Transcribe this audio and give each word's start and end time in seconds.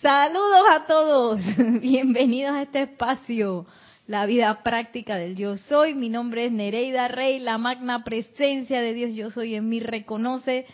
Saludos 0.00 0.64
a 0.70 0.86
todos, 0.86 1.40
bienvenidos 1.82 2.54
a 2.54 2.62
este 2.62 2.84
espacio, 2.84 3.66
la 4.06 4.24
vida 4.24 4.62
práctica 4.62 5.16
del 5.16 5.36
yo 5.36 5.58
soy. 5.58 5.94
Mi 5.94 6.08
nombre 6.08 6.46
es 6.46 6.52
Nereida 6.52 7.06
Rey, 7.08 7.38
la 7.38 7.58
magna 7.58 8.02
presencia 8.02 8.80
de 8.80 8.94
Dios 8.94 9.12
yo 9.12 9.28
soy 9.28 9.56
en 9.56 9.68
mí 9.68 9.78
reconoce, 9.78 10.64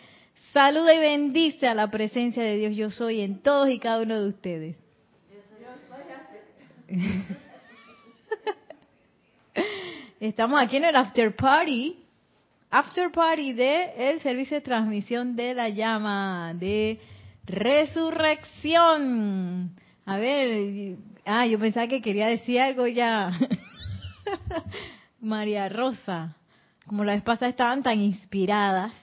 saluda 0.53 0.93
y 0.93 0.99
bendice 0.99 1.67
a 1.67 1.73
la 1.73 1.91
presencia 1.91 2.41
de 2.41 2.55
Dios 2.55 2.77
yo 2.77 2.89
soy 2.89 3.19
en 3.19 3.39
todos 3.41 3.69
y 3.69 3.79
cada 3.79 4.01
uno 4.01 4.17
de 4.17 4.29
ustedes. 4.29 4.77
Estamos 10.21 10.61
aquí 10.61 10.77
en 10.77 10.85
el 10.85 10.95
after 10.95 11.35
party, 11.35 11.97
after 12.69 13.11
party 13.11 13.51
de 13.51 14.09
el 14.09 14.21
servicio 14.21 14.55
de 14.55 14.61
transmisión 14.61 15.35
de 15.35 15.53
la 15.53 15.67
llama 15.67 16.53
de 16.53 17.01
resurrección. 17.47 19.71
A 20.05 20.17
ver, 20.17 20.97
ah, 21.25 21.47
yo 21.47 21.59
pensaba 21.59 21.87
que 21.87 22.01
quería 22.01 22.27
decir 22.27 22.59
algo 22.59 22.87
ya. 22.87 23.31
María 25.19 25.67
Rosa, 25.69 26.35
como 26.85 27.03
la 27.03 27.13
vez 27.13 27.23
pasada 27.23 27.49
estaban 27.49 27.81
tan 27.81 27.99
inspiradas. 27.99 28.93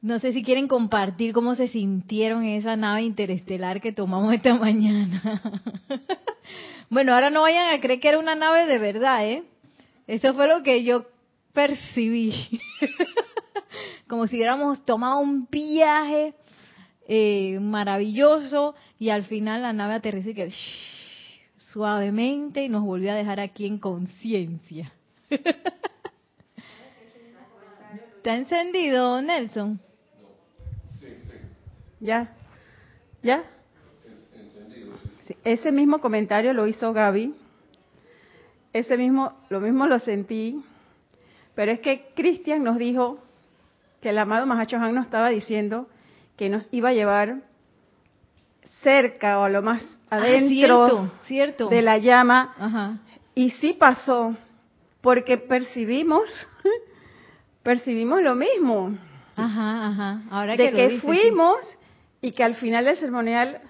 No 0.00 0.18
sé 0.20 0.32
si 0.32 0.42
quieren 0.42 0.68
compartir 0.68 1.32
cómo 1.32 1.54
se 1.56 1.68
sintieron 1.68 2.44
en 2.44 2.60
esa 2.60 2.76
nave 2.76 3.02
interestelar 3.02 3.80
que 3.80 3.92
tomamos 3.92 4.32
esta 4.32 4.54
mañana. 4.54 5.42
bueno, 6.88 7.12
ahora 7.12 7.30
no 7.30 7.42
vayan 7.42 7.74
a 7.74 7.80
creer 7.80 8.00
que 8.00 8.08
era 8.08 8.18
una 8.18 8.34
nave 8.34 8.66
de 8.66 8.78
verdad, 8.78 9.26
¿eh? 9.26 9.42
Eso 10.06 10.32
fue 10.34 10.46
lo 10.46 10.62
que 10.62 10.84
yo 10.84 11.06
percibí. 11.52 12.60
Como 14.06 14.28
si 14.28 14.36
hubiéramos 14.36 14.84
tomado 14.84 15.18
un 15.18 15.48
viaje 15.50 16.34
eh, 17.08 17.58
maravilloso 17.60 18.74
y 18.98 19.10
al 19.10 19.24
final 19.24 19.62
la 19.62 19.72
nave 19.72 19.94
aterrizó 19.94 20.30
y 20.30 20.34
que 20.34 20.52
suavemente 21.58 22.64
y 22.64 22.68
nos 22.68 22.82
volvió 22.82 23.12
a 23.12 23.14
dejar 23.14 23.40
aquí 23.40 23.66
en 23.66 23.78
conciencia. 23.78 24.92
¿Está 28.16 28.34
encendido, 28.34 29.22
Nelson? 29.22 29.80
¿Ya? 32.00 32.34
¿Ya? 33.22 33.44
ese 35.44 35.70
mismo 35.72 36.00
comentario 36.00 36.52
lo 36.52 36.66
hizo 36.66 36.92
Gaby. 36.92 37.34
Ese 38.72 38.96
mismo, 38.96 39.32
lo 39.48 39.60
mismo 39.60 39.86
lo 39.86 39.98
sentí. 40.00 40.62
Pero 41.54 41.72
es 41.72 41.80
que 41.80 42.10
Cristian 42.14 42.64
nos 42.64 42.78
dijo 42.78 43.18
que 44.00 44.10
el 44.10 44.18
amado 44.18 44.46
Mahacho 44.46 44.76
Han 44.76 44.94
nos 44.94 45.06
estaba 45.06 45.28
diciendo 45.30 45.88
que 46.36 46.48
nos 46.48 46.68
iba 46.72 46.90
a 46.90 46.92
llevar 46.92 47.42
cerca 48.82 49.38
o 49.40 49.44
a 49.44 49.48
lo 49.48 49.62
más 49.62 49.82
ah, 50.10 50.16
adentro 50.16 51.10
cierto, 51.24 51.68
de 51.68 51.82
la 51.82 51.98
llama. 51.98 53.00
Y 53.34 53.50
sí 53.50 53.74
pasó, 53.74 54.36
porque 55.00 55.36
percibimos, 55.38 56.28
percibimos 57.62 58.22
lo 58.22 58.34
mismo. 58.34 58.96
Ajá, 59.34 59.88
ajá. 59.88 60.22
Ahora 60.30 60.56
de 60.56 60.72
que, 60.72 61.00
fuimos 61.00 61.56
y 62.22 62.32
que 62.32 62.42
al 62.42 62.54
final 62.54 62.86
del 62.86 62.96
ceremonial 62.96 63.60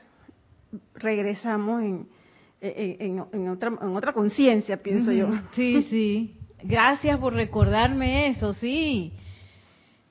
regresamos 0.95 1.83
en, 1.83 2.09
en, 2.61 3.49
otra, 3.49 3.69
en 3.69 3.97
otra 3.97 4.13
conciencia, 4.13 4.83
pienso 4.83 5.13
yo. 5.13 5.29
Sí, 5.53 5.83
sí. 5.91 6.37
Gracias 6.63 7.19
por 7.19 7.35
recordarme 7.35 8.29
eso, 8.29 8.55
sí. 8.55 9.13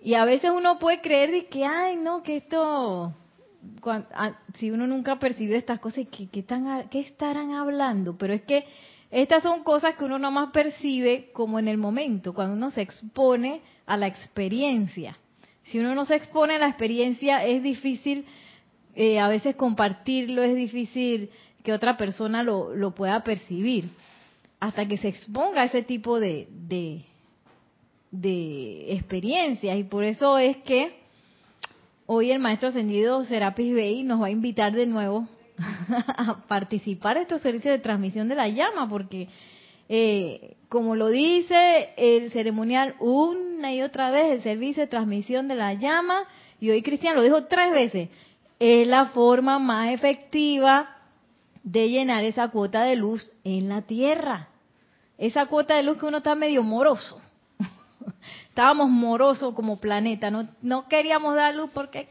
Y 0.06 0.14
a 0.14 0.23
veces 0.23 0.52
uno 0.56 0.78
puede 0.78 1.02
creer 1.02 1.31
de 1.31 1.48
que, 1.48 1.66
ay, 1.66 1.95
no, 1.95 2.22
que 2.22 2.36
esto, 2.36 3.11
si 4.59 4.70
uno 4.70 4.86
nunca 4.86 5.17
percibió 5.17 5.58
estas 5.58 5.80
cosas, 5.80 6.06
¿qué, 6.12 6.30
qué, 6.30 6.45
¿qué 6.92 7.00
estarán 7.00 7.53
hablando? 7.53 8.16
Pero 8.16 8.31
es 8.31 8.44
que 8.44 8.66
estas 9.09 9.42
son 9.42 9.64
cosas 9.64 9.95
que 9.95 10.06
uno 10.06 10.20
nomás 10.20 10.52
percibe 10.52 11.31
como 11.34 11.58
en 11.58 11.67
el 11.67 11.80
momento, 11.80 12.35
cuando 12.35 12.53
uno 12.53 12.69
se 12.69 12.84
expone 12.84 13.62
a 13.88 13.97
la 13.97 14.06
experiencia. 14.06 15.18
Si 15.63 15.79
uno 15.79 15.96
no 15.96 16.06
se 16.06 16.18
expone 16.18 16.58
a 16.58 16.59
la 16.59 16.68
experiencia, 16.68 17.44
es 17.44 17.63
difícil 17.63 18.25
eh, 18.94 19.19
a 19.19 19.28
veces 19.28 19.56
compartirlo, 19.56 20.44
es 20.44 20.56
difícil 20.56 21.31
que 21.63 21.74
otra 21.74 21.97
persona 21.97 22.44
lo, 22.44 22.75
lo 22.75 22.94
pueda 22.94 23.24
percibir, 23.24 23.90
hasta 24.59 24.88
que 24.88 24.97
se 24.97 25.08
exponga 25.08 25.63
a 25.63 25.66
ese 25.66 25.81
tipo 25.81 26.19
de, 26.19 26.47
de 26.52 27.06
experiencias. 28.24 29.78
Y 29.78 29.84
por 29.84 30.03
eso 30.03 30.38
es 30.38 30.58
que 30.58 30.96
hoy 32.06 32.31
el 32.31 32.40
maestro 32.40 32.70
ascendido 32.70 33.26
Serapis 33.26 33.74
Bey 33.74 34.03
nos 34.03 34.22
va 34.22 34.28
a 34.28 34.31
invitar 34.31 34.74
de 34.74 34.86
nuevo 34.86 35.28
a 36.08 36.46
participar 36.48 37.18
en 37.18 37.24
estos 37.24 37.42
servicios 37.42 37.74
de 37.74 37.84
transmisión 37.84 38.28
de 38.28 38.36
la 38.36 38.48
llama 38.50 38.90
porque 38.90 39.30
eh, 39.88 40.56
como 40.70 40.96
lo 40.96 41.09
dice 41.09 41.90
el 41.96 42.31
ceremonial 42.31 42.96
una 43.00 43.74
y 43.74 43.81
otra 43.81 44.12
vez 44.12 44.32
el 44.32 44.42
servicio 44.42 44.84
de 44.84 44.88
transmisión 44.88 45.47
de 45.47 45.56
la 45.56 45.74
llama 45.74 46.24
y 46.59 46.70
hoy 46.70 46.82
Cristian 46.82 47.16
lo 47.16 47.24
dijo 47.24 47.46
tres 47.46 47.72
veces 47.72 48.09
es 48.59 48.88
la 48.88 49.06
forma 49.06 49.59
más 49.59 49.92
efectiva 49.92 50.96
de 51.64 51.90
llenar 51.90 52.24
esa 52.24 52.50
cuota 52.50 52.84
de 52.84 52.96
luz 52.96 53.32
en 53.44 53.70
la 53.70 53.82
tierra. 53.82 54.50
Esa 55.18 55.47
cuota 55.47 55.76
de 55.76 55.84
luz 55.84 55.97
que 55.97 56.06
uno 56.06 56.18
está 56.18 56.36
medio 56.36 56.62
moroso 56.62 57.20
estábamos 58.49 58.89
morosos 58.89 59.53
como 59.53 59.79
planeta, 59.79 60.31
no, 60.31 60.47
no 60.61 60.88
queríamos 60.88 61.35
dar 61.35 61.55
luz 61.55 61.69
porque 61.73 62.07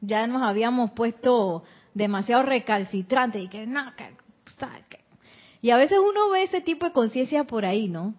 ya 0.00 0.26
nos 0.26 0.42
habíamos 0.42 0.90
puesto 0.92 1.64
demasiado 1.94 2.42
recalcitrantes 2.42 3.42
y 3.44 3.48
que 3.48 3.66
no, 3.66 3.94
que, 3.96 4.12
y 5.60 5.70
a 5.70 5.76
veces 5.76 5.98
uno 5.98 6.28
ve 6.30 6.42
ese 6.44 6.60
tipo 6.60 6.86
de 6.86 6.92
conciencia 6.92 7.44
por 7.44 7.64
ahí, 7.64 7.88
¿no? 7.88 8.14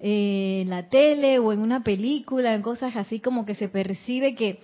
Eh, 0.00 0.60
en 0.62 0.70
la 0.70 0.88
tele 0.88 1.38
o 1.38 1.52
en 1.52 1.60
una 1.60 1.82
película, 1.82 2.54
en 2.54 2.62
cosas 2.62 2.96
así 2.96 3.20
como 3.20 3.44
que 3.44 3.54
se 3.54 3.68
percibe 3.68 4.34
que 4.34 4.60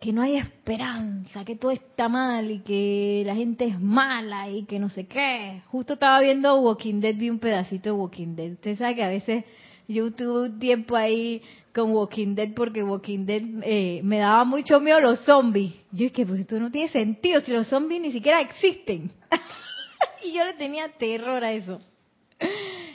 que 0.00 0.12
no 0.12 0.22
hay 0.22 0.36
esperanza, 0.36 1.44
que 1.44 1.56
todo 1.56 1.72
está 1.72 2.08
mal 2.08 2.50
y 2.52 2.60
que 2.60 3.24
la 3.26 3.34
gente 3.34 3.64
es 3.64 3.80
mala 3.80 4.48
y 4.48 4.64
que 4.64 4.78
no 4.78 4.90
sé 4.90 5.06
qué. 5.06 5.62
Justo 5.66 5.94
estaba 5.94 6.20
viendo 6.20 6.60
Walking 6.60 7.00
Dead, 7.00 7.16
vi 7.16 7.30
un 7.30 7.40
pedacito 7.40 7.88
de 7.88 7.92
Walking 7.92 8.36
Dead. 8.36 8.52
Usted 8.52 8.78
sabe 8.78 8.94
que 8.94 9.02
a 9.02 9.08
veces 9.08 9.44
yo 9.88 10.12
tuve 10.12 10.50
un 10.50 10.58
tiempo 10.58 10.94
ahí 10.94 11.42
con 11.74 11.92
Walking 11.92 12.34
Dead 12.34 12.52
porque 12.54 12.82
Walking 12.82 13.24
Dead 13.24 13.42
eh, 13.62 14.00
me 14.04 14.18
daba 14.18 14.44
mucho 14.44 14.80
miedo 14.80 15.00
los 15.00 15.20
zombies. 15.20 15.74
Yo 15.90 16.06
es 16.06 16.12
que 16.12 16.26
pues 16.26 16.40
esto 16.40 16.60
no 16.60 16.70
tiene 16.70 16.88
sentido 16.88 17.40
si 17.40 17.52
los 17.52 17.66
zombies 17.68 18.02
ni 18.02 18.12
siquiera 18.12 18.40
existen. 18.42 19.10
y 20.24 20.32
yo 20.32 20.44
le 20.44 20.52
tenía 20.54 20.88
terror 20.88 21.42
a 21.42 21.52
eso. 21.52 21.80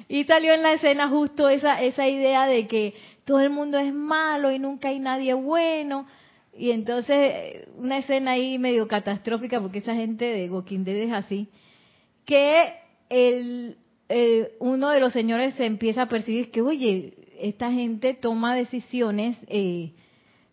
Y 0.07 0.25
salió 0.25 0.53
en 0.53 0.61
la 0.61 0.73
escena 0.73 1.07
justo 1.07 1.49
esa, 1.49 1.81
esa 1.81 2.07
idea 2.07 2.45
de 2.45 2.67
que 2.67 2.93
todo 3.25 3.39
el 3.39 3.49
mundo 3.49 3.79
es 3.79 3.93
malo 3.93 4.51
y 4.51 4.59
nunca 4.59 4.89
hay 4.89 4.99
nadie 4.99 5.33
bueno. 5.33 6.05
Y 6.55 6.69
entonces 6.69 7.67
una 7.77 7.97
escena 7.97 8.31
ahí 8.31 8.59
medio 8.59 8.87
catastrófica 8.87 9.59
porque 9.59 9.79
esa 9.79 9.95
gente 9.95 10.25
de 10.25 10.49
Walking 10.49 10.83
Dead 10.83 10.97
es 10.97 11.13
así. 11.13 11.47
Que 12.25 12.75
el, 13.09 13.77
eh, 14.09 14.55
uno 14.59 14.89
de 14.89 14.99
los 14.99 15.13
señores 15.13 15.53
se 15.55 15.65
empieza 15.65 16.03
a 16.03 16.09
percibir 16.09 16.51
que, 16.51 16.61
oye, 16.61 17.13
esta 17.39 17.71
gente 17.71 18.13
toma 18.13 18.55
decisiones 18.55 19.37
eh, 19.47 19.93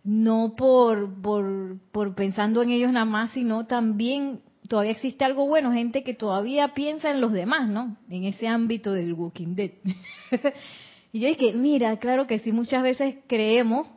no 0.03 0.55
por, 0.57 1.21
por, 1.21 1.79
por 1.93 2.15
pensando 2.15 2.63
en 2.63 2.71
ellos 2.71 2.93
nada 2.93 3.05
más, 3.05 3.31
sino 3.31 3.67
también 3.67 4.41
todavía 4.69 4.93
existe 4.93 5.25
algo 5.25 5.47
bueno, 5.47 5.73
gente 5.73 6.05
que 6.05 6.15
todavía 6.15 6.75
piensa 6.75 7.11
en 7.11 7.21
los 7.21 7.33
demás, 7.33 7.69
¿no? 7.69 7.97
En 8.09 8.25
ese 8.25 8.47
ámbito 8.47 8.93
del 8.93 9.13
Walking 9.15 9.55
Dead. 9.57 9.73
y 11.13 11.21
yo 11.21 11.29
dije, 11.29 11.53
mira, 11.53 11.99
claro 11.99 12.27
que 12.27 12.39
sí, 12.39 12.53
muchas 12.53 12.83
veces 12.83 13.17
creemos 13.27 13.89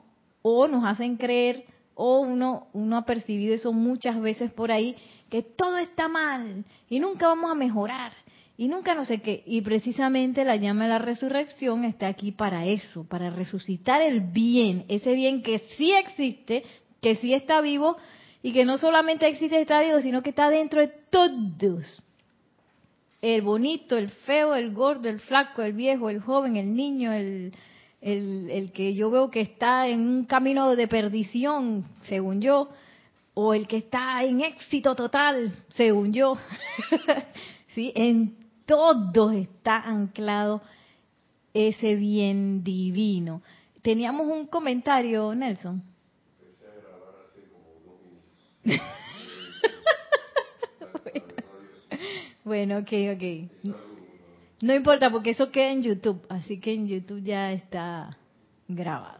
o 0.42 0.68
nos 0.68 0.84
hacen 0.84 1.18
creer 1.18 1.66
o 1.96 2.22
uno, 2.22 2.68
uno 2.74 2.98
ha 2.98 3.06
percibido 3.06 3.54
eso 3.54 3.72
muchas 3.72 4.20
veces 4.20 4.52
por 4.52 4.72
ahí, 4.72 4.96
que 5.30 5.44
todo 5.44 5.78
está 5.78 6.08
mal 6.08 6.66
y 6.90 7.00
nunca 7.00 7.28
vamos 7.28 7.52
a 7.52 7.56
mejorar 7.56 8.14
y 8.58 8.68
nunca 8.68 8.94
no 8.94 9.06
sé 9.06 9.22
qué. 9.22 9.44
Y 9.46 9.62
precisamente 9.62 10.46
la 10.46 10.56
llama 10.56 10.84
de 10.84 10.90
la 10.90 11.00
resurrección 11.00 11.86
está 11.86 12.08
aquí 12.08 12.32
para 12.32 12.66
eso, 12.66 13.06
para 13.08 13.30
resucitar 13.30 14.02
el 14.02 14.22
bien, 14.22 14.86
ese 14.90 15.14
bien 15.14 15.42
que 15.42 15.60
sí 15.78 15.94
existe, 15.94 16.64
que 17.02 17.16
sí 17.16 17.34
está 17.34 17.62
vivo 17.62 17.98
y 18.42 18.54
que 18.54 18.66
no 18.66 18.78
solamente 18.78 19.28
existe 19.28 19.60
está 19.60 19.82
vivo, 19.82 20.02
sino 20.02 20.22
que 20.22 20.30
está 20.30 20.50
dentro 20.50 20.82
de 20.82 20.92
todos. 21.10 22.02
El 23.22 23.42
bonito, 23.42 23.98
el 23.98 24.10
feo, 24.10 24.54
el 24.54 24.74
gordo, 24.74 25.10
el 25.10 25.22
flaco, 25.22 25.62
el 25.62 25.74
viejo, 25.74 26.10
el 26.10 26.20
joven, 26.20 26.58
el 26.58 26.76
niño, 26.76 27.14
el, 27.14 27.54
el, 28.02 28.50
el 28.52 28.72
que 28.72 28.94
yo 28.94 29.10
veo 29.10 29.32
que 29.32 29.42
está 29.42 29.88
en 29.88 30.02
un 30.02 30.26
camino 30.26 30.76
de 30.76 30.88
perdición, 30.90 31.86
según 32.02 32.42
yo, 32.42 32.70
o 33.34 33.54
el 33.54 33.66
que 33.66 33.78
está 33.78 34.24
en 34.24 34.42
éxito 34.42 34.94
total, 34.94 35.54
según 35.70 36.14
yo. 36.14 36.38
¿Sí? 37.74 37.92
En 37.96 38.43
todos 38.66 39.34
está 39.36 39.78
anclado 39.78 40.62
ese 41.54 41.96
bien 41.96 42.64
divino. 42.64 43.42
Teníamos 43.82 44.28
un 44.28 44.48
comentario, 44.48 45.34
Nelson. 45.36 45.84
Bueno, 52.44 52.80
ok, 52.80 52.92
ok. 53.16 53.74
No 54.62 54.76
importa, 54.76 55.10
porque 55.10 55.30
eso 55.32 55.50
queda 55.50 55.70
en 55.70 55.84
YouTube, 55.84 56.26
así 56.30 56.60
que 56.60 56.74
en 56.74 56.88
YouTube 56.88 57.24
ya 57.24 57.54
está 57.54 58.18
grabado. 58.68 59.20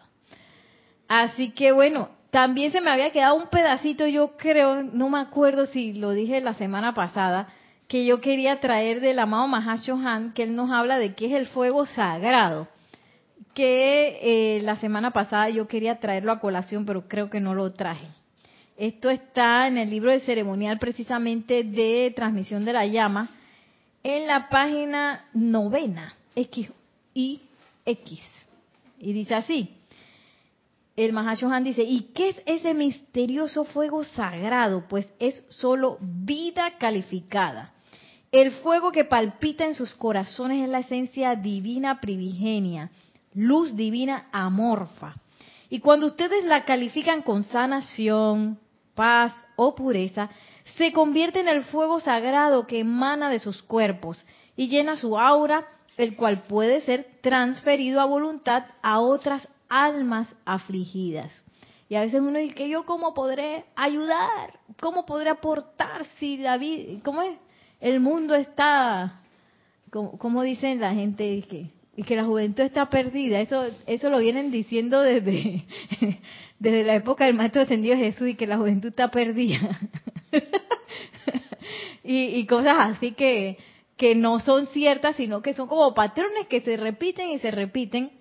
Así 1.08 1.52
que 1.52 1.72
bueno, 1.72 2.10
también 2.32 2.72
se 2.72 2.82
me 2.82 2.90
había 2.90 3.12
quedado 3.12 3.36
un 3.36 3.48
pedacito, 3.48 4.08
yo 4.08 4.36
creo, 4.38 4.84
no 4.84 5.10
me 5.10 5.20
acuerdo 5.20 5.66
si 5.68 5.94
lo 5.94 6.12
dije 6.12 6.42
la 6.42 6.54
semana 6.54 6.94
pasada, 6.94 7.48
que 7.94 8.06
yo 8.06 8.22
quería 8.22 8.60
traer 8.60 9.02
del 9.02 9.20
amado 9.20 9.48
Mahashohan, 9.48 10.34
que 10.34 10.42
él 10.42 10.56
nos 10.56 10.72
habla 10.72 10.98
de 10.98 11.14
qué 11.14 11.28
es 11.28 11.34
el 11.34 11.46
fuego 11.46 11.86
sagrado. 11.86 12.68
Que 13.54 14.18
eh, 14.58 14.62
la 14.64 14.78
semana 14.78 15.12
pasada 15.12 15.48
yo 15.50 15.68
quería 15.68 16.00
traerlo 16.00 16.32
a 16.32 16.40
colación, 16.40 16.88
pero 16.88 17.08
creo 17.08 17.30
que 17.30 17.40
no 17.40 17.54
lo 17.54 17.72
traje. 17.74 18.08
Esto 18.78 19.12
está 19.12 19.68
en 19.68 19.78
el 19.78 19.92
libro 19.92 20.10
de 20.10 20.22
ceremonial 20.22 20.80
precisamente 20.80 21.64
de 21.64 22.12
transmisión 22.16 22.66
de 22.66 22.74
la 22.74 22.88
llama, 22.88 23.30
en 24.02 24.26
la 24.26 24.50
página 24.50 25.26
novena, 25.36 26.16
X 26.36 26.72
y 27.14 27.42
X. 27.86 28.22
Y 28.98 29.14
dice 29.14 29.36
así, 29.36 29.70
el 30.96 31.14
Mahashohan 31.14 31.64
dice, 31.64 31.84
¿y 31.84 32.10
qué 32.16 32.30
es 32.30 32.42
ese 32.48 32.74
misterioso 32.74 33.66
fuego 33.66 34.04
sagrado? 34.04 34.86
Pues 34.90 35.08
es 35.20 35.46
solo 35.50 36.00
vida 36.02 36.80
calificada. 36.80 37.73
El 38.34 38.50
fuego 38.50 38.92
que 38.92 39.06
palpita 39.06 39.64
en 39.64 39.76
sus 39.76 39.94
corazones 39.94 40.64
es 40.64 40.70
la 40.70 40.80
esencia 40.80 41.36
divina 41.36 42.02
privigenia, 42.02 42.90
luz 43.36 43.76
divina 43.76 44.28
amorfa. 44.32 45.14
Y 45.70 45.82
cuando 45.82 46.08
ustedes 46.08 46.44
la 46.44 46.66
califican 46.66 47.22
con 47.22 47.44
sanación, 47.44 48.58
paz 48.96 49.36
o 49.56 49.76
pureza, 49.76 50.32
se 50.78 50.92
convierte 50.92 51.42
en 51.42 51.48
el 51.48 51.64
fuego 51.66 52.00
sagrado 52.00 52.66
que 52.66 52.80
emana 52.80 53.30
de 53.30 53.38
sus 53.38 53.62
cuerpos 53.62 54.26
y 54.56 54.68
llena 54.68 54.98
su 54.98 55.20
aura, 55.20 55.68
el 55.98 56.16
cual 56.16 56.42
puede 56.48 56.82
ser 56.82 57.06
transferido 57.22 58.02
a 58.02 58.06
voluntad 58.06 58.66
a 58.82 59.00
otras 59.00 59.48
almas 59.70 60.28
afligidas. 60.44 61.32
Y 61.88 61.94
a 61.94 62.02
veces 62.02 62.20
uno 62.20 62.40
dice 62.40 62.56
que 62.56 62.68
yo 62.68 62.88
cómo 62.88 63.14
podré 63.14 63.66
ayudar, 63.76 64.60
cómo 64.82 65.06
podré 65.06 65.30
aportar 65.30 66.06
si 66.18 66.38
la 66.38 66.58
vida, 66.58 67.00
cómo 67.04 67.22
es, 67.22 67.38
el 67.84 68.00
mundo 68.00 68.34
está, 68.34 69.20
como, 69.92 70.42
dicen 70.42 70.80
la 70.80 70.94
gente 70.94 71.44
y 71.96 72.04
que 72.04 72.16
la 72.16 72.24
juventud 72.24 72.64
está 72.64 72.90
perdida. 72.90 73.42
Eso 73.42 73.66
eso 73.86 74.10
lo 74.10 74.20
vienen 74.20 74.52
diciendo 74.52 75.02
desde 75.02 75.66
desde 76.60 76.86
la 76.86 76.96
época 76.96 77.26
del 77.26 77.36
maestro 77.36 77.62
ascendido 77.62 77.98
Jesús 77.98 78.30
y 78.30 78.36
que 78.36 78.48
la 78.48 78.56
juventud 78.56 78.88
está 78.88 79.12
perdida. 79.12 79.82
y, 82.06 82.46
cosas 82.46 82.76
así 82.80 83.12
que, 83.12 83.58
que 83.98 84.16
no 84.16 84.40
son 84.40 84.68
ciertas, 84.68 85.18
sino 85.18 85.42
que 85.42 85.54
son 85.54 85.68
como 85.68 85.94
patrones 85.94 86.48
que 86.48 86.62
se 86.62 86.78
repiten 86.78 87.32
y 87.32 87.40
se 87.40 87.52
repiten. 87.52 88.12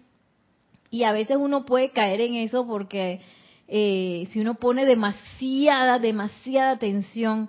Y 0.91 1.05
a 1.05 1.13
veces 1.13 1.37
uno 1.39 1.65
puede 1.65 1.91
caer 1.91 2.21
en 2.21 2.35
eso 2.35 2.67
porque 2.67 3.21
eh, 3.69 4.27
si 4.33 4.41
uno 4.41 4.55
pone 4.55 4.87
demasiada, 4.87 6.01
demasiada 6.01 6.73
atención 6.73 7.49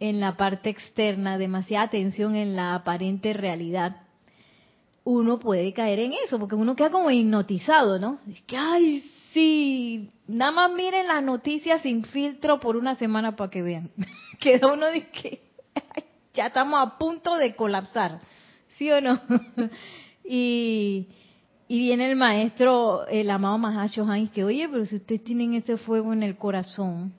en 0.00 0.18
la 0.18 0.36
parte 0.36 0.70
externa, 0.70 1.38
demasiada 1.38 1.84
atención 1.84 2.34
en 2.34 2.56
la 2.56 2.74
aparente 2.74 3.34
realidad, 3.34 3.98
uno 5.04 5.38
puede 5.38 5.72
caer 5.72 6.00
en 6.00 6.14
eso, 6.24 6.38
porque 6.38 6.54
uno 6.54 6.74
queda 6.74 6.90
como 6.90 7.10
hipnotizado, 7.10 7.98
¿no? 7.98 8.18
Es 8.30 8.40
que, 8.42 8.56
ay, 8.56 9.04
sí, 9.32 10.10
nada 10.26 10.52
más 10.52 10.72
miren 10.72 11.06
las 11.06 11.22
noticias 11.22 11.82
sin 11.82 12.04
filtro 12.04 12.60
por 12.60 12.76
una 12.76 12.94
semana 12.96 13.36
para 13.36 13.50
que 13.50 13.62
vean. 13.62 13.90
Queda 14.40 14.72
uno 14.72 14.86
de 14.86 15.02
que 15.10 15.42
ya 16.32 16.46
estamos 16.46 16.80
a 16.80 16.96
punto 16.96 17.36
de 17.36 17.54
colapsar, 17.54 18.20
¿sí 18.78 18.90
o 18.90 19.00
no? 19.02 19.20
y, 20.24 21.08
y 21.68 21.78
viene 21.78 22.10
el 22.10 22.16
maestro, 22.16 23.06
el 23.06 23.30
amado 23.30 23.58
Mahacho 23.58 24.06
y 24.16 24.28
que, 24.28 24.44
oye, 24.44 24.66
pero 24.68 24.86
si 24.86 24.96
ustedes 24.96 25.24
tienen 25.24 25.54
ese 25.54 25.76
fuego 25.76 26.14
en 26.14 26.22
el 26.22 26.36
corazón, 26.36 27.12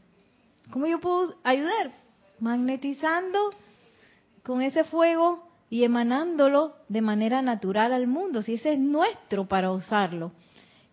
¿cómo 0.72 0.88
yo 0.88 1.00
puedo 1.00 1.36
ayudar? 1.44 1.92
Magnetizando 2.42 3.52
con 4.44 4.62
ese 4.62 4.84
fuego 4.84 5.48
y 5.70 5.86
emanándolo 5.86 6.76
de 6.90 7.02
manera 7.02 7.42
natural 7.42 7.94
al 7.94 8.08
mundo, 8.08 8.42
si 8.42 8.56
ese 8.56 8.74
es 8.74 8.80
nuestro 8.80 9.48
para 9.48 9.72
usarlo. 9.72 10.34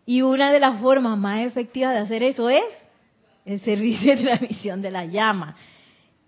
Y 0.06 0.23
una 0.23 0.53
de 0.53 0.61
las 0.61 0.81
formas 0.81 1.19
más 1.19 1.41
efectivas 1.41 1.95
de 1.95 2.00
hacer 2.00 2.23
eso 2.23 2.49
es 2.49 2.65
el 3.45 3.61
servicio 3.61 4.15
de 4.15 4.23
transmisión 4.23 4.83
de 4.83 4.91
la 4.91 5.05
llama. 5.06 5.56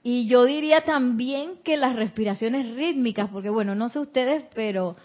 Y 0.03 0.27
yo 0.27 0.45
diría 0.45 0.83
también 0.83 1.59
que 1.63 1.77
las 1.77 1.95
respiraciones 1.95 2.75
rítmicas, 2.75 3.29
porque 3.31 3.51
bueno, 3.51 3.75
no 3.75 3.89
sé 3.91 3.99
ustedes, 3.99 4.45
pero 4.55 4.97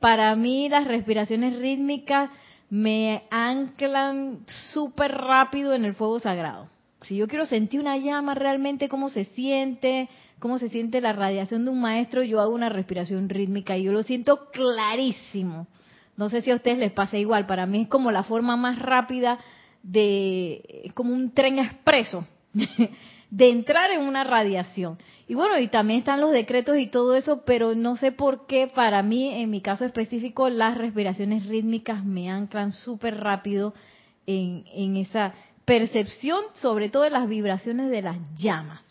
para 0.00 0.34
mí 0.34 0.68
las 0.68 0.86
respiraciones 0.86 1.56
rítmicas 1.58 2.30
me 2.68 3.22
anclan 3.30 4.40
súper 4.72 5.12
rápido 5.12 5.74
en 5.74 5.84
el 5.84 5.94
fuego 5.94 6.18
sagrado. 6.18 6.71
Si 7.04 7.16
yo 7.16 7.26
quiero 7.26 7.46
sentir 7.46 7.80
una 7.80 7.96
llama 7.96 8.34
realmente, 8.34 8.88
cómo 8.88 9.08
se 9.08 9.24
siente, 9.26 10.08
cómo 10.38 10.58
se 10.58 10.68
siente 10.68 11.00
la 11.00 11.12
radiación 11.12 11.64
de 11.64 11.70
un 11.70 11.80
maestro, 11.80 12.22
yo 12.22 12.40
hago 12.40 12.54
una 12.54 12.68
respiración 12.68 13.28
rítmica 13.28 13.76
y 13.76 13.84
yo 13.84 13.92
lo 13.92 14.02
siento 14.02 14.50
clarísimo. 14.50 15.66
No 16.16 16.28
sé 16.28 16.42
si 16.42 16.50
a 16.50 16.56
ustedes 16.56 16.78
les 16.78 16.92
pasa 16.92 17.16
igual, 17.16 17.46
para 17.46 17.66
mí 17.66 17.82
es 17.82 17.88
como 17.88 18.10
la 18.10 18.22
forma 18.22 18.56
más 18.56 18.78
rápida 18.78 19.38
de, 19.82 20.82
es 20.84 20.92
como 20.92 21.12
un 21.12 21.32
tren 21.32 21.58
expreso, 21.58 22.26
de 23.30 23.48
entrar 23.48 23.90
en 23.90 24.02
una 24.02 24.22
radiación. 24.24 24.98
Y 25.26 25.34
bueno, 25.34 25.58
y 25.58 25.68
también 25.68 26.00
están 26.00 26.20
los 26.20 26.30
decretos 26.30 26.76
y 26.76 26.88
todo 26.88 27.16
eso, 27.16 27.42
pero 27.44 27.74
no 27.74 27.96
sé 27.96 28.12
por 28.12 28.46
qué 28.46 28.66
para 28.66 29.02
mí, 29.02 29.28
en 29.28 29.50
mi 29.50 29.60
caso 29.60 29.84
específico, 29.84 30.50
las 30.50 30.76
respiraciones 30.76 31.46
rítmicas 31.46 32.04
me 32.04 32.30
anclan 32.30 32.72
súper 32.72 33.18
rápido 33.18 33.72
en, 34.26 34.64
en 34.74 34.96
esa 34.96 35.32
percepción, 35.64 36.44
sobre 36.54 36.88
todo 36.88 37.02
de 37.02 37.10
las 37.10 37.28
vibraciones 37.28 37.90
de 37.90 38.02
las 38.02 38.16
llamas. 38.36 38.82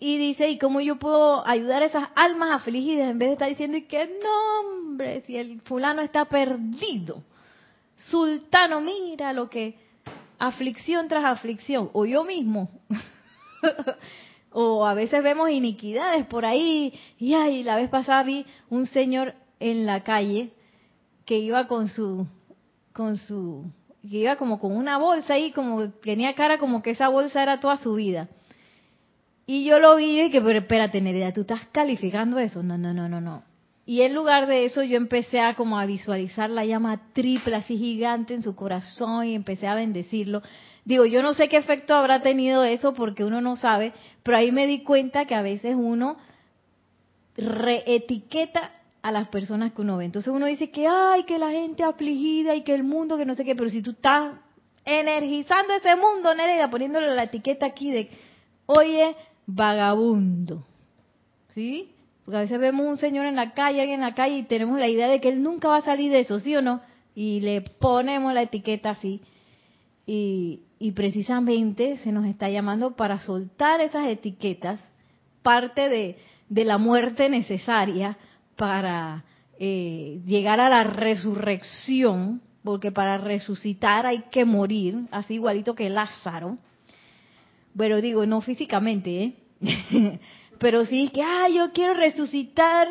Y 0.00 0.16
dice, 0.16 0.48
¿y 0.48 0.58
cómo 0.58 0.80
yo 0.80 0.96
puedo 0.96 1.46
ayudar 1.46 1.82
a 1.82 1.86
esas 1.86 2.08
almas 2.14 2.50
afligidas 2.52 3.10
en 3.10 3.18
vez 3.18 3.30
de 3.30 3.32
estar 3.32 3.48
diciendo 3.48 3.76
y 3.76 3.82
que 3.82 4.06
no, 4.22 4.60
hombre, 4.60 5.22
si 5.22 5.36
el 5.36 5.60
fulano 5.62 6.02
está 6.02 6.24
perdido? 6.26 7.22
Sultano, 7.96 8.80
mira 8.80 9.32
lo 9.32 9.50
que 9.50 9.74
aflicción 10.38 11.08
tras 11.08 11.24
aflicción, 11.24 11.90
o 11.92 12.06
yo 12.06 12.22
mismo. 12.22 12.70
o 14.52 14.86
a 14.86 14.94
veces 14.94 15.22
vemos 15.22 15.50
iniquidades 15.50 16.26
por 16.26 16.46
ahí, 16.46 16.94
y 17.18 17.34
ay, 17.34 17.64
la 17.64 17.74
vez 17.74 17.88
pasada 17.90 18.22
vi 18.22 18.46
un 18.70 18.86
señor 18.86 19.34
en 19.58 19.84
la 19.84 20.04
calle 20.04 20.52
que 21.24 21.38
iba 21.38 21.66
con 21.66 21.88
su 21.88 22.26
con 22.92 23.18
su 23.18 23.70
que 24.08 24.18
iba 24.18 24.36
como 24.36 24.58
con 24.58 24.76
una 24.76 24.98
bolsa 24.98 25.34
ahí, 25.34 25.52
como 25.52 25.90
tenía 25.90 26.34
cara 26.34 26.58
como 26.58 26.82
que 26.82 26.90
esa 26.90 27.08
bolsa 27.08 27.42
era 27.42 27.60
toda 27.60 27.76
su 27.76 27.94
vida. 27.94 28.28
Y 29.46 29.64
yo 29.64 29.78
lo 29.78 29.96
vi 29.96 30.18
y 30.18 30.22
dije, 30.24 30.42
pero 30.42 30.58
espérate, 30.58 31.00
Nereida, 31.00 31.32
¿tú 31.32 31.40
estás 31.40 31.66
calificando 31.72 32.38
eso? 32.38 32.62
No, 32.62 32.76
no, 32.76 32.92
no, 32.92 33.08
no, 33.08 33.20
no. 33.20 33.44
Y 33.86 34.02
en 34.02 34.12
lugar 34.12 34.46
de 34.46 34.66
eso 34.66 34.82
yo 34.82 34.98
empecé 34.98 35.40
a 35.40 35.54
como 35.54 35.78
a 35.78 35.86
visualizar 35.86 36.50
la 36.50 36.66
llama 36.66 37.00
triple 37.14 37.56
así 37.56 37.78
gigante 37.78 38.34
en 38.34 38.42
su 38.42 38.54
corazón 38.54 39.24
y 39.24 39.34
empecé 39.34 39.66
a 39.66 39.74
bendecirlo. 39.74 40.42
Digo, 40.84 41.06
yo 41.06 41.22
no 41.22 41.32
sé 41.32 41.48
qué 41.48 41.56
efecto 41.56 41.94
habrá 41.94 42.20
tenido 42.20 42.64
eso 42.64 42.92
porque 42.92 43.24
uno 43.24 43.40
no 43.40 43.56
sabe, 43.56 43.94
pero 44.22 44.36
ahí 44.36 44.52
me 44.52 44.66
di 44.66 44.82
cuenta 44.82 45.24
que 45.24 45.34
a 45.34 45.40
veces 45.40 45.74
uno 45.74 46.18
reetiqueta 47.38 48.72
a 49.02 49.12
las 49.12 49.28
personas 49.28 49.72
que 49.72 49.82
uno 49.82 49.96
ve. 49.96 50.04
Entonces 50.04 50.32
uno 50.32 50.46
dice 50.46 50.70
que, 50.70 50.86
ay, 50.86 51.24
que 51.24 51.38
la 51.38 51.50
gente 51.50 51.84
afligida 51.84 52.54
y 52.54 52.62
que 52.62 52.74
el 52.74 52.84
mundo, 52.84 53.16
que 53.16 53.24
no 53.24 53.34
sé 53.34 53.44
qué, 53.44 53.54
pero 53.54 53.70
si 53.70 53.82
tú 53.82 53.90
estás 53.90 54.34
energizando 54.84 55.74
ese 55.74 55.94
mundo, 55.96 56.34
Nereida, 56.34 56.70
poniéndole 56.70 57.14
la 57.14 57.24
etiqueta 57.24 57.66
aquí 57.66 57.90
de, 57.90 58.10
oye, 58.66 59.14
vagabundo. 59.46 60.64
¿Sí? 61.48 61.90
Porque 62.24 62.36
a 62.36 62.40
veces 62.42 62.60
vemos 62.60 62.86
un 62.86 62.98
señor 62.98 63.24
en 63.26 63.36
la 63.36 63.54
calle, 63.54 63.80
alguien 63.80 64.00
en 64.00 64.06
la 64.06 64.14
calle, 64.14 64.38
y 64.38 64.42
tenemos 64.42 64.78
la 64.78 64.88
idea 64.88 65.08
de 65.08 65.20
que 65.20 65.30
él 65.30 65.42
nunca 65.42 65.68
va 65.68 65.78
a 65.78 65.82
salir 65.82 66.12
de 66.12 66.20
eso, 66.20 66.38
¿sí 66.38 66.54
o 66.54 66.62
no? 66.62 66.82
Y 67.14 67.40
le 67.40 67.62
ponemos 67.62 68.34
la 68.34 68.42
etiqueta 68.42 68.90
así. 68.90 69.22
Y, 70.06 70.60
precisamente 70.94 71.98
se 71.98 72.12
nos 72.12 72.24
está 72.24 72.48
llamando 72.48 72.96
para 72.96 73.18
soltar 73.18 73.80
esas 73.80 74.08
etiquetas, 74.08 74.80
parte 75.42 75.88
de, 75.88 76.16
la 76.64 76.78
muerte 76.78 77.28
necesaria 77.28 78.16
para 78.58 79.24
eh, 79.58 80.20
llegar 80.26 80.58
a 80.58 80.68
la 80.68 80.82
resurrección, 80.82 82.42
porque 82.64 82.90
para 82.90 83.16
resucitar 83.16 84.04
hay 84.04 84.24
que 84.32 84.44
morir, 84.44 85.06
así 85.12 85.34
igualito 85.34 85.76
que 85.76 85.88
Lázaro. 85.88 86.58
Bueno, 87.72 88.00
digo, 88.00 88.26
no 88.26 88.40
físicamente, 88.40 89.22
¿eh? 89.22 90.18
Pero 90.58 90.84
sí 90.84 91.10
que, 91.14 91.22
ah, 91.22 91.48
yo 91.48 91.72
quiero 91.72 91.94
resucitar 91.94 92.88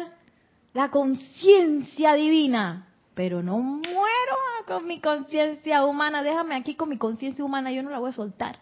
la 0.73 0.89
conciencia 0.89 2.13
divina. 2.13 2.87
Pero 3.13 3.43
no 3.43 3.57
muero 3.57 4.37
con 4.65 4.87
mi 4.87 5.01
conciencia 5.01 5.83
humana. 5.83 6.23
Déjame 6.23 6.55
aquí 6.55 6.75
con 6.75 6.87
mi 6.87 6.97
conciencia 6.97 7.43
humana, 7.43 7.73
yo 7.73 7.83
no 7.83 7.89
la 7.89 7.99
voy 7.99 8.11
a 8.11 8.13
soltar. 8.13 8.59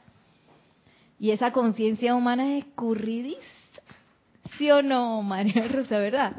Y 1.20 1.30
esa 1.30 1.52
conciencia 1.52 2.16
humana 2.16 2.58
es 2.58 2.66
escurridiza. 2.66 3.40
¿Sí 4.58 4.72
o 4.72 4.82
no, 4.82 5.22
María 5.22 5.68
Rosa, 5.68 6.00
verdad? 6.00 6.34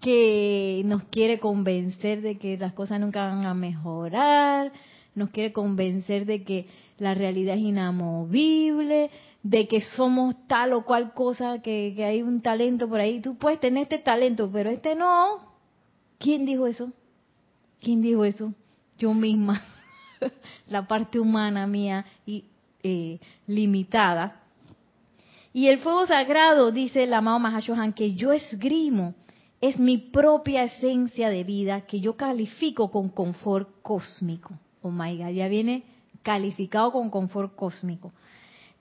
Que 0.00 0.82
nos 0.84 1.04
quiere 1.04 1.38
convencer 1.38 2.22
de 2.22 2.38
que 2.38 2.56
las 2.56 2.72
cosas 2.72 3.00
nunca 3.00 3.26
van 3.26 3.44
a 3.44 3.54
mejorar, 3.54 4.72
nos 5.14 5.30
quiere 5.30 5.52
convencer 5.52 6.24
de 6.24 6.42
que 6.42 6.66
la 6.98 7.14
realidad 7.14 7.56
es 7.56 7.62
inamovible, 7.62 9.10
de 9.42 9.66
que 9.68 9.80
somos 9.80 10.34
tal 10.46 10.74
o 10.74 10.84
cual 10.84 11.12
cosa, 11.14 11.60
que, 11.62 11.94
hay 12.04 12.22
un 12.22 12.42
talento 12.42 12.88
por 12.88 13.00
ahí. 13.00 13.20
Tú 13.20 13.36
puedes 13.36 13.58
tener 13.58 13.84
este 13.84 13.98
talento, 13.98 14.50
pero 14.52 14.70
este 14.70 14.94
no. 14.94 15.54
¿Quién 16.18 16.44
dijo 16.44 16.66
eso? 16.66 16.92
¿Quién 17.80 18.02
dijo 18.02 18.24
eso? 18.24 18.52
Yo 18.98 19.14
misma, 19.14 19.62
la 20.66 20.86
parte 20.86 21.18
humana 21.18 21.66
mía 21.66 22.04
y 22.26 22.44
eh, 22.82 23.18
limitada. 23.46 24.42
Y 25.52 25.68
el 25.68 25.78
fuego 25.78 26.06
sagrado, 26.06 26.70
dice 26.70 27.04
el 27.04 27.14
amado 27.14 27.38
Mahashohan, 27.38 27.94
que 27.94 28.14
yo 28.14 28.32
esgrimo, 28.32 29.14
es 29.60 29.78
mi 29.78 29.98
propia 29.98 30.64
esencia 30.64 31.28
de 31.28 31.44
vida 31.44 31.82
que 31.82 32.00
yo 32.00 32.16
califico 32.16 32.90
con 32.90 33.10
confort 33.10 33.68
cósmico. 33.82 34.54
Oh 34.82 34.90
my 34.90 35.16
God, 35.18 35.30
ya 35.30 35.48
viene 35.48 35.84
calificado 36.22 36.92
con 36.92 37.10
confort 37.10 37.54
cósmico. 37.54 38.12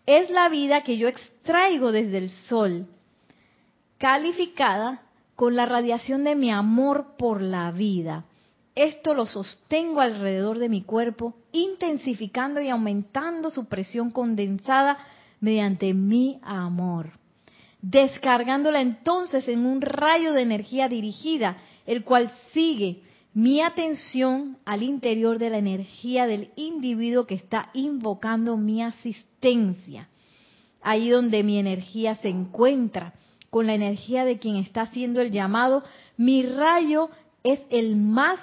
Es 0.05 0.29
la 0.29 0.50
vida 0.50 0.83
que 0.83 0.98
yo 0.98 1.07
extraigo 1.07 1.91
desde 1.91 2.17
el 2.17 2.29
sol, 2.29 2.88
calificada 3.98 5.03
con 5.36 5.55
la 5.55 5.65
radiación 5.65 6.24
de 6.24 6.36
mi 6.36 6.50
amor 6.50 7.15
por 7.17 7.41
la 7.41 7.71
vida. 7.71 8.25
Esto 8.75 9.13
lo 9.13 9.25
sostengo 9.25 10.00
alrededor 10.00 10.57
de 10.57 10.69
mi 10.69 10.81
cuerpo, 10.81 11.33
intensificando 11.51 12.62
y 12.62 12.69
aumentando 12.69 13.50
su 13.50 13.65
presión 13.65 14.12
condensada 14.12 14.98
mediante 15.41 15.93
mi 15.93 16.39
amor, 16.41 17.12
descargándola 17.81 18.81
entonces 18.81 19.48
en 19.48 19.65
un 19.65 19.81
rayo 19.81 20.33
de 20.33 20.41
energía 20.41 20.88
dirigida, 20.88 21.57
el 21.86 22.03
cual 22.03 22.31
sigue 22.51 23.01
mi 23.33 23.62
atención 23.62 24.57
al 24.65 24.83
interior 24.83 25.38
de 25.38 25.50
la 25.50 25.59
energía 25.59 26.27
del 26.27 26.51
individuo 26.55 27.25
que 27.25 27.36
está 27.36 27.69
invocando 27.74 28.57
mi 28.57 28.83
asistencia. 28.83 30.09
Ahí 30.81 31.09
donde 31.09 31.43
mi 31.43 31.57
energía 31.57 32.15
se 32.15 32.29
encuentra, 32.29 33.13
con 33.50 33.67
la 33.67 33.74
energía 33.74 34.25
de 34.25 34.38
quien 34.38 34.57
está 34.57 34.81
haciendo 34.81 35.21
el 35.21 35.31
llamado, 35.31 35.83
mi 36.17 36.43
rayo 36.43 37.09
es 37.43 37.62
el 37.69 37.95
más 37.95 38.39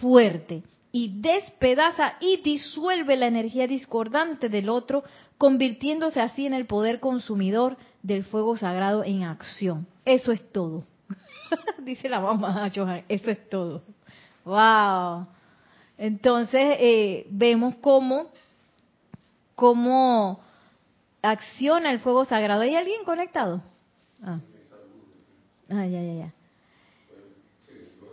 fuerte 0.00 0.62
y 0.92 1.20
despedaza 1.20 2.14
y 2.20 2.38
disuelve 2.38 3.16
la 3.16 3.26
energía 3.26 3.66
discordante 3.66 4.48
del 4.48 4.68
otro, 4.68 5.04
convirtiéndose 5.38 6.20
así 6.20 6.46
en 6.46 6.54
el 6.54 6.66
poder 6.66 7.00
consumidor 7.00 7.76
del 8.02 8.24
fuego 8.24 8.56
sagrado 8.56 9.04
en 9.04 9.24
acción. 9.24 9.86
Eso 10.04 10.32
es 10.32 10.52
todo. 10.52 10.84
Dice 11.78 12.08
la 12.08 12.20
mamá 12.20 12.70
Johan, 12.74 13.04
eso 13.08 13.30
es 13.30 13.48
todo. 13.48 13.82
Wow. 14.44 15.26
Entonces 15.98 16.76
eh, 16.78 17.26
vemos 17.30 17.74
cómo, 17.80 18.30
cómo 19.54 20.40
acciona 21.22 21.90
el 21.92 22.00
fuego 22.00 22.24
sagrado. 22.24 22.62
¿Hay 22.62 22.74
alguien 22.74 23.04
conectado? 23.04 23.62
Ah, 24.22 24.38
ah 25.70 25.86
ya, 25.86 26.02
ya, 26.02 26.14
ya. 26.14 26.32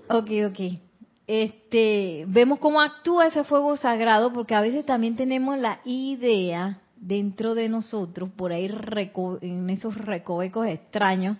Ok, 0.09 0.29
ok. 0.49 0.79
Este, 1.27 2.23
vemos 2.27 2.59
cómo 2.59 2.79
actúa 2.79 3.27
ese 3.27 3.43
fuego 3.43 3.75
sagrado, 3.75 4.31
porque 4.31 4.55
a 4.55 4.61
veces 4.61 4.85
también 4.85 5.17
tenemos 5.17 5.57
la 5.57 5.79
idea 5.83 6.79
dentro 6.99 7.55
de 7.55 7.69
nosotros, 7.69 8.29
por 8.35 8.51
ahí 8.51 8.69
en 9.41 9.69
esos 9.69 9.95
recovecos 9.95 10.67
extraños, 10.67 11.37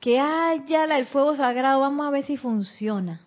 que 0.00 0.18
haya 0.18 0.84
el 0.84 1.06
fuego 1.06 1.36
sagrado, 1.36 1.80
vamos 1.80 2.06
a 2.06 2.10
ver 2.10 2.24
si 2.24 2.36
funciona. 2.36 3.20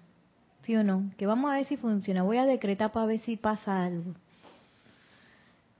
¿Sí 0.63 0.75
o 0.75 0.83
no? 0.83 1.11
Que 1.17 1.25
vamos 1.25 1.51
a 1.51 1.55
ver 1.55 1.67
si 1.67 1.75
funciona. 1.77 2.23
Voy 2.23 2.37
a 2.37 2.45
decretar 2.45 2.91
para 2.91 3.05
ver 3.05 3.19
si 3.19 3.35
pasa 3.35 3.83
algo. 3.83 4.13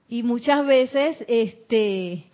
Y 0.09 0.23
muchas 0.23 0.65
veces, 0.65 1.17
este, 1.27 2.25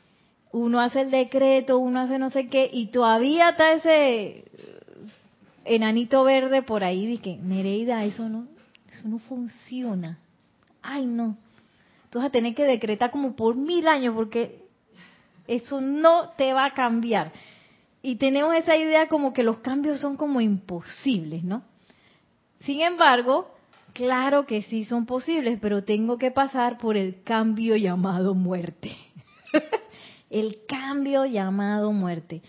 uno 0.52 0.80
hace 0.80 1.02
el 1.02 1.12
decreto, 1.12 1.78
uno 1.78 2.02
hace 2.02 2.18
no 2.18 2.32
sé 2.32 2.48
qué, 2.48 2.70
y 2.72 2.88
todavía 2.88 3.50
está 3.50 3.74
ese 3.74 4.46
enanito 5.64 6.24
verde 6.24 6.64
por 6.64 6.84
ahí, 6.84 7.20
que 7.20 7.38
Nereida, 7.38 8.04
eso 8.04 8.28
no, 8.28 8.48
eso 8.92 9.08
no 9.08 9.20
funciona. 9.20 10.18
Ay, 10.82 11.06
no. 11.06 11.38
Tú 12.10 12.20
vas 12.20 12.28
a 12.28 12.32
tener 12.32 12.56
que 12.56 12.64
decretar 12.64 13.12
como 13.12 13.36
por 13.36 13.56
mil 13.56 13.88
años 13.88 14.16
porque 14.16 14.64
eso 15.48 15.82
no 15.82 16.30
te 16.38 16.54
va 16.54 16.66
a 16.66 16.74
cambiar. 16.74 17.32
Y 18.02 18.16
tenemos 18.16 18.56
esa 18.56 18.76
idea 18.78 19.08
como 19.08 19.34
que 19.34 19.44
los 19.44 19.58
cambios 19.58 20.00
son 20.00 20.16
como 20.16 20.42
imposibles, 20.42 21.44
¿no? 21.44 21.64
Sin 22.62 22.82
embargo, 22.82 23.52
claro 23.94 24.46
que 24.46 24.62
sí 24.64 24.86
son 24.86 25.06
posibles, 25.06 25.60
pero 25.62 25.84
tengo 25.84 26.18
que 26.18 26.32
pasar 26.32 26.78
por 26.78 26.98
el 26.98 27.24
cambio 27.24 27.76
llamado 27.76 28.34
muerte. 28.36 28.96
el 30.30 30.60
cambio 30.68 31.26
llamado 31.26 31.92
muerte. 31.92 32.42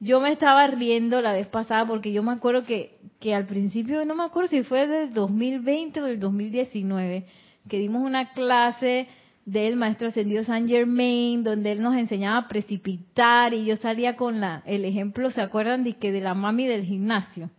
Yo 0.00 0.20
me 0.20 0.32
estaba 0.32 0.66
riendo 0.66 1.20
la 1.22 1.32
vez 1.32 1.46
pasada 1.46 1.86
porque 1.86 2.12
yo 2.12 2.22
me 2.22 2.32
acuerdo 2.32 2.64
que, 2.64 2.98
que 3.20 3.34
al 3.34 3.46
principio, 3.46 4.04
no 4.04 4.14
me 4.14 4.24
acuerdo 4.24 4.50
si 4.50 4.62
fue 4.62 4.86
del 4.86 5.14
2020 5.14 6.02
o 6.02 6.04
del 6.04 6.20
2019, 6.20 7.26
que 7.68 7.78
dimos 7.78 8.02
una 8.02 8.32
clase 8.32 9.08
del 9.44 9.76
maestro 9.76 10.08
ascendido 10.08 10.44
Saint 10.44 10.68
Germain, 10.68 11.44
donde 11.44 11.72
él 11.72 11.82
nos 11.82 11.96
enseñaba 11.96 12.38
a 12.38 12.48
precipitar 12.48 13.52
y 13.52 13.64
yo 13.64 13.76
salía 13.76 14.16
con 14.16 14.40
la, 14.40 14.62
el 14.64 14.84
ejemplo, 14.84 15.30
¿se 15.30 15.40
acuerdan 15.40 15.84
de 15.84 15.96
que 15.96 16.12
de 16.12 16.20
la 16.20 16.34
mami 16.34 16.66
del 16.66 16.84
gimnasio? 16.84 17.50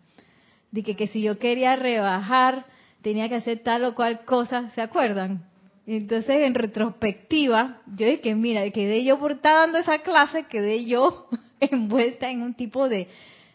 de 0.76 0.84
que, 0.84 1.08
si 1.08 1.22
yo 1.22 1.40
quería 1.40 1.76
rebajar 1.78 2.66
tenía 3.02 3.30
que 3.30 3.36
hacer 3.36 3.60
tal 3.60 3.86
o 3.86 3.96
cual 3.96 4.26
cosa, 4.26 4.72
¿se 4.76 4.82
acuerdan? 4.82 5.46
Entonces, 5.88 6.38
en 6.42 6.56
retrospectiva, 6.56 7.82
yo 7.96 8.08
dije, 8.08 8.36
mira, 8.36 8.70
quedé 8.72 9.04
yo 9.04 9.20
por 9.20 9.34
estar 9.34 9.56
dando 9.56 9.78
esa 9.78 10.00
clase, 10.00 10.46
quedé 10.50 10.86
yo 10.86 11.28
envuelta 11.60 12.30
en 12.30 12.42
un 12.42 12.56
tipo 12.56 12.90
de, 12.90 13.08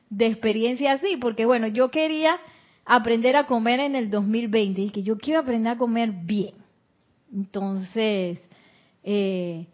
de 0.09 0.27
experiencia 0.27 0.93
así, 0.93 1.17
porque 1.17 1.45
bueno, 1.47 1.67
yo 1.67 1.91
quería 1.91 2.39
aprender 2.85 3.37
a 3.37 3.47
comer 3.47 3.81
en 3.81 3.95
el 3.95 4.11
2020 4.11 4.81
y 4.81 4.91
que 4.91 5.03
yo 5.03 5.19
quiero 5.19 5.41
aprender 5.41 5.73
a 5.73 5.79
comer 5.79 6.11
bien. 6.11 6.55
Entonces, 7.33 8.41
eh, 9.05 9.67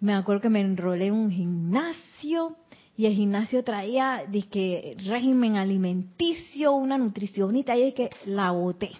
me 0.00 0.14
acuerdo 0.14 0.42
que 0.42 0.48
me 0.48 0.60
enrolé 0.60 1.06
en 1.06 1.14
un 1.14 1.30
gimnasio 1.30 2.56
y 2.96 3.06
el 3.06 3.14
gimnasio 3.14 3.62
traía 3.62 4.24
dizque, 4.26 4.96
régimen 5.04 5.56
alimenticio, 5.56 6.72
una 6.72 6.96
nutricionista, 6.96 7.76
y 7.76 7.82
es 7.82 7.94
que 7.94 8.10
la 8.24 8.50
boté. 8.52 8.90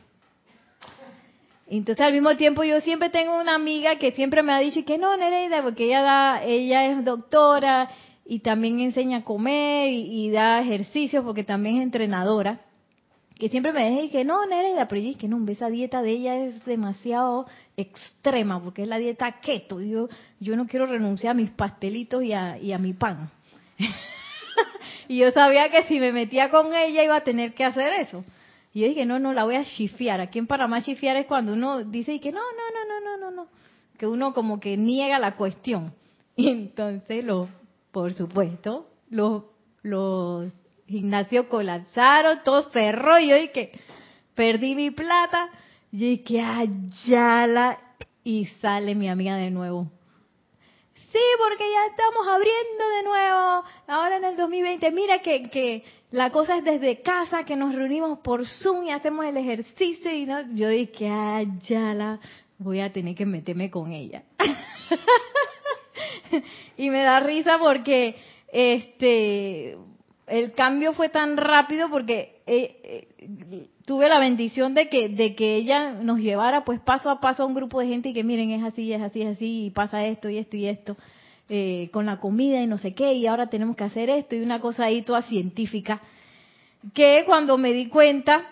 Entonces 1.69 2.05
al 2.05 2.13
mismo 2.13 2.37
tiempo 2.37 2.63
yo 2.63 2.81
siempre 2.81 3.11
tengo 3.11 3.41
una 3.41 3.55
amiga 3.55 3.97
que 3.99 4.13
siempre 4.13 4.43
me 4.43 4.53
ha 4.53 4.59
dicho 4.59 4.85
que 4.85 4.99
no, 4.99 5.17
Nereida, 5.17 5.63
porque 5.63 5.87
ella 5.87 6.03
da, 6.03 6.45
ella 6.45 6.87
es 6.87 7.05
doctora 7.05 7.89
y 8.25 8.39
también 8.41 8.79
enseña 8.81 9.19
a 9.19 9.25
comer 9.25 9.91
y, 9.91 10.31
da 10.31 10.61
ejercicios 10.61 11.25
porque 11.25 11.43
también 11.43 11.77
es 11.77 11.83
entrenadora. 11.83 12.61
Que 13.39 13.51
siempre 13.51 13.73
me 13.73 13.91
dice 13.91 14.11
que 14.11 14.25
no, 14.25 14.47
Nereida, 14.47 14.89
pero 14.89 15.01
yo 15.01 15.09
dije 15.09 15.21
que 15.21 15.29
no, 15.29 15.47
esa 15.51 15.69
dieta 15.69 16.01
de 16.01 16.11
ella 16.11 16.37
es 16.37 16.65
demasiado 16.65 17.47
extrema 17.77 18.63
porque 18.63 18.83
es 18.83 18.89
la 18.89 18.97
dieta 18.97 19.41
keto. 19.41 19.81
Yo, 19.81 20.09
yo 20.41 20.57
no 20.57 20.67
quiero 20.67 20.87
renunciar 20.87 21.33
a 21.33 21.35
mis 21.35 21.51
pastelitos 21.51 22.23
y 22.23 22.33
a, 22.33 22.57
y 22.59 22.73
a 22.73 22.79
mi 22.79 22.95
pan. 22.95 23.31
y 25.09 25.19
yo 25.19 25.31
sabía 25.33 25.71
que 25.71 25.83
si 25.85 26.01
me 26.01 26.13
metía 26.13 26.49
con 26.49 26.75
ella 26.75 27.05
iba 27.05 27.17
a 27.17 27.25
tener 27.25 27.53
que 27.53 27.65
hacer 27.65 27.93
eso. 28.01 28.25
Y 28.73 28.81
yo 28.81 28.89
dije, 28.89 29.05
no, 29.05 29.19
no, 29.19 29.35
la 29.35 29.45
voy 29.45 29.57
a 29.57 29.65
chifiar. 29.65 30.21
Aquí 30.21 30.39
en 30.39 30.47
Panamá 30.47 30.83
chifiar 30.83 31.17
es 31.17 31.27
cuando 31.27 31.53
uno 31.53 31.85
dice 31.85 32.19
que 32.21 32.33
no, 32.33 32.41
no, 32.41 32.45
no, 32.73 32.89
no, 32.89 33.01
no, 33.01 33.19
no, 33.19 33.37
no. 33.43 33.49
Que 33.99 34.07
uno 34.07 34.33
como 34.33 34.61
que 34.61 34.77
niega 34.77 35.19
la 35.19 35.37
cuestión. 35.37 35.93
Y 36.39 36.49
entonces, 36.49 37.25
lo, 37.25 37.49
por 37.93 38.13
supuesto, 38.13 38.91
los, 39.09 39.45
los 39.83 40.53
gimnasios 40.87 41.47
colapsaron, 41.47 42.43
todo 42.45 42.71
cerró. 42.71 43.19
Y 43.19 43.29
yo 43.29 43.37
dije, 43.37 43.73
perdí 44.35 44.75
mi 44.75 44.91
plata. 44.91 45.51
Y 45.93 46.17
dije, 46.17 46.41
ayala. 46.41 47.79
Y 48.25 48.47
sale 48.61 48.95
mi 48.95 49.09
amiga 49.09 49.37
de 49.37 49.51
nuevo 49.51 49.89
Sí, 51.17 51.23
porque 51.39 51.65
ya 51.73 51.87
estamos 51.87 52.29
abriendo 52.29 52.89
de 52.97 53.03
nuevo, 53.05 53.65
ahora 53.87 54.19
en 54.19 54.25
el 54.25 54.37
2020. 54.37 54.91
Mira 54.91 55.23
que, 55.23 55.45
que 55.45 55.83
la 56.11 56.31
cosa 56.31 56.59
es 56.59 56.65
desde 56.65 57.01
casa, 57.01 57.45
que 57.45 57.57
nos 57.57 57.75
reunimos 57.75 58.19
por 58.19 58.47
Zoom 58.47 58.85
y 58.85 58.91
hacemos 58.91 59.25
el 59.25 59.39
ejercicio. 59.39 60.13
y 60.13 60.27
no, 60.27 60.43
Yo 60.55 60.69
dije, 60.69 61.09
ah, 61.09 61.43
ya 61.67 61.95
la 61.95 62.21
voy 62.59 62.81
a 62.81 62.93
tener 62.93 63.15
que 63.15 63.25
meterme 63.25 63.71
con 63.71 63.93
ella. 63.93 64.25
y 66.77 66.91
me 66.91 67.03
da 67.03 67.21
risa 67.21 67.59
porque 67.59 68.17
este 68.53 69.79
el 70.27 70.53
cambio 70.53 70.93
fue 70.93 71.09
tan 71.09 71.37
rápido 71.37 71.89
porque 71.89 72.43
eh, 72.47 73.09
eh, 73.19 73.69
tuve 73.85 74.09
la 74.09 74.19
bendición 74.19 74.75
de 74.75 74.89
que 74.89 75.09
de 75.09 75.35
que 75.35 75.57
ella 75.57 75.93
nos 75.93 76.19
llevara 76.19 76.65
pues 76.65 76.81
paso 76.81 77.11
a 77.11 77.21
paso 77.21 77.43
a 77.43 77.47
un 77.47 77.55
grupo 77.55 77.81
de 77.81 77.87
gente 77.87 78.09
y 78.09 78.13
que 78.13 78.25
miren 78.25 78.51
es 78.51 78.65
así 78.65 78.93
es 78.93 79.03
así 79.03 79.23
es 79.23 79.37
así 79.37 79.67
y 79.67 79.71
pasa 79.71 80.05
esto 80.05 80.29
y 80.29 80.39
esto 80.39 80.57
y 80.57 80.67
esto 80.67 80.97
eh, 81.49 81.91
con 81.93 82.07
la 82.07 82.19
comida 82.19 82.61
y 82.61 82.67
no 82.67 82.77
sé 82.77 82.93
qué, 82.93 83.13
y 83.13 83.29
ahora 83.29 83.47
tenemos 83.49 83.77
que 83.77 83.85
hacer 83.85 84.11
esto 84.11 84.35
y 84.35 84.41
una 84.41 84.59
cosa 84.59 84.87
ahí 84.87 85.03
toda 85.03 85.23
científica, 85.23 86.03
que 86.93 87.23
cuando 87.25 87.57
me 87.57 87.73
di 87.73 87.87
cuenta, 87.87 88.43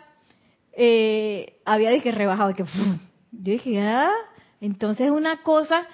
eh, 0.72 1.56
había 1.64 2.00
que 2.00 2.12
rebajado, 2.12 2.54
que 2.54 2.62
yo 3.32 3.52
dije, 3.52 3.80
ah, 3.80 4.12
entonces 4.60 5.10
una 5.10 5.42
cosa 5.42 5.88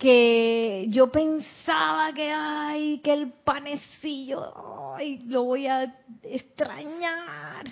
que 0.00 0.86
yo 0.88 1.12
pensaba 1.12 2.12
que 2.14 2.32
ay 2.32 3.00
que 3.04 3.12
el 3.12 3.32
panecillo 3.44 4.40
lo 5.26 5.44
voy 5.44 5.66
a 5.66 5.94
extrañar. 6.22 7.66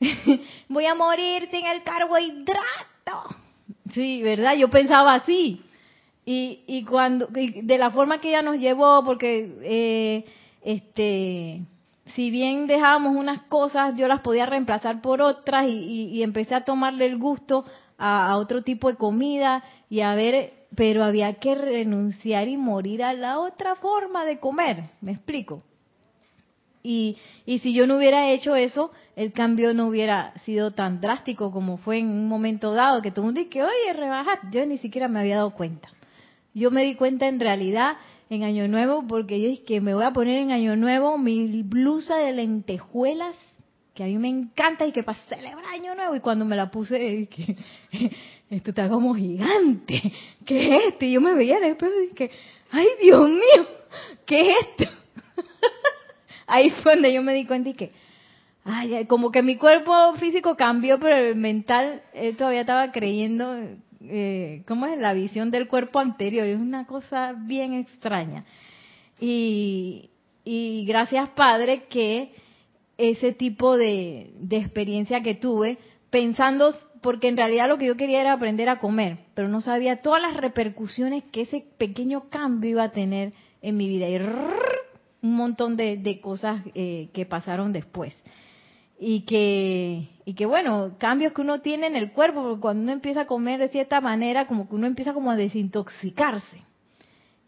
Voy 0.68 0.86
a 0.86 0.94
morir 0.94 1.48
sin 1.50 1.66
el 1.66 1.82
carbohidrato 1.82 3.36
sí 3.92 4.22
verdad 4.22 4.54
yo 4.56 4.68
pensaba 4.68 5.14
así. 5.14 5.62
Y, 6.24 6.60
y 6.66 6.84
cuando 6.84 7.26
de 7.26 7.78
la 7.78 7.90
forma 7.90 8.20
que 8.20 8.28
ella 8.28 8.42
nos 8.42 8.58
llevó 8.58 9.02
porque 9.04 9.50
eh, 9.62 10.24
este 10.62 11.62
si 12.14 12.30
bien 12.30 12.66
dejábamos 12.66 13.16
unas 13.16 13.42
cosas 13.42 13.94
yo 13.96 14.08
las 14.08 14.20
podía 14.20 14.46
reemplazar 14.46 15.00
por 15.00 15.22
otras 15.22 15.66
y, 15.68 16.22
empecé 16.22 16.54
a 16.54 16.64
tomarle 16.64 17.06
el 17.06 17.18
gusto 17.18 17.64
a, 17.96 18.30
a 18.30 18.36
otro 18.36 18.62
tipo 18.62 18.90
de 18.90 18.96
comida 18.96 19.64
y 19.88 20.00
a 20.00 20.14
ver 20.14 20.52
pero 20.74 21.04
había 21.04 21.34
que 21.34 21.54
renunciar 21.54 22.48
y 22.48 22.56
morir 22.56 23.02
a 23.02 23.12
la 23.12 23.38
otra 23.38 23.76
forma 23.76 24.24
de 24.24 24.38
comer, 24.38 24.90
¿me 25.00 25.12
explico? 25.12 25.62
Y, 26.82 27.16
y 27.44 27.58
si 27.58 27.72
yo 27.72 27.86
no 27.86 27.96
hubiera 27.96 28.30
hecho 28.30 28.54
eso, 28.54 28.92
el 29.16 29.32
cambio 29.32 29.74
no 29.74 29.88
hubiera 29.88 30.32
sido 30.44 30.72
tan 30.72 31.00
drástico 31.00 31.50
como 31.50 31.76
fue 31.76 31.98
en 31.98 32.08
un 32.08 32.28
momento 32.28 32.72
dado, 32.72 33.02
que 33.02 33.10
todo 33.10 33.22
el 33.22 33.34
mundo 33.34 33.40
dice, 33.40 33.62
oye, 33.62 33.92
rebaja, 33.92 34.38
yo 34.50 34.64
ni 34.64 34.78
siquiera 34.78 35.08
me 35.08 35.20
había 35.20 35.36
dado 35.36 35.54
cuenta. 35.54 35.88
Yo 36.54 36.70
me 36.70 36.84
di 36.84 36.94
cuenta 36.94 37.26
en 37.26 37.40
realidad 37.40 37.96
en 38.30 38.42
Año 38.42 38.68
Nuevo, 38.68 39.04
porque 39.06 39.40
yo 39.40 39.48
dije 39.48 39.64
que 39.64 39.80
me 39.80 39.94
voy 39.94 40.04
a 40.04 40.12
poner 40.12 40.38
en 40.38 40.50
Año 40.50 40.76
Nuevo 40.76 41.18
mi 41.18 41.62
blusa 41.62 42.16
de 42.16 42.32
lentejuelas 42.32 43.34
que 43.98 44.04
a 44.04 44.06
mí 44.06 44.16
me 44.16 44.28
encanta 44.28 44.86
y 44.86 44.92
que 44.92 45.02
para 45.02 45.18
celebrar 45.28 45.64
Año 45.74 45.92
Nuevo, 45.96 46.14
y 46.14 46.20
cuando 46.20 46.44
me 46.44 46.54
la 46.54 46.70
puse, 46.70 47.26
que 47.26 47.56
esto 48.50 48.70
está 48.70 48.88
como 48.88 49.12
gigante, 49.12 50.12
¿qué 50.46 50.76
es 50.76 50.84
esto? 50.84 51.04
Y 51.04 51.14
yo 51.14 51.20
me 51.20 51.34
veía 51.34 51.58
en 51.58 51.64
el 51.64 51.76
y 51.76 52.08
dije, 52.10 52.30
ay 52.70 52.86
Dios 53.02 53.28
mío, 53.28 53.66
¿qué 54.24 54.52
es 54.52 54.56
esto? 54.60 54.84
Ahí 56.46 56.70
fue 56.70 56.94
donde 56.94 57.12
yo 57.12 57.22
me 57.22 57.34
di 57.34 57.44
cuenta 57.44 57.70
y 57.70 57.74
que, 57.74 57.90
ay, 58.62 59.04
como 59.06 59.32
que 59.32 59.42
mi 59.42 59.56
cuerpo 59.56 60.14
físico 60.14 60.54
cambió, 60.54 61.00
pero 61.00 61.16
el 61.16 61.34
mental 61.34 62.00
él 62.14 62.36
todavía 62.36 62.60
estaba 62.60 62.92
creyendo, 62.92 63.52
eh, 64.02 64.62
¿cómo 64.68 64.86
es? 64.86 64.96
La 65.00 65.12
visión 65.12 65.50
del 65.50 65.66
cuerpo 65.66 65.98
anterior, 65.98 66.46
es 66.46 66.60
una 66.60 66.86
cosa 66.86 67.34
bien 67.36 67.72
extraña. 67.72 68.44
Y, 69.18 70.10
y 70.44 70.84
gracias 70.86 71.30
Padre 71.30 71.86
que 71.90 72.32
ese 72.98 73.32
tipo 73.32 73.76
de, 73.76 74.32
experiencia 74.50 75.22
que 75.22 75.34
tuve, 75.34 75.78
pensando, 76.10 76.74
porque 77.00 77.28
en 77.28 77.36
realidad 77.36 77.68
lo 77.68 77.78
que 77.78 77.86
yo 77.86 77.96
quería 77.96 78.20
era 78.20 78.32
aprender 78.32 78.68
a 78.68 78.80
comer, 78.80 79.18
pero 79.34 79.48
no 79.48 79.60
sabía 79.60 80.02
todas 80.02 80.20
las 80.20 80.36
repercusiones 80.36 81.22
que 81.30 81.42
ese 81.42 81.64
pequeño 81.78 82.28
cambio 82.28 82.70
iba 82.70 82.82
a 82.82 82.92
tener 82.92 83.32
en 83.62 83.76
mi 83.76 83.88
vida. 83.88 84.08
Y 84.08 84.16
un 85.22 85.34
montón 85.34 85.76
de, 85.76 86.20
cosas 86.20 86.62
eh, 86.74 87.08
que 87.12 87.24
pasaron 87.24 87.72
después. 87.72 88.14
Y 89.00 89.20
que, 89.20 90.08
y 90.24 90.34
que 90.34 90.44
bueno, 90.44 90.96
cambios 90.98 91.32
que 91.32 91.42
uno 91.42 91.60
tiene 91.60 91.86
en 91.86 91.94
el 91.94 92.10
cuerpo, 92.10 92.42
porque 92.42 92.60
cuando 92.60 92.82
uno 92.82 92.92
empieza 92.92 93.22
a 93.22 93.26
comer 93.26 93.60
de 93.60 93.68
cierta 93.68 94.00
manera, 94.00 94.48
como 94.48 94.68
que 94.68 94.74
uno 94.74 94.88
empieza 94.88 95.14
como 95.14 95.30
a 95.30 95.36
desintoxicarse. 95.36 96.62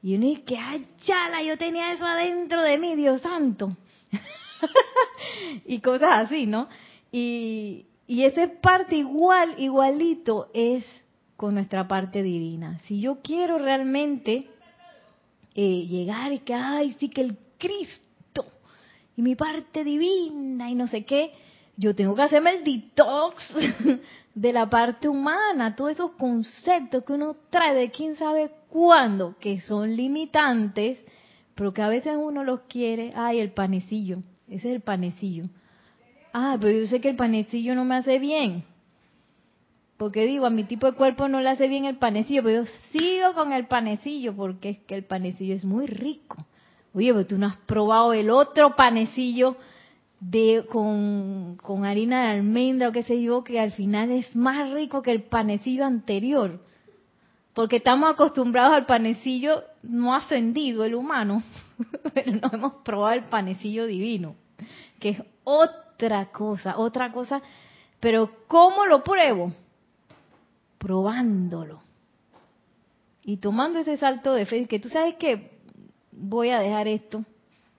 Y 0.00 0.14
uno 0.14 0.26
dice 0.26 0.44
que, 0.44 0.56
ay, 0.56 0.86
chala, 1.04 1.42
yo 1.42 1.58
tenía 1.58 1.92
eso 1.92 2.06
adentro 2.06 2.62
de 2.62 2.78
mí, 2.78 2.94
Dios 2.94 3.20
santo. 3.20 3.76
y 5.66 5.80
cosas 5.80 6.26
así, 6.26 6.46
¿no? 6.46 6.68
Y, 7.12 7.86
y 8.06 8.24
esa 8.24 8.48
parte 8.60 8.96
igual, 8.96 9.54
igualito 9.58 10.50
es 10.52 10.84
con 11.36 11.54
nuestra 11.54 11.88
parte 11.88 12.22
divina. 12.22 12.80
Si 12.86 13.00
yo 13.00 13.20
quiero 13.22 13.58
realmente 13.58 14.48
eh, 15.54 15.86
llegar 15.86 16.32
y 16.32 16.40
que, 16.40 16.54
ay, 16.54 16.94
sí 16.98 17.08
que 17.08 17.22
el 17.22 17.36
Cristo 17.58 18.44
y 19.16 19.22
mi 19.22 19.36
parte 19.36 19.84
divina 19.84 20.70
y 20.70 20.74
no 20.74 20.86
sé 20.86 21.04
qué, 21.04 21.32
yo 21.76 21.94
tengo 21.94 22.14
que 22.14 22.22
hacerme 22.22 22.56
el 22.56 22.64
detox 22.64 23.54
de 24.34 24.52
la 24.52 24.68
parte 24.68 25.08
humana, 25.08 25.74
todos 25.74 25.92
esos 25.92 26.10
conceptos 26.12 27.04
que 27.04 27.12
uno 27.14 27.36
trae 27.48 27.74
de 27.74 27.90
quién 27.90 28.16
sabe 28.16 28.50
cuándo, 28.68 29.36
que 29.38 29.60
son 29.62 29.96
limitantes, 29.96 30.98
pero 31.54 31.72
que 31.72 31.82
a 31.82 31.88
veces 31.88 32.14
uno 32.18 32.44
los 32.44 32.60
quiere, 32.68 33.12
ay, 33.16 33.40
el 33.40 33.52
panecillo, 33.52 34.18
ese 34.50 34.68
es 34.68 34.74
el 34.74 34.80
panecillo. 34.80 35.44
Ah, 36.32 36.56
pero 36.60 36.78
yo 36.78 36.86
sé 36.86 37.00
que 37.00 37.08
el 37.08 37.16
panecillo 37.16 37.74
no 37.74 37.84
me 37.84 37.94
hace 37.94 38.18
bien. 38.18 38.64
Porque 39.96 40.26
digo, 40.26 40.46
a 40.46 40.50
mi 40.50 40.64
tipo 40.64 40.86
de 40.86 40.96
cuerpo 40.96 41.28
no 41.28 41.40
le 41.40 41.50
hace 41.50 41.68
bien 41.68 41.84
el 41.84 41.96
panecillo, 41.96 42.42
pero 42.42 42.64
yo 42.64 42.70
sigo 42.90 43.32
con 43.34 43.52
el 43.52 43.66
panecillo 43.66 44.34
porque 44.34 44.70
es 44.70 44.78
que 44.78 44.94
el 44.94 45.04
panecillo 45.04 45.54
es 45.54 45.64
muy 45.64 45.86
rico. 45.86 46.46
Oye, 46.92 47.12
pero 47.12 47.26
tú 47.26 47.38
no 47.38 47.46
has 47.46 47.56
probado 47.58 48.12
el 48.12 48.30
otro 48.30 48.74
panecillo 48.74 49.56
de 50.18 50.66
con, 50.70 51.56
con 51.62 51.84
harina 51.84 52.24
de 52.24 52.38
almendra 52.38 52.88
o 52.88 52.92
qué 52.92 53.02
sé 53.02 53.22
yo, 53.22 53.44
que 53.44 53.60
al 53.60 53.72
final 53.72 54.10
es 54.10 54.34
más 54.34 54.70
rico 54.72 55.02
que 55.02 55.12
el 55.12 55.22
panecillo 55.22 55.84
anterior. 55.84 56.60
Porque 57.54 57.76
estamos 57.76 58.10
acostumbrados 58.10 58.74
al 58.74 58.86
panecillo 58.86 59.62
no 59.82 60.14
ascendido, 60.14 60.84
el 60.84 60.94
humano, 60.94 61.42
pero 62.14 62.32
no 62.32 62.50
hemos 62.52 62.72
probado 62.82 63.14
el 63.14 63.24
panecillo 63.24 63.86
divino 63.86 64.34
que 65.00 65.10
es 65.10 65.22
otra 65.44 66.26
cosa, 66.26 66.78
otra 66.78 67.10
cosa. 67.10 67.42
Pero 67.98 68.30
¿cómo 68.46 68.86
lo 68.86 69.02
pruebo? 69.02 69.52
Probándolo. 70.78 71.82
Y 73.24 73.38
tomando 73.38 73.80
ese 73.80 73.96
salto 73.96 74.32
de 74.32 74.46
fe, 74.46 74.66
que 74.66 74.78
tú 74.78 74.88
sabes 74.88 75.16
que 75.16 75.50
voy 76.12 76.50
a 76.50 76.60
dejar 76.60 76.88
esto, 76.88 77.24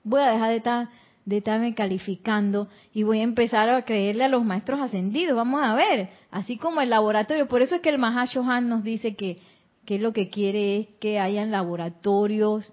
voy 0.04 0.22
a 0.22 0.32
dejar 0.32 0.50
de 0.50 0.58
estar, 0.58 0.90
de 1.26 1.38
estarme 1.38 1.74
calificando 1.74 2.68
y 2.94 3.04
voy 3.04 3.20
a 3.20 3.24
empezar 3.24 3.70
a 3.70 3.84
creerle 3.84 4.26
a 4.26 4.30
los 4.30 4.44
maestros 4.44 4.80
ascendidos. 4.80 5.36
Vamos 5.36 5.62
a 5.64 5.74
ver, 5.76 6.10
así 6.30 6.58
como 6.58 6.82
el 6.82 6.92
laboratorio. 6.92 7.48
Por 7.48 7.62
eso 7.62 7.76
es 7.76 7.82
que 7.82 7.90
el 7.90 7.98
Mahashohan 7.98 8.70
nos 8.70 8.84
dice 8.84 9.16
que, 9.16 9.40
que 9.86 9.98
lo 9.98 10.14
que 10.14 10.30
quiere 10.30 10.78
es 10.78 10.88
que 11.00 11.20
hayan 11.20 11.52
laboratorios 11.52 12.72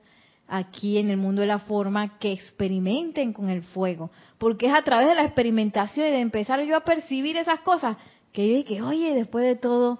aquí 0.48 0.98
en 0.98 1.10
el 1.10 1.18
mundo 1.18 1.42
de 1.42 1.46
la 1.46 1.58
forma 1.58 2.18
que 2.18 2.32
experimenten 2.32 3.32
con 3.32 3.50
el 3.50 3.62
fuego, 3.62 4.10
porque 4.38 4.66
es 4.66 4.72
a 4.72 4.82
través 4.82 5.06
de 5.06 5.14
la 5.14 5.24
experimentación 5.24 6.08
y 6.08 6.10
de 6.10 6.20
empezar 6.20 6.60
yo 6.62 6.76
a 6.76 6.84
percibir 6.84 7.36
esas 7.36 7.60
cosas 7.60 7.98
que 8.32 8.48
yo 8.48 8.56
dije, 8.56 8.82
oye, 8.82 9.14
después 9.14 9.44
de 9.44 9.56
todo, 9.56 9.98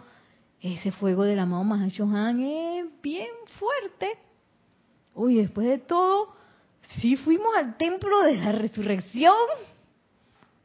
ese 0.61 0.91
fuego 0.91 1.25
del 1.25 1.39
amado 1.39 1.65
Mahashohan 1.65 2.43
es 2.43 2.87
bien 3.03 3.29
fuerte. 3.59 4.19
Oye, 5.15 5.43
después 5.43 5.67
de 5.67 5.79
todo, 5.79 6.35
sí 7.01 7.17
fuimos 7.17 7.55
al 7.57 7.77
templo 7.77 8.23
de 8.23 8.37
la 8.37 8.53
resurrección. 8.53 9.35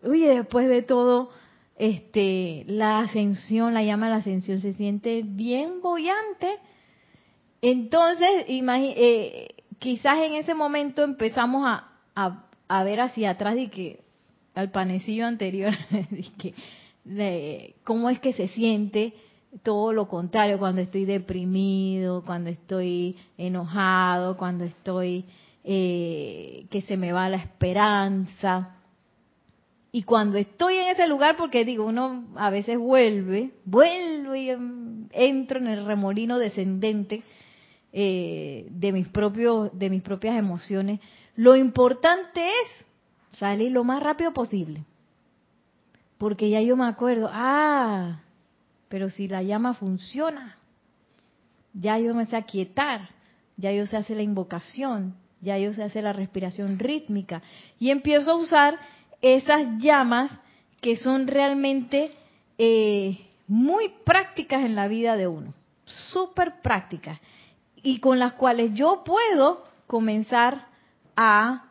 Oye, 0.03 0.29
después 0.29 0.67
de 0.67 0.81
todo, 0.81 1.29
este, 1.77 2.63
la 2.67 2.99
ascensión, 2.99 3.73
la 3.73 3.83
llama 3.83 4.07
de 4.07 4.11
la 4.11 4.17
ascensión 4.17 4.61
se 4.61 4.73
siente 4.73 5.23
bien 5.25 5.81
bollante. 5.81 6.59
Entonces, 7.61 8.45
eh, 8.47 9.47
quizás 9.79 10.19
en 10.19 10.33
ese 10.33 10.53
momento 10.53 11.03
empezamos 11.03 11.63
a, 12.15 12.83
ver 12.83 13.01
hacia 13.01 13.31
atrás 13.31 13.57
y 13.57 13.67
que 13.67 14.01
al 14.55 14.71
panecillo 14.71 15.25
anterior, 15.25 15.73
de, 17.03 17.75
cómo 17.83 18.09
es 18.09 18.19
que 18.19 18.33
se 18.33 18.47
siente 18.47 19.13
todo 19.61 19.93
lo 19.93 20.07
contrario 20.07 20.57
cuando 20.57 20.81
estoy 20.81 21.05
deprimido, 21.05 22.23
cuando 22.25 22.49
estoy 22.49 23.17
enojado, 23.37 24.35
cuando 24.37 24.63
estoy 24.63 25.25
eh, 25.63 26.65
que 26.71 26.81
se 26.81 26.97
me 26.97 27.13
va 27.13 27.29
la 27.29 27.37
esperanza. 27.37 28.77
Y 29.91 30.03
cuando 30.03 30.39
estoy 30.39 30.77
en 30.77 30.89
ese 30.89 31.07
lugar, 31.07 31.35
porque 31.37 31.63
digo, 31.65 31.85
uno 31.85 32.25
a 32.35 32.49
veces 32.49 32.79
vuelve, 32.79 33.51
vuelvo 33.63 34.35
y 34.35 34.49
entro 35.11 35.59
en 35.59 35.67
el 35.67 35.85
remolino 35.85 36.39
descendente, 36.39 37.21
eh, 37.95 38.65
de 38.71 38.91
mis 38.91 39.07
propios, 39.07 39.69
de 39.77 39.87
mis 39.91 40.01
propias 40.01 40.35
emociones. 40.35 40.99
Lo 41.35 41.55
importante 41.55 42.43
es 42.43 43.37
salir 43.37 43.71
lo 43.71 43.83
más 43.83 44.01
rápido 44.01 44.33
posible. 44.33 44.83
Porque 46.17 46.49
ya 46.49 46.59
yo 46.61 46.75
me 46.75 46.87
acuerdo, 46.87 47.29
ah, 47.31 48.21
pero 48.89 49.11
si 49.11 49.27
la 49.27 49.43
llama 49.43 49.75
funciona, 49.75 50.57
ya 51.73 51.99
yo 51.99 52.15
me 52.15 52.25
sé 52.25 52.35
aquietar, 52.35 53.09
ya 53.57 53.71
yo 53.71 53.85
sé 53.85 53.97
hacer 53.97 54.17
la 54.17 54.23
invocación, 54.23 55.13
ya 55.41 55.59
yo 55.59 55.71
sé 55.73 55.83
hacer 55.83 56.03
la 56.03 56.13
respiración 56.13 56.79
rítmica. 56.79 57.43
Y 57.77 57.91
empiezo 57.91 58.31
a 58.31 58.37
usar 58.37 58.79
esas 59.21 59.77
llamas 59.77 60.31
que 60.81 60.97
son 60.97 61.27
realmente 61.27 62.11
eh, 62.57 63.19
muy 63.47 63.89
prácticas 64.03 64.65
en 64.65 64.73
la 64.73 64.87
vida 64.87 65.15
de 65.15 65.27
uno, 65.27 65.53
súper 65.85 66.61
prácticas 66.63 67.19
y 67.83 67.99
con 67.99 68.17
las 68.17 68.33
cuales 68.33 68.73
yo 68.73 69.03
puedo 69.05 69.63
comenzar 69.87 70.67
a, 71.15 71.65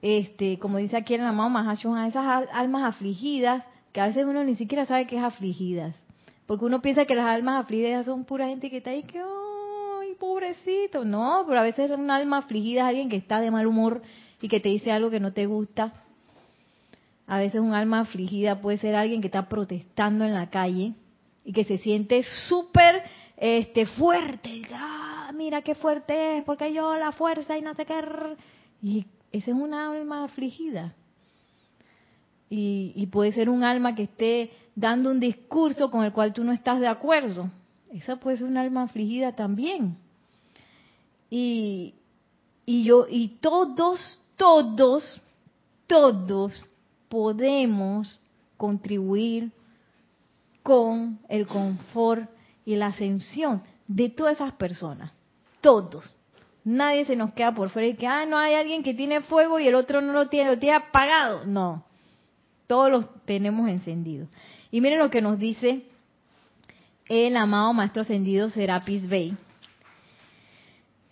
este, 0.00 0.58
como 0.58 0.78
dice 0.78 0.96
aquí 0.96 1.14
el 1.14 1.20
amado 1.20 1.56
a 1.58 2.08
esas 2.08 2.48
almas 2.52 2.82
afligidas, 2.82 3.62
que 3.92 4.00
a 4.00 4.08
veces 4.08 4.24
uno 4.24 4.42
ni 4.42 4.56
siquiera 4.56 4.86
sabe 4.86 5.06
que 5.06 5.16
es 5.16 5.22
afligidas. 5.22 5.94
Porque 6.46 6.64
uno 6.64 6.80
piensa 6.80 7.04
que 7.04 7.14
las 7.14 7.26
almas 7.26 7.62
afligidas 7.62 8.06
son 8.06 8.24
pura 8.24 8.48
gente 8.48 8.70
que 8.70 8.78
está 8.78 8.90
ahí 8.90 9.02
que, 9.02 9.18
ay, 9.18 10.14
pobrecito. 10.18 11.04
No, 11.04 11.44
pero 11.46 11.60
a 11.60 11.62
veces 11.62 11.90
un 11.90 12.10
alma 12.10 12.38
afligida 12.38 12.82
es 12.82 12.86
alguien 12.86 13.08
que 13.08 13.16
está 13.16 13.40
de 13.40 13.50
mal 13.50 13.66
humor 13.66 14.02
y 14.40 14.48
que 14.48 14.60
te 14.60 14.68
dice 14.68 14.92
algo 14.92 15.10
que 15.10 15.20
no 15.20 15.32
te 15.32 15.46
gusta. 15.46 15.92
A 17.26 17.38
veces 17.38 17.60
un 17.60 17.74
alma 17.74 18.00
afligida 18.00 18.60
puede 18.60 18.78
ser 18.78 18.94
alguien 18.94 19.20
que 19.20 19.26
está 19.26 19.48
protestando 19.48 20.24
en 20.24 20.34
la 20.34 20.48
calle 20.48 20.94
y 21.44 21.52
que 21.52 21.64
se 21.64 21.78
siente 21.78 22.22
súper 22.48 23.02
este, 23.36 23.86
fuerte. 23.86 24.62
Ah, 24.72 25.05
mira 25.36 25.62
qué 25.62 25.74
fuerte 25.74 26.38
es, 26.38 26.44
porque 26.44 26.72
yo 26.72 26.96
la 26.96 27.12
fuerza 27.12 27.56
y 27.56 27.62
no 27.62 27.74
sé 27.74 27.84
qué. 27.84 27.94
Y 28.82 29.06
ese 29.32 29.50
es 29.50 29.56
un 29.56 29.74
alma 29.74 30.24
afligida. 30.24 30.94
Y, 32.48 32.92
y, 32.94 33.06
puede 33.06 33.32
ser 33.32 33.48
un 33.48 33.64
alma 33.64 33.94
que 33.94 34.04
esté 34.04 34.50
dando 34.76 35.10
un 35.10 35.18
discurso 35.18 35.90
con 35.90 36.04
el 36.04 36.12
cual 36.12 36.32
tú 36.32 36.44
no 36.44 36.52
estás 36.52 36.78
de 36.78 36.86
acuerdo. 36.86 37.50
Esa 37.92 38.16
puede 38.16 38.36
ser 38.36 38.46
un 38.46 38.56
alma 38.56 38.82
afligida 38.82 39.32
también. 39.32 39.96
Y, 41.28 41.94
y 42.64 42.84
yo, 42.84 43.06
y 43.08 43.28
todos, 43.40 44.20
todos, 44.36 45.20
todos 45.86 46.70
podemos 47.08 48.20
contribuir 48.56 49.50
con 50.62 51.18
el 51.28 51.46
confort 51.46 52.28
y 52.64 52.76
la 52.76 52.88
ascensión 52.88 53.62
de 53.86 54.08
todas 54.08 54.34
esas 54.34 54.52
personas. 54.54 55.12
Todos. 55.66 56.14
Nadie 56.62 57.04
se 57.06 57.16
nos 57.16 57.32
queda 57.32 57.52
por 57.52 57.70
fuera 57.70 57.88
y 57.88 57.94
que, 57.94 58.06
ah, 58.06 58.24
no 58.24 58.38
hay 58.38 58.54
alguien 58.54 58.84
que 58.84 58.94
tiene 58.94 59.20
fuego 59.20 59.58
y 59.58 59.66
el 59.66 59.74
otro 59.74 60.00
no 60.00 60.12
lo 60.12 60.28
tiene, 60.28 60.50
lo 60.50 60.60
tiene 60.60 60.76
apagado. 60.76 61.44
No. 61.44 61.84
Todos 62.68 62.88
los 62.88 63.24
tenemos 63.24 63.68
encendidos. 63.68 64.28
Y 64.70 64.80
miren 64.80 65.00
lo 65.00 65.10
que 65.10 65.20
nos 65.20 65.40
dice 65.40 65.82
el 67.08 67.36
amado 67.36 67.72
Maestro 67.72 68.02
Ascendido 68.02 68.48
Serapis 68.48 69.08
Bey. 69.08 69.36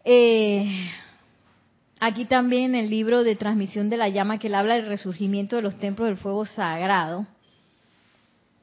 Eh, 0.05 0.89
aquí 1.99 2.25
también 2.25 2.77
en 2.77 2.85
el 2.85 2.91
libro 2.91 3.25
de 3.25 3.35
Transmisión 3.35 3.91
de 3.91 3.97
la 3.97 4.09
Llama, 4.09 4.39
que 4.39 4.47
él 4.47 4.55
habla 4.55 4.77
del 4.77 4.87
resurgimiento 4.87 5.57
de 5.57 5.63
los 5.63 5.77
templos 5.79 6.07
del 6.07 6.17
fuego 6.17 6.47
sagrado. 6.47 7.27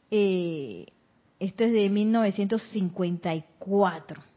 Eh, 0.10 0.86
este 1.42 1.66
es 1.66 1.74
de 1.74 1.90
1954. 1.90 4.31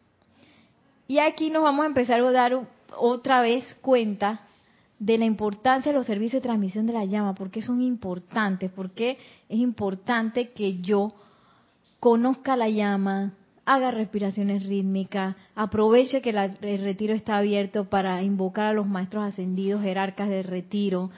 Y 1.06 1.18
aquí 1.18 1.50
nos 1.50 1.62
vamos 1.62 1.84
a 1.84 1.88
empezar 1.88 2.20
a 2.20 2.30
dar 2.30 2.66
otra 2.96 3.40
vez 3.40 3.64
cuenta 3.80 4.40
de 4.98 5.18
la 5.18 5.24
importancia 5.24 5.92
de 5.92 5.98
los 5.98 6.06
servicios 6.06 6.40
de 6.40 6.48
transmisión 6.48 6.86
de 6.86 6.92
la 6.92 7.04
llama, 7.04 7.34
porque 7.34 7.60
son 7.60 7.82
importantes, 7.82 8.70
porque 8.70 9.18
es 9.48 9.58
importante 9.58 10.50
que 10.50 10.80
yo 10.80 11.12
conozca 12.00 12.56
la 12.56 12.68
llama, 12.68 13.34
haga 13.66 13.90
respiraciones 13.90 14.64
rítmicas, 14.64 15.36
aproveche 15.54 16.22
que 16.22 16.30
el 16.30 16.78
retiro 16.80 17.14
está 17.14 17.38
abierto 17.38 17.88
para 17.88 18.22
invocar 18.22 18.66
a 18.66 18.72
los 18.72 18.86
maestros 18.86 19.24
ascendidos, 19.24 19.82
jerarcas 19.82 20.28
del 20.28 20.44
retiro, 20.44 21.10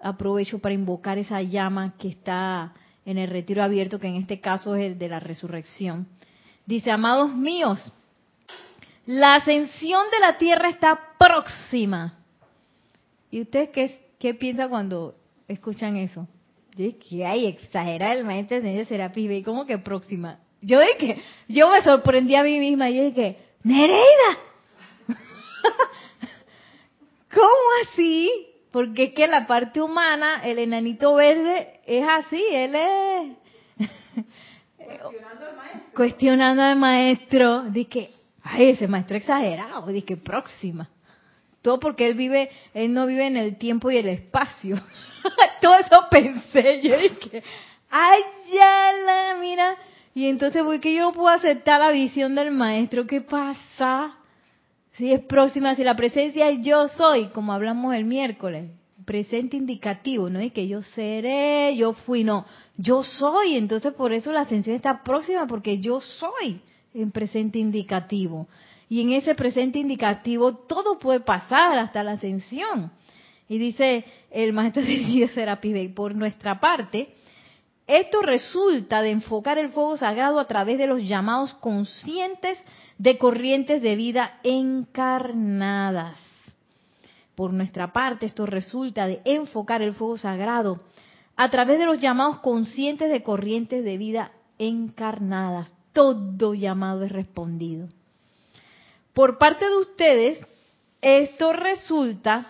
aprovecho 0.00 0.58
para 0.58 0.74
invocar 0.74 1.18
esa 1.18 1.42
llama 1.42 1.94
que 1.98 2.08
está 2.08 2.72
en 3.06 3.18
el 3.18 3.28
retiro 3.28 3.62
abierto, 3.62 3.98
que 3.98 4.08
en 4.08 4.16
este 4.16 4.40
caso 4.40 4.74
es 4.74 4.92
el 4.92 4.98
de 4.98 5.08
la 5.08 5.20
resurrección. 5.20 6.06
Dice, 6.66 6.90
amados 6.90 7.34
míos, 7.34 7.92
la 9.06 9.36
ascensión 9.36 10.10
de 10.10 10.18
la 10.18 10.38
tierra 10.38 10.68
está 10.68 10.98
próxima. 11.18 12.18
¿Y 13.30 13.42
ustedes 13.42 13.70
qué, 13.70 14.08
qué 14.18 14.34
piensan 14.34 14.70
cuando 14.70 15.16
escuchan 15.48 15.96
eso? 15.96 16.26
Yo 16.74 16.84
dije, 16.84 16.98
que 16.98 17.26
hay 17.26 17.46
exagerar 17.46 18.16
el 18.16 18.24
maestro 18.24 18.60
de 18.60 18.84
Serapis 18.84 19.30
y 19.30 19.42
¿cómo 19.42 19.66
que 19.66 19.78
próxima? 19.78 20.40
Yo 20.60 20.80
dije, 20.80 21.22
yo 21.46 21.68
me 21.68 21.82
sorprendí 21.82 22.34
a 22.34 22.42
mí 22.42 22.58
misma 22.58 22.90
y 22.90 22.96
yo 22.96 23.04
dije, 23.04 23.36
Nereida, 23.62 24.38
¿cómo 27.32 27.68
así? 27.82 28.30
Porque 28.70 29.04
es 29.04 29.14
que 29.14 29.26
la 29.28 29.46
parte 29.46 29.80
humana, 29.80 30.42
el 30.44 30.58
enanito 30.58 31.14
verde 31.14 31.80
es 31.86 32.04
así, 32.08 32.42
él 32.50 32.74
es... 32.74 33.36
Cuestionando 34.76 35.46
al 35.46 35.56
maestro. 35.56 35.92
Cuestionando 35.94 36.62
al 36.62 36.76
maestro. 36.76 37.62
Dije, 37.70 38.10
ay, 38.44 38.70
ese 38.70 38.86
maestro 38.86 39.16
exagerado. 39.16 39.86
Dije, 39.88 40.16
próxima. 40.16 40.88
Todo 41.62 41.80
porque 41.80 42.06
él 42.06 42.14
vive, 42.14 42.50
él 42.74 42.92
no 42.92 43.06
vive 43.06 43.26
en 43.26 43.38
el 43.38 43.56
tiempo 43.56 43.90
y 43.90 43.96
el 43.96 44.08
espacio. 44.08 44.76
Todo 45.62 45.74
eso 45.76 46.06
pensé. 46.10 46.82
Yo 46.82 46.96
dije, 46.98 47.42
ay, 47.90 48.20
ya 48.52 48.92
la, 49.06 49.36
mira. 49.40 49.76
Y 50.14 50.26
entonces, 50.28 50.62
¿por 50.62 50.78
qué 50.78 50.94
yo 50.94 51.02
no 51.02 51.12
puedo 51.12 51.28
aceptar 51.28 51.80
la 51.80 51.90
visión 51.90 52.34
del 52.34 52.50
maestro? 52.50 53.06
¿Qué 53.06 53.22
pasa? 53.22 54.14
Si 54.92 55.10
es 55.10 55.20
próxima, 55.20 55.74
si 55.74 55.82
la 55.82 55.96
presencia 55.96 56.48
es 56.50 56.60
yo 56.60 56.86
soy, 56.88 57.28
como 57.28 57.52
hablamos 57.52 57.94
el 57.94 58.04
miércoles, 58.04 58.70
presente 59.04 59.56
indicativo, 59.56 60.30
no 60.30 60.38
es 60.38 60.52
que 60.52 60.68
yo 60.68 60.82
seré, 60.82 61.74
yo 61.76 61.94
fui, 61.94 62.22
no, 62.22 62.46
yo 62.76 63.02
soy, 63.02 63.56
entonces 63.56 63.92
por 63.94 64.12
eso 64.12 64.30
la 64.32 64.42
ascensión 64.42 64.76
está 64.76 65.02
próxima, 65.02 65.48
porque 65.48 65.80
yo 65.80 66.00
soy 66.00 66.60
en 66.94 67.10
presente 67.10 67.58
indicativo. 67.58 68.48
Y 68.88 69.00
en 69.00 69.12
ese 69.12 69.34
presente 69.34 69.78
indicativo 69.78 70.54
todo 70.54 70.98
puede 70.98 71.20
pasar 71.20 71.76
hasta 71.78 72.02
la 72.02 72.12
ascensión. 72.12 72.92
Y 73.48 73.58
dice 73.58 74.04
el 74.30 74.52
maestro 74.52 74.82
de 74.84 75.28
Serapis 75.34 75.72
Bey, 75.72 75.88
por 75.88 76.14
nuestra 76.14 76.60
parte, 76.60 77.14
esto 77.86 78.22
resulta 78.22 79.02
de 79.02 79.10
enfocar 79.10 79.58
el 79.58 79.70
fuego 79.70 79.96
sagrado 79.96 80.38
a 80.38 80.46
través 80.46 80.78
de 80.78 80.86
los 80.86 81.06
llamados 81.06 81.52
conscientes 81.54 82.58
de 82.96 83.18
corrientes 83.18 83.82
de 83.82 83.96
vida 83.96 84.38
encarnadas. 84.42 86.18
Por 87.34 87.52
nuestra 87.52 87.92
parte, 87.92 88.26
esto 88.26 88.46
resulta 88.46 89.06
de 89.06 89.20
enfocar 89.24 89.82
el 89.82 89.92
fuego 89.92 90.16
sagrado 90.16 90.80
a 91.36 91.50
través 91.50 91.78
de 91.78 91.86
los 91.86 92.00
llamados 92.00 92.38
conscientes 92.38 93.10
de 93.10 93.22
corrientes 93.22 93.84
de 93.84 93.98
vida 93.98 94.30
encarnadas. 94.58 95.74
Todo 95.94 96.52
llamado 96.52 97.04
es 97.04 97.12
respondido. 97.12 97.88
Por 99.14 99.38
parte 99.38 99.64
de 99.64 99.76
ustedes, 99.78 100.38
esto 101.00 101.54
resulta 101.54 102.46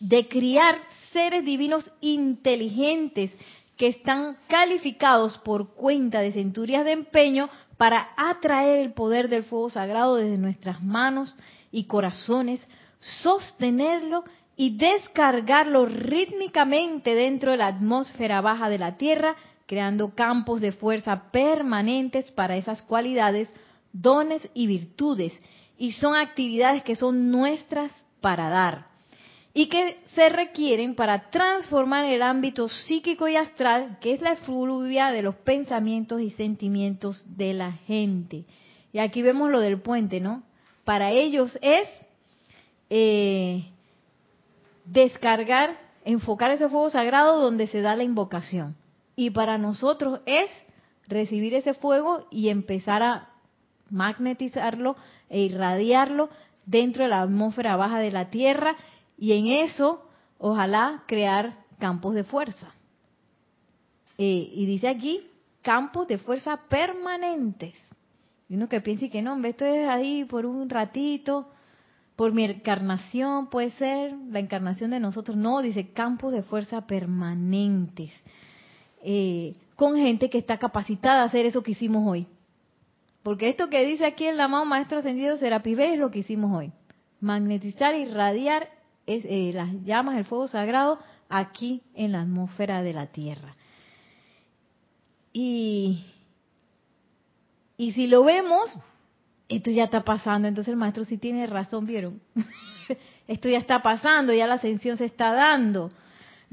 de 0.00 0.28
criar 0.28 0.80
seres 1.12 1.44
divinos 1.44 1.90
inteligentes 2.00 3.30
que 3.76 3.88
están 3.88 4.36
calificados 4.48 5.36
por 5.38 5.74
cuenta 5.74 6.20
de 6.20 6.32
centurias 6.32 6.84
de 6.84 6.92
empeño 6.92 7.50
para 7.76 8.10
atraer 8.16 8.78
el 8.78 8.92
poder 8.92 9.28
del 9.28 9.42
fuego 9.42 9.70
sagrado 9.70 10.16
desde 10.16 10.38
nuestras 10.38 10.82
manos 10.82 11.34
y 11.72 11.84
corazones, 11.84 12.66
sostenerlo 13.22 14.24
y 14.56 14.76
descargarlo 14.76 15.86
rítmicamente 15.86 17.14
dentro 17.14 17.50
de 17.50 17.56
la 17.56 17.66
atmósfera 17.66 18.40
baja 18.40 18.68
de 18.68 18.78
la 18.78 18.96
Tierra, 18.96 19.36
creando 19.66 20.14
campos 20.14 20.60
de 20.60 20.72
fuerza 20.72 21.30
permanentes 21.30 22.30
para 22.32 22.56
esas 22.56 22.82
cualidades, 22.82 23.52
dones 23.92 24.48
y 24.54 24.66
virtudes. 24.66 25.32
Y 25.76 25.92
son 25.92 26.16
actividades 26.16 26.82
que 26.82 26.96
son 26.96 27.30
nuestras 27.30 27.92
para 28.20 28.48
dar 28.48 28.94
y 29.56 29.68
que 29.68 29.96
se 30.14 30.28
requieren 30.28 30.96
para 30.96 31.30
transformar 31.30 32.04
el 32.06 32.22
ámbito 32.22 32.68
psíquico 32.68 33.28
y 33.28 33.36
astral, 33.36 33.98
que 34.00 34.12
es 34.12 34.20
la 34.20 34.32
efluvia 34.32 35.12
de 35.12 35.22
los 35.22 35.36
pensamientos 35.36 36.20
y 36.20 36.30
sentimientos 36.30 37.24
de 37.36 37.54
la 37.54 37.70
gente. 37.72 38.44
Y 38.92 38.98
aquí 38.98 39.22
vemos 39.22 39.50
lo 39.50 39.60
del 39.60 39.80
puente, 39.80 40.18
¿no? 40.18 40.42
Para 40.84 41.12
ellos 41.12 41.56
es 41.62 41.88
eh, 42.90 43.64
descargar, 44.84 45.78
enfocar 46.04 46.50
ese 46.50 46.68
fuego 46.68 46.90
sagrado 46.90 47.40
donde 47.40 47.68
se 47.68 47.80
da 47.80 47.94
la 47.94 48.02
invocación. 48.02 48.74
Y 49.16 49.30
para 49.30 49.58
nosotros 49.58 50.20
es 50.26 50.50
recibir 51.06 51.54
ese 51.54 51.74
fuego 51.74 52.26
y 52.30 52.48
empezar 52.48 53.02
a 53.02 53.30
magnetizarlo 53.90 54.96
e 55.28 55.40
irradiarlo 55.40 56.30
dentro 56.66 57.04
de 57.04 57.10
la 57.10 57.22
atmósfera 57.22 57.76
baja 57.76 57.98
de 57.98 58.10
la 58.10 58.30
Tierra 58.30 58.76
y 59.16 59.32
en 59.32 59.46
eso, 59.46 60.08
ojalá 60.38 61.04
crear 61.06 61.64
campos 61.78 62.14
de 62.14 62.24
fuerza. 62.24 62.72
Eh, 64.18 64.50
y 64.52 64.66
dice 64.66 64.88
aquí, 64.88 65.26
campos 65.62 66.08
de 66.08 66.18
fuerza 66.18 66.60
permanentes. 66.68 67.74
Y 68.48 68.54
uno 68.54 68.68
que 68.68 68.80
piense 68.80 69.10
que 69.10 69.22
no, 69.22 69.42
esto 69.44 69.64
es 69.64 69.88
ahí 69.88 70.24
por 70.24 70.46
un 70.46 70.68
ratito, 70.68 71.48
por 72.16 72.32
mi 72.32 72.44
encarnación, 72.44 73.48
puede 73.48 73.72
ser 73.72 74.14
la 74.30 74.38
encarnación 74.38 74.90
de 74.90 75.00
nosotros. 75.00 75.36
No, 75.36 75.62
dice 75.62 75.92
campos 75.92 76.32
de 76.32 76.42
fuerza 76.42 76.86
permanentes. 76.86 78.12
Eh, 79.06 79.52
con 79.76 79.96
gente 79.96 80.30
que 80.30 80.38
está 80.38 80.58
capacitada 80.58 81.22
a 81.22 81.26
hacer 81.26 81.44
eso 81.44 81.62
que 81.62 81.72
hicimos 81.72 82.06
hoy. 82.06 82.26
Porque 83.22 83.50
esto 83.50 83.68
que 83.68 83.84
dice 83.84 84.06
aquí 84.06 84.24
el 84.24 84.40
amado 84.40 84.64
Maestro 84.64 84.98
Ascendido 84.98 85.36
Serapis 85.36 85.76
B 85.76 85.92
es 85.92 85.98
lo 85.98 86.10
que 86.10 86.20
hicimos 86.20 86.56
hoy. 86.56 86.72
Magnetizar 87.20 87.94
y 87.94 88.06
radiar 88.06 88.70
eh, 89.06 89.52
las 89.54 89.70
llamas 89.84 90.16
del 90.16 90.24
fuego 90.24 90.48
sagrado 90.48 90.98
aquí 91.28 91.82
en 91.94 92.12
la 92.12 92.22
atmósfera 92.22 92.82
de 92.82 92.94
la 92.94 93.08
Tierra. 93.08 93.54
Y, 95.34 96.04
y 97.76 97.92
si 97.92 98.06
lo 98.06 98.24
vemos, 98.24 98.74
esto 99.50 99.70
ya 99.70 99.84
está 99.84 100.02
pasando. 100.02 100.48
Entonces 100.48 100.72
el 100.72 100.78
maestro 100.78 101.04
sí 101.04 101.18
tiene 101.18 101.46
razón, 101.46 101.84
¿vieron? 101.84 102.22
esto 103.28 103.50
ya 103.50 103.58
está 103.58 103.82
pasando, 103.82 104.32
ya 104.32 104.46
la 104.46 104.54
ascensión 104.54 104.96
se 104.96 105.04
está 105.04 105.32
dando. 105.32 105.90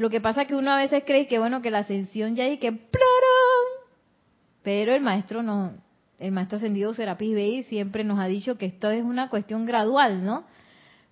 Lo 0.01 0.09
que 0.09 0.19
pasa 0.19 0.41
es 0.41 0.47
que 0.47 0.55
uno 0.55 0.71
a 0.71 0.77
veces 0.77 1.03
cree 1.05 1.27
que 1.27 1.37
bueno, 1.37 1.61
que 1.61 1.69
la 1.69 1.79
ascensión 1.79 2.35
ya 2.35 2.45
hay 2.45 2.57
que 2.57 2.71
pero 4.63 4.95
el 4.95 5.01
maestro 5.01 5.43
no, 5.43 5.73
el 6.17 6.31
maestro 6.31 6.57
ascendido 6.57 6.95
Serapis 6.95 7.35
Bey 7.35 7.63
siempre 7.65 8.03
nos 8.03 8.19
ha 8.19 8.25
dicho 8.25 8.57
que 8.57 8.65
esto 8.65 8.89
es 8.89 9.03
una 9.03 9.29
cuestión 9.29 9.67
gradual, 9.67 10.25
¿no? 10.25 10.45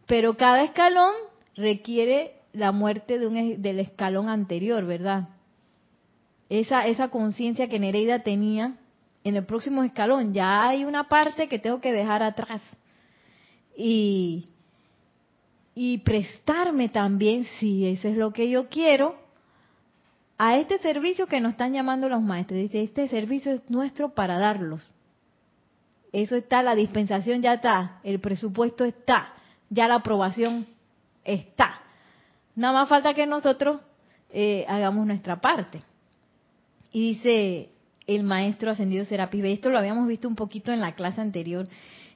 Pero 0.08 0.38
cada 0.38 0.64
escalón 0.64 1.14
requiere 1.56 2.34
la 2.52 2.72
muerte 2.72 3.20
de 3.20 3.28
un, 3.28 3.62
del 3.62 3.78
escalón 3.78 4.28
anterior, 4.28 4.84
¿verdad? 4.88 5.30
Esa, 6.50 6.88
esa 6.88 7.10
conciencia 7.10 7.70
que 7.70 7.78
Nereida 7.78 8.24
tenía 8.24 8.74
en 9.24 9.36
el 9.36 9.46
próximo 9.46 9.84
escalón, 9.84 10.34
ya 10.34 10.68
hay 10.68 10.84
una 10.84 11.08
parte 11.10 11.48
que 11.48 11.60
tengo 11.60 11.80
que 11.80 11.94
dejar 11.94 12.24
atrás. 12.24 12.64
Y, 13.78 14.50
y 15.82 16.00
prestarme 16.00 16.90
también, 16.90 17.46
si 17.46 17.88
eso 17.88 18.10
es 18.10 18.18
lo 18.18 18.34
que 18.34 18.50
yo 18.50 18.68
quiero, 18.68 19.16
a 20.38 20.58
este 20.58 20.78
servicio 20.80 21.26
que 21.26 21.40
nos 21.40 21.54
están 21.54 21.72
llamando 21.72 22.10
los 22.10 22.22
maestros. 22.22 22.60
Dice, 22.60 22.84
este 22.84 23.08
servicio 23.08 23.54
es 23.54 23.62
nuestro 23.70 24.10
para 24.10 24.38
darlos. 24.38 24.82
Eso 26.12 26.36
está, 26.36 26.64
la 26.64 26.76
dispensación 26.76 27.42
ya 27.42 27.54
está, 27.54 28.02
el 28.04 28.20
presupuesto 28.20 28.84
está, 28.84 29.32
ya 29.70 29.88
la 29.88 29.96
aprobación 29.96 30.68
está. 31.24 31.80
Nada 32.56 32.74
más 32.74 32.90
falta 32.90 33.14
que 33.14 33.26
nosotros 33.26 33.80
eh, 34.32 34.66
hagamos 34.68 35.08
nuestra 35.08 35.40
parte. 35.40 35.82
Y 36.92 37.14
dice 37.14 37.70
el 38.06 38.26
maestro 38.26 38.72
ascendido 38.72 39.06
Serapis 39.06 39.46
esto 39.46 39.70
lo 39.70 39.80
habíamos 39.80 40.10
visto 40.10 40.28
un 40.28 40.36
poquito 40.36 40.74
en 40.74 40.82
la 40.82 40.96
clase 40.96 41.22
anterior. 41.22 41.70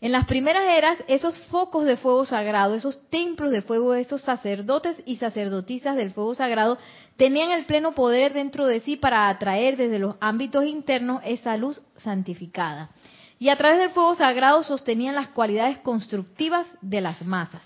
En 0.03 0.11
las 0.11 0.25
primeras 0.25 0.65
eras, 0.65 1.01
esos 1.07 1.39
focos 1.43 1.85
de 1.85 1.95
fuego 1.95 2.25
sagrado, 2.25 2.75
esos 2.75 3.09
templos 3.09 3.51
de 3.51 3.61
fuego, 3.61 3.93
esos 3.93 4.21
sacerdotes 4.21 5.01
y 5.05 5.15
sacerdotisas 5.15 5.95
del 5.95 6.11
fuego 6.11 6.35
sagrado, 6.35 6.77
tenían 7.15 7.51
el 7.51 7.63
pleno 7.63 7.95
poder 7.95 8.33
dentro 8.33 8.65
de 8.65 8.81
sí 8.81 8.97
para 8.97 9.29
atraer 9.29 9.77
desde 9.77 9.99
los 9.99 10.17
ámbitos 10.19 10.65
internos 10.65 11.21
esa 11.23 11.55
luz 11.55 11.81
santificada. 11.95 12.89
Y 13.39 13.47
a 13.47 13.55
través 13.55 13.79
del 13.79 13.91
fuego 13.91 14.13
sagrado 14.15 14.63
sostenían 14.63 15.15
las 15.15 15.29
cualidades 15.29 15.77
constructivas 15.77 16.67
de 16.81 16.99
las 16.99 17.21
masas. 17.21 17.61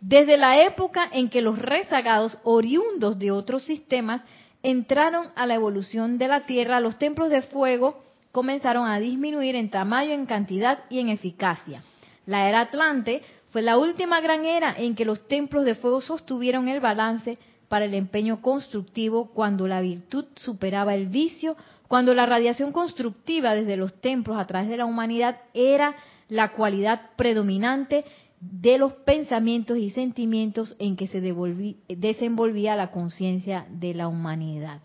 Desde 0.00 0.36
la 0.36 0.62
época 0.62 1.08
en 1.10 1.30
que 1.30 1.42
los 1.42 1.58
rezagados, 1.58 2.38
oriundos 2.44 3.18
de 3.18 3.32
otros 3.32 3.64
sistemas, 3.64 4.22
entraron 4.62 5.30
a 5.34 5.46
la 5.46 5.56
evolución 5.56 6.16
de 6.16 6.28
la 6.28 6.42
Tierra, 6.42 6.78
los 6.78 6.96
templos 6.96 7.28
de 7.28 7.42
fuego 7.42 8.04
comenzaron 8.32 8.86
a 8.86 9.00
disminuir 9.00 9.56
en 9.56 9.70
tamaño, 9.70 10.12
en 10.12 10.26
cantidad 10.26 10.80
y 10.88 11.00
en 11.00 11.08
eficacia. 11.08 11.82
La 12.26 12.48
era 12.48 12.60
Atlante 12.60 13.22
fue 13.50 13.62
la 13.62 13.78
última 13.78 14.20
gran 14.20 14.44
era 14.44 14.74
en 14.76 14.94
que 14.94 15.04
los 15.04 15.26
templos 15.26 15.64
de 15.64 15.74
fuego 15.74 16.00
sostuvieron 16.00 16.68
el 16.68 16.80
balance 16.80 17.38
para 17.68 17.84
el 17.84 17.94
empeño 17.94 18.40
constructivo 18.40 19.30
cuando 19.32 19.66
la 19.66 19.80
virtud 19.80 20.26
superaba 20.36 20.94
el 20.94 21.06
vicio, 21.06 21.56
cuando 21.88 22.14
la 22.14 22.26
radiación 22.26 22.72
constructiva 22.72 23.54
desde 23.54 23.76
los 23.76 24.00
templos 24.00 24.38
a 24.38 24.46
través 24.46 24.68
de 24.68 24.76
la 24.76 24.86
humanidad 24.86 25.38
era 25.54 25.96
la 26.28 26.52
cualidad 26.52 27.10
predominante 27.16 28.04
de 28.40 28.78
los 28.78 28.92
pensamientos 28.92 29.76
y 29.76 29.90
sentimientos 29.90 30.74
en 30.78 30.96
que 30.96 31.08
se 31.08 31.20
desenvolvía 31.20 32.76
la 32.76 32.90
conciencia 32.90 33.66
de 33.68 33.94
la 33.94 34.08
humanidad. 34.08 34.80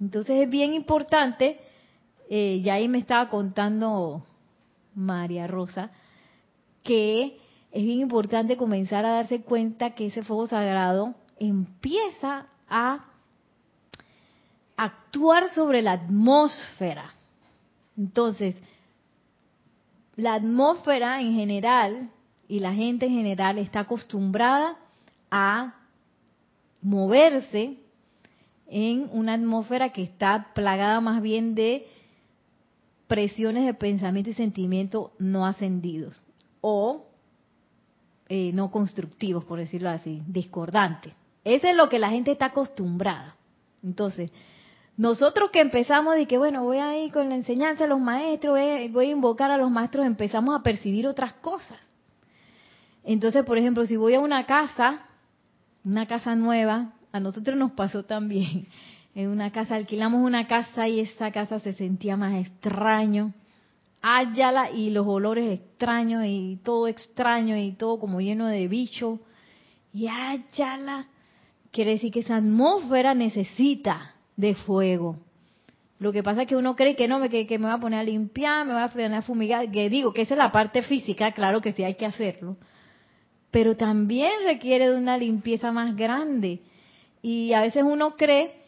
Entonces 0.00 0.42
es 0.42 0.48
bien 0.48 0.72
importante, 0.72 1.60
eh, 2.32 2.60
ya 2.62 2.74
ahí 2.74 2.86
me 2.88 2.98
estaba 2.98 3.28
contando 3.28 4.24
María 4.94 5.48
Rosa, 5.48 5.90
que 6.84 7.40
es 7.72 7.84
bien 7.84 7.98
importante 7.98 8.56
comenzar 8.56 9.04
a 9.04 9.10
darse 9.10 9.42
cuenta 9.42 9.96
que 9.96 10.06
ese 10.06 10.22
fuego 10.22 10.46
sagrado 10.46 11.16
empieza 11.40 12.46
a 12.68 13.04
actuar 14.76 15.50
sobre 15.50 15.82
la 15.82 15.92
atmósfera. 15.92 17.14
Entonces, 17.98 18.54
la 20.14 20.34
atmósfera 20.34 21.20
en 21.20 21.34
general 21.34 22.10
y 22.46 22.60
la 22.60 22.72
gente 22.74 23.06
en 23.06 23.14
general 23.14 23.58
está 23.58 23.80
acostumbrada 23.80 24.76
a 25.32 25.74
moverse 26.80 27.76
en 28.68 29.08
una 29.12 29.34
atmósfera 29.34 29.92
que 29.92 30.02
está 30.02 30.52
plagada 30.54 31.00
más 31.00 31.22
bien 31.22 31.56
de 31.56 31.88
presiones 33.10 33.66
de 33.66 33.74
pensamiento 33.74 34.30
y 34.30 34.34
sentimiento 34.34 35.10
no 35.18 35.44
ascendidos 35.44 36.20
o 36.60 37.08
eh, 38.28 38.52
no 38.54 38.70
constructivos, 38.70 39.44
por 39.44 39.58
decirlo 39.58 39.90
así, 39.90 40.22
discordantes. 40.28 41.12
Eso 41.42 41.66
es 41.66 41.74
lo 41.74 41.88
que 41.88 41.98
la 41.98 42.10
gente 42.10 42.30
está 42.30 42.46
acostumbrada. 42.46 43.34
Entonces, 43.82 44.30
nosotros 44.96 45.50
que 45.50 45.60
empezamos 45.60 46.14
de 46.14 46.26
que, 46.26 46.38
bueno, 46.38 46.62
voy 46.62 46.78
a 46.78 46.96
ir 47.02 47.10
con 47.10 47.28
la 47.28 47.34
enseñanza 47.34 47.82
de 47.82 47.88
los 47.88 47.98
maestros, 47.98 48.56
voy 48.92 49.06
a 49.06 49.10
invocar 49.10 49.50
a 49.50 49.58
los 49.58 49.72
maestros, 49.72 50.06
empezamos 50.06 50.54
a 50.54 50.62
percibir 50.62 51.08
otras 51.08 51.32
cosas. 51.32 51.80
Entonces, 53.02 53.44
por 53.44 53.58
ejemplo, 53.58 53.86
si 53.86 53.96
voy 53.96 54.14
a 54.14 54.20
una 54.20 54.46
casa, 54.46 55.00
una 55.84 56.06
casa 56.06 56.36
nueva, 56.36 56.92
a 57.10 57.18
nosotros 57.18 57.58
nos 57.58 57.72
pasó 57.72 58.04
también. 58.04 58.68
En 59.14 59.28
una 59.28 59.50
casa, 59.50 59.74
alquilamos 59.74 60.22
una 60.22 60.46
casa 60.46 60.88
y 60.88 61.00
esa 61.00 61.30
casa 61.30 61.58
se 61.58 61.72
sentía 61.72 62.16
más 62.16 62.34
extraño. 62.46 63.32
Áyala 64.02 64.70
y 64.70 64.90
los 64.90 65.06
olores 65.06 65.60
extraños 65.60 66.24
y 66.26 66.58
todo 66.62 66.88
extraño 66.88 67.56
y 67.56 67.72
todo 67.72 67.98
como 67.98 68.20
lleno 68.20 68.46
de 68.46 68.68
bicho. 68.68 69.20
Y 69.92 70.06
áyala. 70.06 71.06
Quiere 71.72 71.92
decir 71.92 72.12
que 72.12 72.20
esa 72.20 72.36
atmósfera 72.36 73.14
necesita 73.14 74.14
de 74.36 74.54
fuego. 74.54 75.18
Lo 75.98 76.12
que 76.12 76.22
pasa 76.22 76.42
es 76.42 76.48
que 76.48 76.56
uno 76.56 76.76
cree 76.76 76.96
que 76.96 77.08
no, 77.08 77.20
que, 77.28 77.46
que 77.46 77.58
me 77.58 77.66
va 77.66 77.74
a 77.74 77.80
poner 77.80 78.00
a 78.00 78.04
limpiar, 78.04 78.66
me 78.66 78.72
va 78.72 78.84
a 78.84 78.88
poner 78.88 79.12
a 79.12 79.22
fumigar, 79.22 79.70
que 79.70 79.90
digo 79.90 80.14
que 80.14 80.22
esa 80.22 80.34
es 80.34 80.38
la 80.38 80.50
parte 80.50 80.82
física, 80.82 81.32
claro 81.32 81.60
que 81.60 81.72
sí 81.72 81.84
hay 81.84 81.94
que 81.94 82.06
hacerlo 82.06 82.56
pero 83.50 83.76
también 83.76 84.32
requiere 84.44 84.90
de 84.90 84.96
una 84.96 85.18
limpieza 85.18 85.72
más 85.72 85.96
grande. 85.96 86.60
Y 87.22 87.52
a 87.52 87.62
veces 87.62 87.82
uno 87.82 88.16
cree 88.16 88.59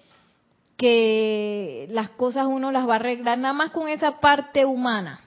que 0.76 1.86
las 1.90 2.10
cosas 2.10 2.46
uno 2.46 2.72
las 2.72 2.88
va 2.88 2.94
a 2.94 2.96
arreglar 2.96 3.38
nada 3.38 3.54
más 3.54 3.70
con 3.70 3.88
esa 3.88 4.20
parte 4.20 4.64
humana, 4.64 5.20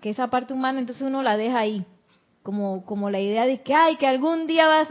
que 0.00 0.10
esa 0.10 0.28
parte 0.28 0.52
humana 0.52 0.80
entonces 0.80 1.02
uno 1.02 1.22
la 1.22 1.36
deja 1.36 1.58
ahí, 1.58 1.84
como, 2.42 2.84
como 2.84 3.10
la 3.10 3.20
idea 3.20 3.46
de 3.46 3.62
que, 3.62 3.74
ay, 3.74 3.96
que 3.96 4.06
algún 4.06 4.46
día 4.46 4.68
va 4.68 4.80
a, 4.82 4.88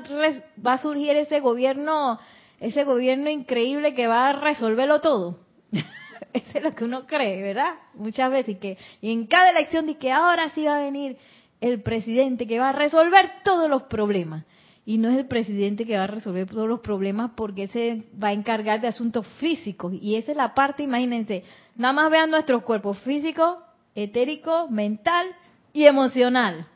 va 0.66 0.74
a 0.74 0.78
surgir 0.78 1.16
ese 1.16 1.40
gobierno, 1.40 2.20
ese 2.60 2.84
gobierno 2.84 3.30
increíble 3.30 3.94
que 3.94 4.08
va 4.08 4.30
a 4.30 4.34
resolverlo 4.34 5.02
todo. 5.02 5.40
Eso 6.34 6.58
es 6.58 6.64
lo 6.64 6.72
que 6.72 6.84
uno 6.84 7.06
cree, 7.08 7.42
¿verdad? 7.42 7.74
Muchas 7.94 8.30
veces, 8.30 8.56
y 8.56 8.60
que 8.60 8.78
y 9.02 9.12
en 9.12 9.28
cada 9.28 9.52
elección 9.52 9.86
dice 9.86 10.00
que 10.00 10.12
ahora 10.12 10.50
sí 10.50 10.66
va 10.66 10.78
a 10.78 10.84
venir 10.84 11.18
el 11.62 11.82
presidente 11.82 12.48
que 12.48 12.60
va 12.60 12.70
a 12.70 12.74
resolver 12.74 13.32
todos 13.44 13.70
los 13.70 13.84
problemas. 13.84 14.46
Y 14.86 14.98
no 15.00 15.10
es 15.10 15.18
el 15.18 15.26
presidente 15.26 15.86
que 15.86 15.98
va 15.98 16.04
a 16.04 16.08
resolver 16.08 16.48
todos 16.48 16.68
los 16.68 16.82
problemas 16.82 17.32
porque 17.36 17.68
se 17.68 18.04
va 18.22 18.28
a 18.28 18.34
encargar 18.34 18.82
de 18.82 18.88
asuntos 18.88 19.26
físicos. 19.40 19.94
Y 20.00 20.16
esa 20.16 20.32
es 20.32 20.38
la 20.38 20.54
parte, 20.54 20.84
imagínense, 20.84 21.44
nada 21.76 21.94
más 21.94 22.12
vean 22.12 22.30
nuestros 22.30 22.62
cuerpos 22.64 23.00
físico, 23.00 23.56
etérico, 23.96 24.68
mental 24.70 25.28
y 25.74 25.86
emocional. 25.86 26.68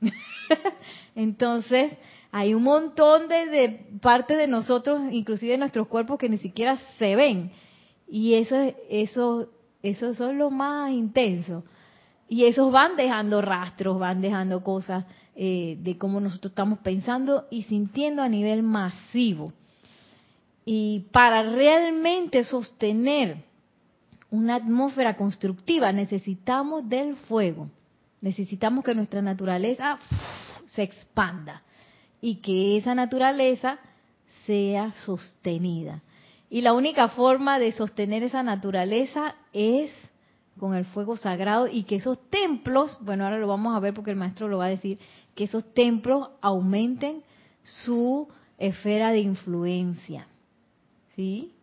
Entonces, 1.14 1.92
hay 2.32 2.54
un 2.54 2.64
montón 2.64 3.28
de, 3.28 3.46
de 3.46 3.68
parte 4.00 4.34
de 4.34 4.48
nosotros, 4.48 5.00
inclusive 5.12 5.52
de 5.52 5.58
nuestros 5.58 5.86
cuerpos, 5.86 6.18
que 6.18 6.28
ni 6.28 6.38
siquiera 6.38 6.78
se 6.98 7.14
ven. 7.14 7.52
Y 8.08 8.34
eso, 8.34 8.56
eso, 8.90 9.48
eso, 9.82 10.10
es 10.10 10.34
lo 10.34 10.50
más 10.50 10.90
intenso. 10.90 11.64
Y 12.28 12.44
esos 12.44 12.72
van 12.72 12.96
dejando 12.96 13.40
rastros, 13.40 13.98
van 13.98 14.20
dejando 14.20 14.62
cosas 14.62 15.04
eh, 15.34 15.78
de 15.80 15.96
cómo 15.96 16.20
nosotros 16.20 16.50
estamos 16.50 16.80
pensando 16.80 17.46
y 17.50 17.62
sintiendo 17.64 18.22
a 18.22 18.28
nivel 18.28 18.62
masivo. 18.62 19.52
Y 20.64 21.06
para 21.10 21.42
realmente 21.42 22.44
sostener 22.44 23.38
una 24.30 24.56
atmósfera 24.56 25.16
constructiva 25.16 25.92
necesitamos 25.92 26.88
del 26.88 27.16
fuego. 27.16 27.68
Necesitamos 28.20 28.84
que 28.84 28.94
nuestra 28.94 29.20
naturaleza 29.20 29.98
se 30.66 30.82
expanda 30.82 31.62
y 32.20 32.36
que 32.36 32.76
esa 32.76 32.94
naturaleza 32.94 33.78
sea 34.46 34.92
sostenida. 35.04 36.02
Y 36.48 36.60
la 36.60 36.72
única 36.72 37.08
forma 37.08 37.58
de 37.58 37.72
sostener 37.72 38.22
esa 38.22 38.42
naturaleza 38.42 39.34
es 39.52 39.90
con 40.58 40.74
el 40.74 40.84
fuego 40.84 41.16
sagrado 41.16 41.66
y 41.66 41.84
que 41.84 41.96
esos 41.96 42.18
templos, 42.30 42.98
bueno, 43.00 43.24
ahora 43.24 43.38
lo 43.38 43.48
vamos 43.48 43.74
a 43.74 43.80
ver 43.80 43.94
porque 43.94 44.10
el 44.10 44.16
maestro 44.16 44.48
lo 44.48 44.58
va 44.58 44.66
a 44.66 44.68
decir, 44.68 44.98
que 45.34 45.44
esos 45.44 45.72
templos 45.74 46.28
aumenten 46.40 47.22
su 47.62 48.28
esfera 48.58 49.12
de 49.12 49.20
influencia. 49.20 50.26
¿Sí? 51.16 51.54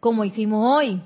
Como 0.00 0.24
hicimos 0.24 0.66
hoy, 0.66 1.00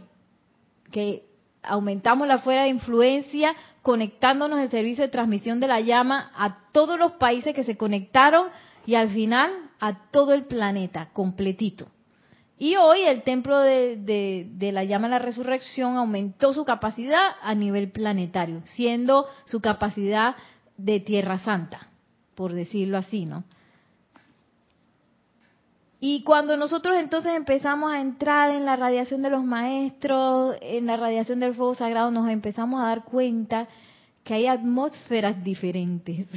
que 0.90 1.24
aumentamos 1.62 2.26
la 2.26 2.36
esfera 2.36 2.62
de 2.62 2.70
influencia 2.70 3.54
conectándonos 3.82 4.60
el 4.60 4.70
servicio 4.70 5.04
de 5.04 5.10
transmisión 5.10 5.60
de 5.60 5.68
la 5.68 5.80
llama 5.80 6.32
a 6.36 6.70
todos 6.72 6.98
los 6.98 7.12
países 7.12 7.54
que 7.54 7.64
se 7.64 7.76
conectaron 7.76 8.48
y 8.86 8.94
al 8.94 9.10
final 9.10 9.50
a 9.80 10.10
todo 10.10 10.32
el 10.32 10.44
planeta 10.44 11.10
completito. 11.12 11.88
Y 12.58 12.74
hoy 12.76 13.02
el 13.02 13.22
templo 13.22 13.60
de, 13.60 14.48
la 14.72 14.82
llama 14.82 15.06
de 15.06 15.12
la 15.12 15.18
resurrección 15.20 15.96
aumentó 15.96 16.52
su 16.52 16.64
capacidad 16.64 17.30
a 17.40 17.54
nivel 17.54 17.90
planetario, 17.90 18.62
siendo 18.64 19.28
su 19.44 19.60
capacidad 19.60 20.34
de 20.78 21.00
Tierra 21.00 21.38
Santa, 21.40 21.88
por 22.34 22.54
decirlo 22.54 22.96
así, 22.96 23.26
¿no? 23.26 23.44
Y 26.00 26.22
cuando 26.22 26.56
nosotros 26.56 26.96
entonces 26.96 27.32
empezamos 27.34 27.92
a 27.92 28.00
entrar 28.00 28.52
en 28.52 28.64
la 28.64 28.76
radiación 28.76 29.20
de 29.22 29.30
los 29.30 29.42
maestros, 29.42 30.56
en 30.60 30.86
la 30.86 30.96
radiación 30.96 31.40
del 31.40 31.54
fuego 31.54 31.74
sagrado, 31.74 32.12
nos 32.12 32.30
empezamos 32.30 32.80
a 32.80 32.86
dar 32.86 33.02
cuenta 33.02 33.66
que 34.22 34.34
hay 34.34 34.46
atmósferas 34.46 35.42
diferentes, 35.42 36.28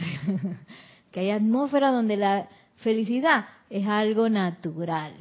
que 1.11 1.19
hay 1.19 1.29
atmósferas 1.29 1.93
donde 1.93 2.17
la 2.17 2.49
felicidad 2.77 3.45
es 3.69 3.87
algo 3.87 4.29
natural, 4.29 5.13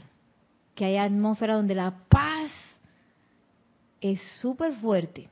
que 0.74 0.86
hay 0.86 0.96
atmósferas 0.96 1.58
donde 1.58 1.74
la 1.74 1.92
paz 2.08 2.50
es 4.00 4.18
súper 4.40 4.72
fuerte, 4.76 5.28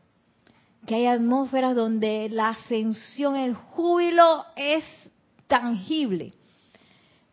que 0.88 0.94
hay 0.94 1.06
atmósferas 1.06 1.76
donde 1.76 2.30
la 2.30 2.48
ascensión, 2.48 3.36
el 3.36 3.52
júbilo 3.52 4.46
es 4.56 4.82
tangible 5.46 6.32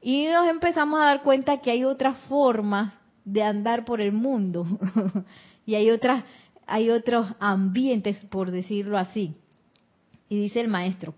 y 0.01 0.27
nos 0.27 0.49
empezamos 0.49 0.99
a 0.99 1.05
dar 1.05 1.23
cuenta 1.23 1.61
que 1.61 1.71
hay 1.71 1.85
otras 1.85 2.19
formas 2.27 2.93
de 3.23 3.43
andar 3.43 3.85
por 3.85 4.01
el 4.01 4.11
mundo 4.11 4.67
y 5.65 5.75
hay 5.75 5.89
otras 5.89 6.25
hay 6.67 6.89
otros 6.89 7.27
ambientes 7.39 8.17
por 8.25 8.51
decirlo 8.51 8.97
así. 8.97 9.33
Y 10.27 10.37
dice 10.37 10.59
el 10.59 10.67
maestro, 10.67 11.13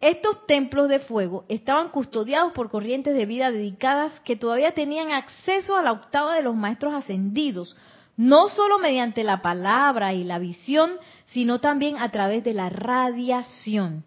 estos 0.00 0.44
templos 0.46 0.88
de 0.88 0.98
fuego 0.98 1.44
estaban 1.48 1.90
custodiados 1.90 2.52
por 2.52 2.68
corrientes 2.68 3.14
de 3.14 3.26
vida 3.26 3.52
dedicadas 3.52 4.18
que 4.24 4.34
todavía 4.34 4.72
tenían 4.72 5.12
acceso 5.12 5.76
a 5.76 5.82
la 5.82 5.92
octava 5.92 6.34
de 6.34 6.42
los 6.42 6.56
maestros 6.56 6.94
ascendidos, 6.94 7.76
no 8.16 8.48
solo 8.48 8.78
mediante 8.78 9.22
la 9.22 9.40
palabra 9.40 10.14
y 10.14 10.24
la 10.24 10.38
visión, 10.38 10.90
sino 11.32 11.60
también 11.60 11.96
a 11.98 12.10
través 12.10 12.44
de 12.44 12.54
la 12.54 12.68
radiación 12.68 14.04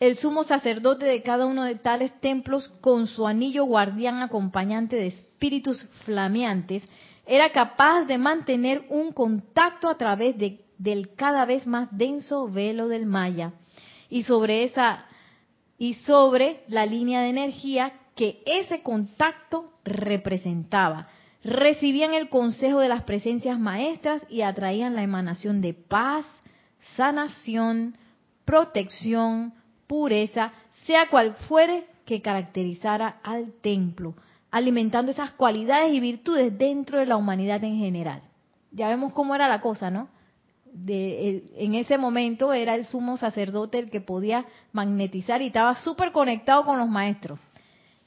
el 0.00 0.16
sumo 0.16 0.44
sacerdote 0.44 1.04
de 1.04 1.22
cada 1.22 1.44
uno 1.44 1.64
de 1.64 1.74
tales 1.74 2.18
templos, 2.20 2.70
con 2.80 3.06
su 3.06 3.26
anillo 3.26 3.64
guardián 3.64 4.22
acompañante 4.22 4.96
de 4.96 5.08
espíritus 5.08 5.86
flameantes, 6.06 6.82
era 7.26 7.52
capaz 7.52 8.06
de 8.06 8.16
mantener 8.16 8.86
un 8.88 9.12
contacto 9.12 9.90
a 9.90 9.98
través 9.98 10.38
de, 10.38 10.64
del 10.78 11.14
cada 11.14 11.44
vez 11.44 11.66
más 11.66 11.88
denso 11.90 12.48
velo 12.48 12.88
del 12.88 13.04
Maya 13.04 13.52
y 14.08 14.22
sobre 14.22 14.64
esa 14.64 15.04
y 15.76 15.94
sobre 15.94 16.64
la 16.68 16.86
línea 16.86 17.20
de 17.20 17.28
energía 17.28 17.92
que 18.16 18.42
ese 18.46 18.82
contacto 18.82 19.66
representaba. 19.84 21.08
Recibían 21.44 22.14
el 22.14 22.30
consejo 22.30 22.80
de 22.80 22.88
las 22.88 23.02
presencias 23.02 23.58
maestras 23.58 24.22
y 24.30 24.42
atraían 24.42 24.94
la 24.94 25.02
emanación 25.02 25.60
de 25.60 25.74
paz, 25.74 26.24
sanación, 26.96 27.96
protección, 28.44 29.54
pureza, 29.86 30.52
sea 30.86 31.08
cual 31.08 31.34
fuere 31.48 31.86
que 32.04 32.22
caracterizara 32.22 33.20
al 33.22 33.52
templo, 33.60 34.14
alimentando 34.50 35.12
esas 35.12 35.32
cualidades 35.32 35.92
y 35.94 36.00
virtudes 36.00 36.56
dentro 36.58 36.98
de 36.98 37.06
la 37.06 37.16
humanidad 37.16 37.62
en 37.64 37.78
general. 37.78 38.22
Ya 38.72 38.88
vemos 38.88 39.12
cómo 39.12 39.34
era 39.34 39.48
la 39.48 39.60
cosa, 39.60 39.90
¿no? 39.90 40.08
De, 40.72 41.44
en 41.56 41.74
ese 41.74 41.98
momento 41.98 42.52
era 42.52 42.76
el 42.76 42.84
sumo 42.84 43.16
sacerdote 43.16 43.78
el 43.78 43.90
que 43.90 44.00
podía 44.00 44.46
magnetizar 44.72 45.42
y 45.42 45.48
estaba 45.48 45.74
súper 45.76 46.12
conectado 46.12 46.64
con 46.64 46.78
los 46.78 46.88
maestros 46.88 47.40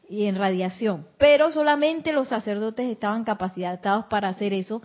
y 0.09 0.25
en 0.25 0.35
radiación, 0.35 1.07
pero 1.17 1.51
solamente 1.51 2.13
los 2.13 2.29
sacerdotes 2.29 2.89
estaban 2.89 3.23
capacitados 3.23 4.05
para 4.05 4.29
hacer 4.29 4.53
eso 4.53 4.81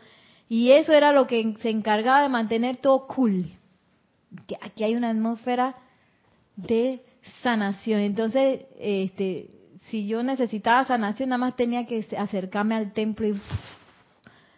y 0.48 0.70
eso 0.70 0.92
era 0.92 1.12
lo 1.12 1.26
que 1.26 1.54
se 1.60 1.70
encargaba 1.70 2.22
de 2.22 2.28
mantener 2.28 2.78
todo 2.78 3.06
cool. 3.06 3.57
Que 4.46 4.56
aquí 4.60 4.84
hay 4.84 4.94
una 4.94 5.10
atmósfera 5.10 5.76
de 6.56 7.02
sanación. 7.42 8.00
Entonces, 8.00 8.62
este, 8.78 9.50
si 9.90 10.06
yo 10.06 10.22
necesitaba 10.22 10.84
sanación, 10.84 11.30
nada 11.30 11.38
más 11.38 11.56
tenía 11.56 11.86
que 11.86 12.06
acercarme 12.16 12.74
al 12.74 12.92
templo 12.92 13.26
y, 13.26 13.40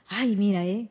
ay, 0.09 0.37
mira, 0.37 0.65
eh, 0.65 0.89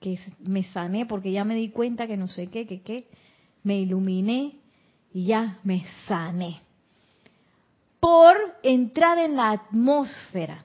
que 0.00 0.18
me 0.40 0.64
sané 0.64 1.06
porque 1.06 1.32
ya 1.32 1.44
me 1.44 1.54
di 1.54 1.70
cuenta 1.70 2.06
que 2.06 2.16
no 2.16 2.28
sé 2.28 2.48
qué, 2.48 2.66
que 2.66 2.82
qué, 2.82 3.08
me 3.62 3.78
iluminé 3.78 4.56
y 5.14 5.26
ya 5.26 5.58
me 5.62 5.84
sané. 6.06 6.60
Por 8.00 8.36
entrar 8.62 9.18
en 9.18 9.36
la 9.36 9.52
atmósfera, 9.52 10.64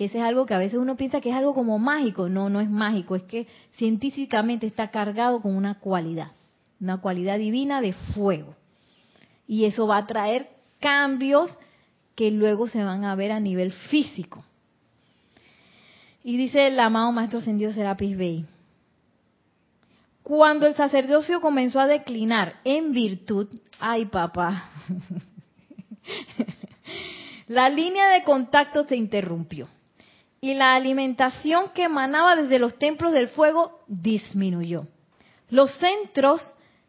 que 0.00 0.06
es 0.06 0.16
algo 0.16 0.46
que 0.46 0.54
a 0.54 0.58
veces 0.58 0.78
uno 0.78 0.96
piensa 0.96 1.20
que 1.20 1.28
es 1.28 1.36
algo 1.36 1.52
como 1.52 1.78
mágico. 1.78 2.30
No, 2.30 2.48
no 2.48 2.62
es 2.62 2.70
mágico, 2.70 3.16
es 3.16 3.22
que 3.24 3.46
científicamente 3.74 4.66
está 4.66 4.90
cargado 4.90 5.42
con 5.42 5.54
una 5.54 5.78
cualidad 5.78 6.28
una 6.80 7.02
cualidad 7.02 7.36
divina 7.36 7.82
de 7.82 7.92
fuego. 7.92 8.56
Y 9.46 9.66
eso 9.66 9.86
va 9.86 9.98
a 9.98 10.06
traer 10.06 10.48
cambios 10.78 11.54
que 12.14 12.30
luego 12.30 12.66
se 12.66 12.82
van 12.82 13.04
a 13.04 13.14
ver 13.14 13.30
a 13.30 13.40
nivel 13.40 13.72
físico. 13.72 14.42
Y 16.24 16.38
dice 16.38 16.68
el 16.68 16.80
amado 16.80 17.12
Maestro 17.12 17.40
Ascendido 17.40 17.74
Serapis 17.74 18.16
Bey, 18.16 18.46
cuando 20.22 20.66
el 20.66 20.76
sacerdocio 20.76 21.42
comenzó 21.42 21.78
a 21.78 21.86
declinar 21.86 22.54
en 22.64 22.92
virtud, 22.92 23.48
ay 23.78 24.06
papá, 24.06 24.70
la 27.48 27.68
línea 27.68 28.08
de 28.08 28.24
contacto 28.24 28.86
se 28.86 28.96
interrumpió 28.96 29.68
y 30.40 30.54
la 30.54 30.74
alimentación 30.74 31.70
que 31.74 31.84
emanaba 31.84 32.36
desde 32.36 32.58
los 32.58 32.78
templos 32.78 33.12
del 33.12 33.28
fuego 33.28 33.80
disminuyó. 33.86 34.86
Los 35.50 35.74
centros 35.78 36.40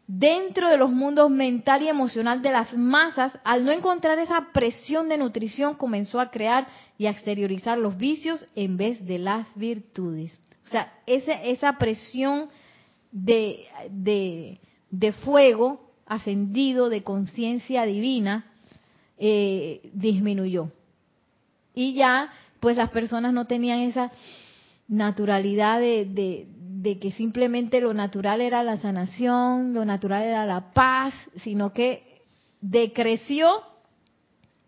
dentro 0.06 0.68
de 0.68 0.76
los 0.76 0.90
mundos 0.90 1.30
mental 1.30 1.82
y 1.82 1.88
emocional 1.88 2.42
de 2.42 2.50
las 2.50 2.72
masas, 2.74 3.38
al 3.44 3.64
no 3.64 3.72
encontrar 3.72 4.18
esa 4.18 4.48
presión 4.52 5.08
de 5.08 5.18
nutrición, 5.18 5.74
comenzó 5.74 6.20
a 6.20 6.30
crear 6.30 6.66
y 6.98 7.06
a 7.06 7.10
exteriorizar 7.10 7.78
los 7.78 7.96
vicios 7.96 8.44
en 8.54 8.76
vez 8.76 9.04
de 9.06 9.18
las 9.18 9.46
virtudes. 9.54 10.38
O 10.64 10.68
sea, 10.68 10.92
esa 11.06 11.76
presión 11.78 12.48
de, 13.10 13.66
de, 13.90 15.12
fuego 15.12 15.90
ascendido, 16.06 16.88
de 16.88 17.02
conciencia 17.02 17.84
divina, 17.84 18.46
eh, 19.18 19.90
disminuyó. 19.92 20.70
Y 21.74 21.94
ya, 21.94 22.32
pues 22.62 22.76
las 22.76 22.90
personas 22.90 23.34
no 23.34 23.48
tenían 23.48 23.80
esa 23.80 24.12
naturalidad 24.86 25.80
de, 25.80 26.46
de 26.54 26.98
que 27.00 27.10
simplemente 27.10 27.80
lo 27.80 27.92
natural 27.92 28.40
era 28.40 28.62
la 28.62 28.76
sanación, 28.76 29.74
lo 29.74 29.84
natural 29.84 30.22
era 30.22 30.46
la 30.46 30.72
paz, 30.72 31.12
sino 31.42 31.72
que 31.72 32.22
decreció 32.60 33.48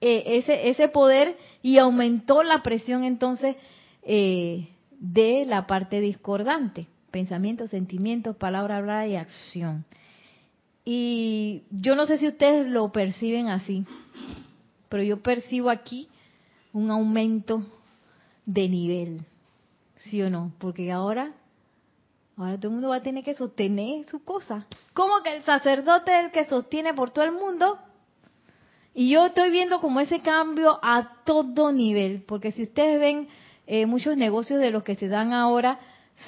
eh, 0.00 0.24
ese, 0.38 0.70
ese 0.70 0.88
poder 0.88 1.38
y 1.62 1.78
aumentó 1.78 2.42
la 2.42 2.64
presión 2.64 3.04
entonces 3.04 3.54
eh, 4.02 4.70
de 4.98 5.44
la 5.46 5.68
parte 5.68 6.00
discordante, 6.00 6.88
pensamientos, 7.12 7.70
sentimientos, 7.70 8.34
palabra, 8.34 8.78
hablar 8.78 9.06
y 9.06 9.14
acción. 9.14 9.84
Y 10.84 11.62
yo 11.70 11.94
no 11.94 12.06
sé 12.06 12.18
si 12.18 12.26
ustedes 12.26 12.66
lo 12.66 12.90
perciben 12.90 13.46
así, 13.46 13.84
pero 14.88 15.04
yo 15.04 15.22
percibo 15.22 15.70
aquí 15.70 16.08
un 16.72 16.90
aumento 16.90 17.64
de 18.46 18.68
nivel, 18.68 19.20
¿sí 20.04 20.22
o 20.22 20.30
no? 20.30 20.52
Porque 20.58 20.92
ahora 20.92 21.32
Ahora 22.36 22.56
todo 22.56 22.68
el 22.68 22.74
mundo 22.74 22.88
va 22.88 22.96
a 22.96 23.02
tener 23.02 23.22
que 23.22 23.34
sostener 23.34 24.06
su 24.08 24.24
cosa. 24.24 24.66
¿Cómo 24.92 25.22
que 25.22 25.36
el 25.36 25.42
sacerdote 25.44 26.18
es 26.18 26.24
el 26.24 26.30
que 26.32 26.44
sostiene 26.46 26.92
por 26.92 27.12
todo 27.12 27.24
el 27.24 27.32
mundo? 27.32 27.78
Y 28.92 29.10
yo 29.10 29.26
estoy 29.26 29.50
viendo 29.50 29.80
como 29.80 30.00
ese 30.00 30.20
cambio 30.20 30.78
a 30.82 31.22
todo 31.24 31.72
nivel, 31.72 32.22
porque 32.26 32.52
si 32.52 32.62
ustedes 32.62 33.00
ven 33.00 33.28
eh, 33.66 33.86
muchos 33.86 34.16
negocios 34.16 34.60
de 34.60 34.70
los 34.70 34.82
que 34.82 34.96
se 34.96 35.08
dan 35.08 35.32
ahora, 35.32 35.78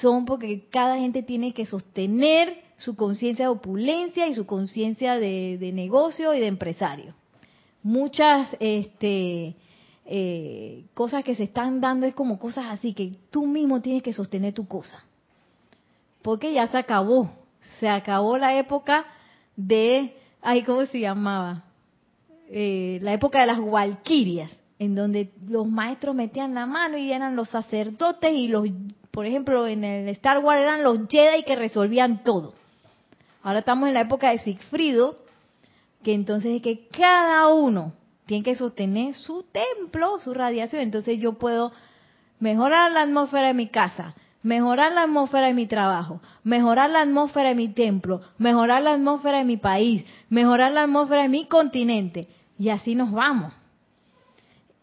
son 0.01 0.25
porque 0.25 0.67
cada 0.69 0.97
gente 0.97 1.23
tiene 1.23 1.53
que 1.53 1.65
sostener 1.65 2.61
su 2.77 2.95
conciencia 2.95 3.45
de 3.45 3.51
opulencia 3.51 4.27
y 4.27 4.33
su 4.33 4.45
conciencia 4.45 5.17
de, 5.17 5.71
negocio 5.73 6.33
y 6.33 6.39
de 6.39 6.47
empresario. 6.47 7.13
Muchas 7.83 8.49
este, 8.59 9.55
eh, 10.07 10.85
cosas 10.93 11.23
que 11.23 11.35
se 11.35 11.43
están 11.43 11.81
dando 11.81 12.05
es 12.05 12.15
como 12.15 12.39
cosas 12.39 12.65
así, 12.69 12.93
que 12.93 13.13
tú 13.29 13.45
mismo 13.45 13.81
tienes 13.81 14.03
que 14.03 14.13
sostener 14.13 14.53
tu 14.53 14.67
cosa 14.67 15.03
porque 16.27 16.51
ya 16.51 16.67
se 16.67 16.77
acabó. 16.77 17.29
Se 17.79 17.87
acabó 17.87 18.37
la 18.37 18.59
época 18.59 19.05
de, 19.55 20.13
ay, 20.41 20.63
¿cómo 20.63 20.85
se 20.85 20.99
llamaba? 20.99 21.63
Eh, 22.49 22.99
la 23.01 23.13
época 23.13 23.39
de 23.39 23.47
las 23.47 23.59
walquirias, 23.59 24.51
en 24.77 24.93
donde 24.93 25.31
los 25.47 25.65
maestros 25.65 26.13
metían 26.15 26.53
la 26.53 26.65
mano 26.65 26.97
y 26.97 27.13
eran 27.13 27.37
los 27.37 27.47
sacerdotes 27.47 28.33
y 28.33 28.49
los, 28.49 28.67
por 29.09 29.25
ejemplo, 29.25 29.67
en 29.67 29.85
el 29.85 30.09
Star 30.09 30.39
Wars 30.39 30.59
eran 30.59 30.83
los 30.83 31.07
Jedi 31.07 31.43
que 31.43 31.55
resolvían 31.55 32.25
todo. 32.25 32.53
Ahora 33.41 33.59
estamos 33.59 33.87
en 33.87 33.93
la 33.93 34.01
época 34.01 34.31
de 34.31 34.39
Sigfrido, 34.39 35.15
que 36.03 36.13
entonces 36.13 36.57
es 36.57 36.61
que 36.61 36.89
cada 36.89 37.47
uno 37.47 37.93
tiene 38.27 38.43
que 38.43 38.55
sostener 38.55 39.15
su 39.15 39.43
templo, 39.43 40.19
su 40.19 40.33
radiación. 40.33 40.81
Entonces 40.83 41.19
yo 41.19 41.33
puedo 41.33 41.71
mejorar 42.39 42.91
la 42.91 43.01
atmósfera 43.01 43.47
de 43.47 43.53
mi 43.53 43.67
casa, 43.67 44.13
mejorar 44.43 44.91
la 44.91 45.03
atmósfera 45.03 45.47
de 45.47 45.53
mi 45.53 45.65
trabajo, 45.65 46.21
mejorar 46.43 46.89
la 46.91 47.01
atmósfera 47.01 47.49
de 47.49 47.55
mi 47.55 47.69
templo, 47.69 48.21
mejorar 48.37 48.83
la 48.83 48.93
atmósfera 48.93 49.39
de 49.39 49.45
mi 49.45 49.57
país, 49.57 50.05
mejorar 50.29 50.73
la 50.73 50.83
atmósfera 50.83 51.23
de 51.23 51.29
mi 51.29 51.45
continente. 51.45 52.27
Y 52.59 52.69
así 52.69 52.95
nos 52.95 53.11
vamos. 53.11 53.53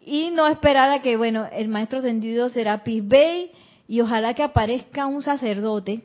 Y 0.01 0.31
no 0.31 0.49
esperar 0.49 0.91
a 0.91 1.03
que, 1.03 1.17
bueno, 1.17 1.47
el 1.53 1.69
maestro 1.69 2.01
ascendido 2.01 2.49
será 2.49 2.83
Bay 2.85 3.53
y 3.87 4.01
ojalá 4.01 4.35
que 4.35 4.43
aparezca 4.43 5.07
un 5.07 5.23
sacerdote 5.23 6.05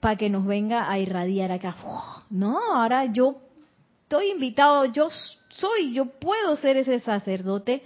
para 0.00 0.16
que 0.16 0.28
nos 0.28 0.44
venga 0.44 0.90
a 0.90 0.98
irradiar 0.98 1.50
acá. 1.50 1.76
No, 2.30 2.58
ahora 2.74 3.06
yo 3.06 3.36
estoy 4.14 4.30
invitado, 4.30 4.84
yo 4.84 5.08
soy, 5.48 5.92
yo 5.92 6.06
puedo 6.06 6.54
ser 6.56 6.76
ese 6.76 7.00
sacerdote 7.00 7.82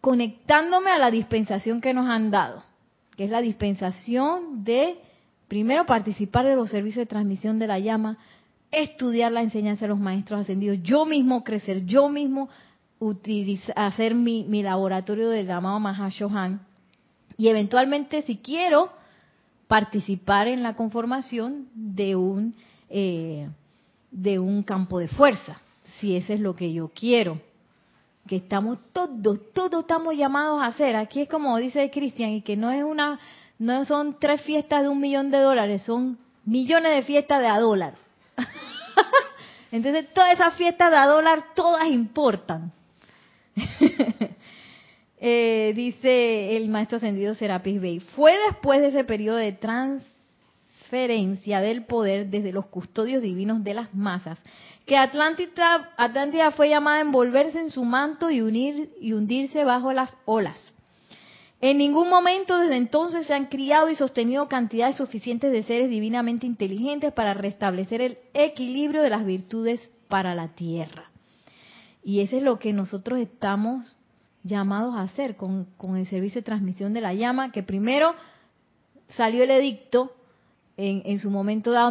conectándome 0.00 0.90
a 0.90 0.98
la 0.98 1.10
dispensación 1.10 1.82
que 1.82 1.92
nos 1.92 2.08
han 2.08 2.30
dado, 2.30 2.62
que 3.14 3.24
es 3.24 3.30
la 3.30 3.42
dispensación 3.42 4.64
de, 4.64 4.96
primero, 5.48 5.84
participar 5.84 6.46
de 6.46 6.56
los 6.56 6.70
servicios 6.70 7.02
de 7.02 7.10
transmisión 7.10 7.58
de 7.58 7.66
la 7.66 7.78
llama, 7.78 8.16
estudiar 8.70 9.32
la 9.32 9.42
enseñanza 9.42 9.84
de 9.84 9.90
los 9.90 9.98
maestros 9.98 10.40
ascendidos, 10.40 10.78
yo 10.82 11.04
mismo 11.04 11.44
crecer, 11.44 11.84
yo 11.84 12.08
mismo 12.08 12.48
hacer 13.74 14.14
mi, 14.14 14.44
mi 14.44 14.62
laboratorio 14.62 15.28
del 15.28 15.46
llamado 15.46 15.78
Mahashohan, 15.78 16.66
y 17.36 17.48
eventualmente, 17.48 18.22
si 18.22 18.38
quiero, 18.38 18.92
participar 19.68 20.48
en 20.48 20.62
la 20.62 20.74
conformación 20.74 21.68
de 21.74 22.16
un 22.16 22.54
eh, 22.88 23.48
de 24.10 24.38
un 24.38 24.62
campo 24.62 24.98
de 24.98 25.08
fuerza, 25.08 25.60
si 26.00 26.16
ese 26.16 26.34
es 26.34 26.40
lo 26.40 26.54
que 26.54 26.72
yo 26.72 26.88
quiero. 26.88 27.40
Que 28.26 28.36
estamos 28.36 28.78
todos, 28.92 29.52
todos 29.52 29.82
estamos 29.82 30.16
llamados 30.16 30.60
a 30.60 30.66
hacer. 30.66 30.96
Aquí 30.96 31.22
es 31.22 31.28
como 31.28 31.56
dice 31.58 31.90
Cristian, 31.90 32.30
y 32.30 32.42
que 32.42 32.56
no 32.56 32.70
es 32.70 32.82
una, 32.82 33.20
no 33.58 33.84
son 33.84 34.18
tres 34.18 34.42
fiestas 34.42 34.82
de 34.82 34.88
un 34.88 35.00
millón 35.00 35.30
de 35.30 35.38
dólares, 35.38 35.82
son 35.82 36.18
millones 36.44 36.94
de 36.94 37.02
fiestas 37.02 37.40
de 37.40 37.46
a 37.46 37.60
dólar. 37.60 37.94
Entonces 39.72 40.12
todas 40.12 40.34
esas 40.34 40.54
fiestas 40.54 40.90
de 40.90 40.96
a 40.96 41.06
dólar, 41.06 41.54
todas 41.54 41.88
importan. 41.88 42.72
Eh, 45.18 45.72
dice 45.74 46.58
el 46.58 46.68
maestro 46.68 46.98
ascendido 46.98 47.34
Serapis 47.34 47.80
Bey, 47.80 48.00
fue 48.00 48.36
después 48.50 48.82
de 48.82 48.88
ese 48.88 49.02
periodo 49.02 49.38
de 49.38 49.52
transferencia 49.52 51.62
del 51.62 51.86
poder 51.86 52.26
desde 52.26 52.52
los 52.52 52.66
custodios 52.66 53.22
divinos 53.22 53.64
de 53.64 53.72
las 53.72 53.94
masas 53.94 54.38
que 54.86 54.96
Atlántida, 54.96 55.92
Atlántida 55.96 56.52
fue 56.52 56.68
llamada 56.68 56.98
a 56.98 57.00
envolverse 57.02 57.58
en 57.58 57.72
su 57.72 57.84
manto 57.84 58.30
y, 58.30 58.40
unir, 58.40 58.94
y 59.00 59.12
hundirse 59.12 59.64
bajo 59.64 59.92
las 59.92 60.16
olas. 60.24 60.56
En 61.60 61.78
ningún 61.78 62.08
momento 62.08 62.56
desde 62.58 62.76
entonces 62.76 63.26
se 63.26 63.34
han 63.34 63.46
criado 63.46 63.90
y 63.90 63.96
sostenido 63.96 64.48
cantidades 64.48 64.96
suficientes 64.96 65.50
de 65.50 65.64
seres 65.64 65.90
divinamente 65.90 66.46
inteligentes 66.46 67.12
para 67.12 67.34
restablecer 67.34 68.00
el 68.00 68.18
equilibrio 68.34 69.02
de 69.02 69.10
las 69.10 69.24
virtudes 69.24 69.80
para 70.08 70.34
la 70.34 70.48
tierra. 70.48 71.10
Y 72.04 72.20
eso 72.20 72.36
es 72.36 72.42
lo 72.44 72.58
que 72.60 72.72
nosotros 72.72 73.18
estamos 73.18 73.96
llamados 74.44 74.94
a 74.94 75.02
hacer 75.02 75.34
con, 75.36 75.66
el 75.96 76.06
servicio 76.06 76.40
de 76.40 76.44
transmisión 76.44 76.92
de 76.92 77.00
la 77.00 77.14
llama, 77.14 77.50
que 77.50 77.64
primero 77.64 78.14
salió 79.16 79.42
el 79.42 79.50
edicto 79.50 80.12
en, 80.76 81.18
su 81.18 81.30
momento 81.30 81.72
dado, 81.72 81.90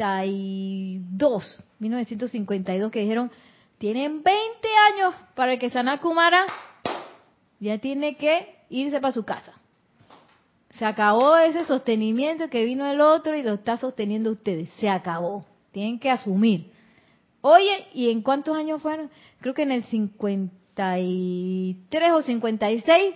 1952, 0.00 1.64
1952, 1.78 2.90
que 2.90 3.00
dijeron, 3.00 3.30
tienen 3.78 4.22
20 4.22 4.68
años 4.92 5.14
para 5.34 5.58
que 5.58 5.70
Sanakumara 5.70 6.46
ya 7.58 7.78
tiene 7.78 8.16
que 8.16 8.54
irse 8.68 9.00
para 9.00 9.14
su 9.14 9.24
casa. 9.24 9.52
Se 10.70 10.84
acabó 10.84 11.36
ese 11.36 11.64
sostenimiento 11.64 12.48
que 12.48 12.64
vino 12.64 12.86
el 12.86 13.00
otro 13.00 13.36
y 13.36 13.42
lo 13.42 13.54
está 13.54 13.76
sosteniendo 13.76 14.30
ustedes. 14.32 14.68
Se 14.78 14.88
acabó. 14.88 15.44
Tienen 15.72 15.98
que 15.98 16.10
asumir. 16.10 16.72
Oye, 17.40 17.86
¿y 17.94 18.10
en 18.10 18.22
cuántos 18.22 18.56
años 18.56 18.80
fueron? 18.80 19.10
Creo 19.40 19.54
que 19.54 19.62
en 19.62 19.72
el 19.72 19.84
50 19.84 20.60
53 20.80 22.12
o 22.12 22.22
56 22.22 23.14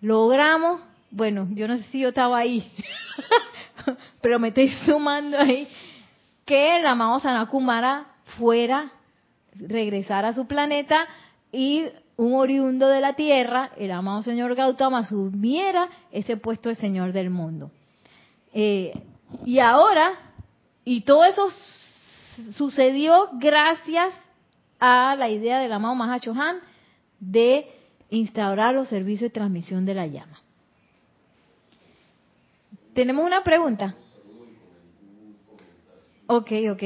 logramos, 0.00 0.80
bueno, 1.10 1.48
yo 1.52 1.68
no 1.68 1.76
sé 1.76 1.84
si 1.84 2.00
yo 2.00 2.08
estaba 2.08 2.38
ahí, 2.38 2.70
pero 4.22 4.38
me 4.38 4.48
estoy 4.48 4.70
sumando 4.86 5.38
ahí, 5.38 5.68
que 6.46 6.76
el 6.78 6.86
amado 6.86 7.18
Sanakumara 7.18 8.06
fuera, 8.38 8.92
regresar 9.52 10.24
a 10.24 10.32
su 10.32 10.46
planeta 10.46 11.06
y 11.52 11.86
un 12.16 12.34
oriundo 12.34 12.88
de 12.88 13.00
la 13.00 13.14
tierra, 13.14 13.72
el 13.76 13.90
amado 13.90 14.22
señor 14.22 14.54
Gautama, 14.54 15.00
asumiera 15.00 15.88
ese 16.12 16.36
puesto 16.36 16.68
de 16.68 16.76
señor 16.76 17.12
del 17.12 17.30
mundo. 17.30 17.70
Eh, 18.54 18.94
y 19.44 19.58
ahora, 19.58 20.12
y 20.84 21.02
todo 21.02 21.24
eso 21.24 21.48
sucedió 22.52 23.28
gracias 23.34 24.14
a 24.78 25.16
la 25.16 25.28
idea 25.28 25.58
del 25.58 25.72
amado 25.72 25.94
Mahachohan 25.94 26.58
de 27.18 27.66
instaurar 28.08 28.74
los 28.74 28.88
servicios 28.88 29.30
de 29.30 29.34
transmisión 29.34 29.84
de 29.84 29.94
la 29.94 30.06
llama. 30.06 30.38
¿Tenemos 32.94 33.24
una 33.24 33.42
pregunta? 33.42 33.94
Ok, 36.26 36.52
ok. 36.70 36.82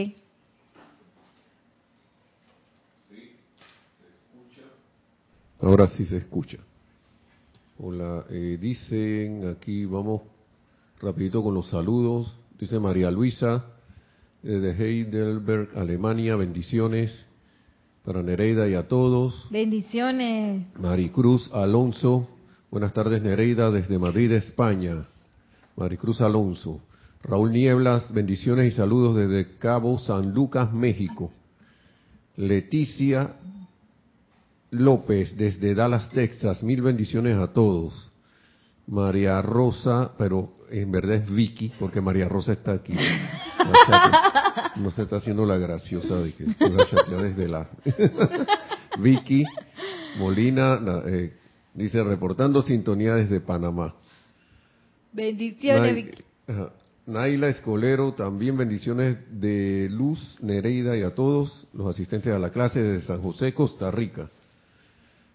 Ahora 5.62 5.86
sí 5.88 6.06
se 6.06 6.16
escucha. 6.16 6.58
Hola, 7.78 8.24
eh, 8.30 8.58
dicen 8.60 9.48
aquí, 9.48 9.84
vamos 9.84 10.22
rapidito 11.00 11.42
con 11.42 11.54
los 11.54 11.68
saludos. 11.68 12.34
Dice 12.58 12.78
María 12.78 13.10
Luisa, 13.10 13.64
de 14.42 14.70
Heidelberg, 14.72 15.70
Alemania, 15.76 16.36
bendiciones 16.36 17.26
para 18.04 18.22
Nereida 18.22 18.68
y 18.68 18.74
a 18.74 18.88
todos. 18.88 19.48
Bendiciones. 19.50 20.66
Maricruz 20.78 21.50
Alonso, 21.52 22.28
buenas 22.70 22.92
tardes 22.92 23.22
Nereida 23.22 23.70
desde 23.70 23.98
Madrid, 23.98 24.32
España. 24.32 25.06
Maricruz 25.76 26.20
Alonso. 26.20 26.80
Raúl 27.22 27.52
Nieblas, 27.52 28.12
bendiciones 28.12 28.72
y 28.72 28.76
saludos 28.76 29.16
desde 29.16 29.58
Cabo 29.58 29.98
San 29.98 30.32
Lucas, 30.32 30.72
México. 30.72 31.32
Leticia 32.36 33.36
López 34.70 35.36
desde 35.36 35.74
Dallas, 35.74 36.08
Texas, 36.10 36.62
mil 36.62 36.80
bendiciones 36.80 37.36
a 37.36 37.52
todos. 37.52 38.10
María 38.86 39.40
Rosa, 39.42 40.12
pero 40.16 40.54
en 40.70 40.90
verdad 40.90 41.16
es 41.16 41.30
Vicky, 41.30 41.72
porque 41.78 42.00
María 42.00 42.28
Rosa 42.28 42.52
está 42.52 42.72
aquí. 42.72 42.94
no 44.76 44.90
se 44.90 45.02
está 45.02 45.16
haciendo 45.16 45.44
la 45.44 45.58
graciosa 45.58 46.16
de 46.16 46.32
que 46.32 46.44
desde 46.44 47.48
la... 47.48 47.68
Vicky 48.98 49.44
Molina 50.18 50.80
eh, 51.06 51.36
dice, 51.74 52.02
reportando 52.02 52.62
sintonía 52.62 53.14
desde 53.14 53.40
Panamá. 53.40 53.94
Bendiciones, 55.12 55.94
Vicky. 55.94 56.24
Naila 57.10 57.48
Escolero, 57.48 58.12
también 58.14 58.56
bendiciones 58.56 59.18
de 59.30 59.88
Luz, 59.90 60.38
Nereida 60.40 60.96
y 60.96 61.02
a 61.02 61.14
todos 61.14 61.66
los 61.72 61.88
asistentes 61.88 62.32
a 62.32 62.38
la 62.38 62.50
clase 62.50 62.82
de 62.82 63.00
San 63.02 63.20
José, 63.20 63.52
Costa 63.52 63.90
Rica. 63.90 64.30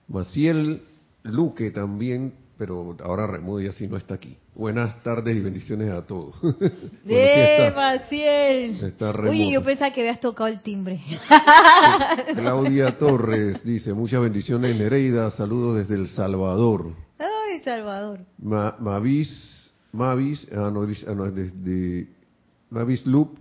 Maciel 0.08 0.82
Luque 1.24 1.72
también 1.72 2.34
pero 2.58 2.96
ahora 3.04 3.28
Remudo 3.28 3.62
ya 3.62 3.72
sí 3.72 3.88
no 3.88 3.98
está 3.98 4.16
aquí. 4.16 4.38
Buenas 4.54 5.02
tardes 5.04 5.36
y 5.36 5.42
bendiciones 5.42 5.92
a 5.92 6.06
todos. 6.06 6.36
¡Eh, 7.08 7.72
Maciel! 7.76 8.94
Uy, 9.30 9.52
yo 9.52 9.64
pensaba 9.64 9.92
que 9.92 10.02
habías 10.02 10.20
tocado 10.20 10.48
el 10.48 10.62
timbre. 10.62 11.02
Claudia 12.34 12.98
Torres 12.98 13.64
dice, 13.64 13.94
muchas 13.94 14.22
bendiciones 14.22 14.78
Nereida, 14.78 15.32
saludos 15.32 15.80
desde 15.80 15.96
El 15.96 16.08
Salvador. 16.08 16.94
¡Ay, 17.20 17.60
Salvador! 17.62 18.20
Mavis, 18.40 19.30
Mavis, 19.96 20.48
ah 20.52 20.70
no, 20.72 20.86
dice, 20.86 21.06
ah, 21.10 21.14
desde 21.14 22.08
Mavis 22.70 23.06
Loop, 23.06 23.38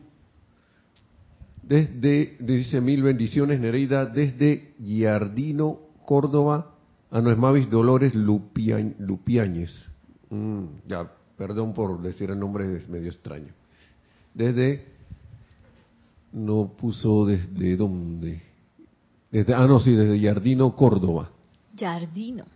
desde, 1.63 2.37
dice 2.41 2.81
mil 2.81 3.03
bendiciones 3.03 3.61
Nereida, 3.61 4.07
desde 4.07 4.75
Giardino, 4.79 5.79
Córdoba, 6.05 6.75
Ah, 7.15 7.21
no, 7.21 7.31
es 7.31 7.39
Mavis 7.39 7.71
Dolores 7.71 8.13
Lupiáñez. 8.13 9.71
Mm, 10.31 10.65
ya, 10.89 11.09
perdón 11.39 11.73
por 11.73 12.03
decir 12.03 12.29
el 12.29 12.41
nombre, 12.41 12.77
es 12.77 12.89
medio 12.89 13.09
extraño. 13.09 13.53
Desde, 14.35 14.85
no 16.33 16.73
puso 16.77 17.25
desde 17.25 17.77
dónde. 17.77 18.43
Desde, 19.31 19.55
ah, 19.55 19.65
no, 19.69 19.79
sí, 19.79 19.95
desde 19.95 20.19
Yardino, 20.19 20.75
Córdoba. 20.75 21.31
Jardino. 21.79 22.47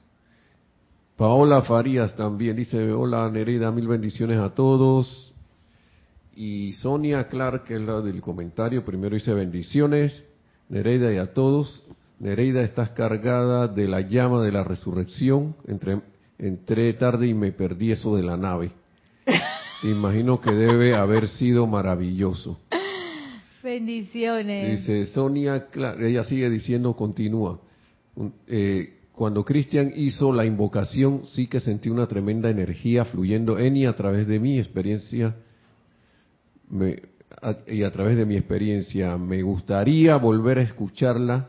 Paola 1.18 1.62
Farías 1.62 2.14
también 2.14 2.54
dice, 2.54 2.92
hola 2.92 3.28
Nereida, 3.28 3.72
mil 3.72 3.88
bendiciones 3.88 4.38
a 4.38 4.54
todos. 4.54 5.34
Y 6.36 6.74
Sonia 6.74 7.26
Clark, 7.26 7.64
que 7.64 7.74
es 7.74 7.80
la 7.80 8.00
del 8.00 8.20
comentario, 8.20 8.84
primero 8.84 9.16
dice 9.16 9.34
bendiciones, 9.34 10.22
Nereida 10.68 11.12
y 11.12 11.16
a 11.16 11.34
todos. 11.34 11.82
Nereida, 12.20 12.62
estás 12.62 12.90
cargada 12.90 13.66
de 13.66 13.88
la 13.88 14.00
llama 14.02 14.44
de 14.44 14.52
la 14.52 14.62
resurrección. 14.62 15.56
Entre, 15.66 16.00
entré 16.38 16.92
tarde 16.92 17.26
y 17.26 17.34
me 17.34 17.50
perdí 17.50 17.90
eso 17.90 18.14
de 18.14 18.22
la 18.22 18.36
nave. 18.36 18.70
Imagino 19.82 20.40
que 20.40 20.52
debe 20.52 20.94
haber 20.94 21.26
sido 21.26 21.66
maravilloso. 21.66 22.60
Bendiciones. 23.60 24.86
Dice 24.86 25.06
Sonia, 25.06 25.66
Clark, 25.66 26.00
ella 26.00 26.22
sigue 26.22 26.48
diciendo, 26.48 26.94
continúa. 26.94 27.58
Eh, 28.46 28.97
cuando 29.18 29.44
Cristian 29.44 29.92
hizo 29.96 30.32
la 30.32 30.44
invocación, 30.46 31.22
sí 31.26 31.48
que 31.48 31.58
sentí 31.58 31.90
una 31.90 32.06
tremenda 32.06 32.48
energía 32.50 33.04
fluyendo 33.04 33.58
en 33.58 33.76
y 33.76 33.84
a 33.84 33.94
través 33.96 34.28
de 34.28 34.38
mi 34.38 34.58
experiencia. 34.58 35.34
me- 36.70 37.02
a- 37.42 37.56
y 37.66 37.82
a 37.82 37.90
través 37.90 38.16
de 38.16 38.24
mi 38.26 38.36
experiencia, 38.36 39.16
me 39.18 39.42
gustaría 39.42 40.16
volver 40.16 40.58
a 40.58 40.62
escucharla 40.62 41.48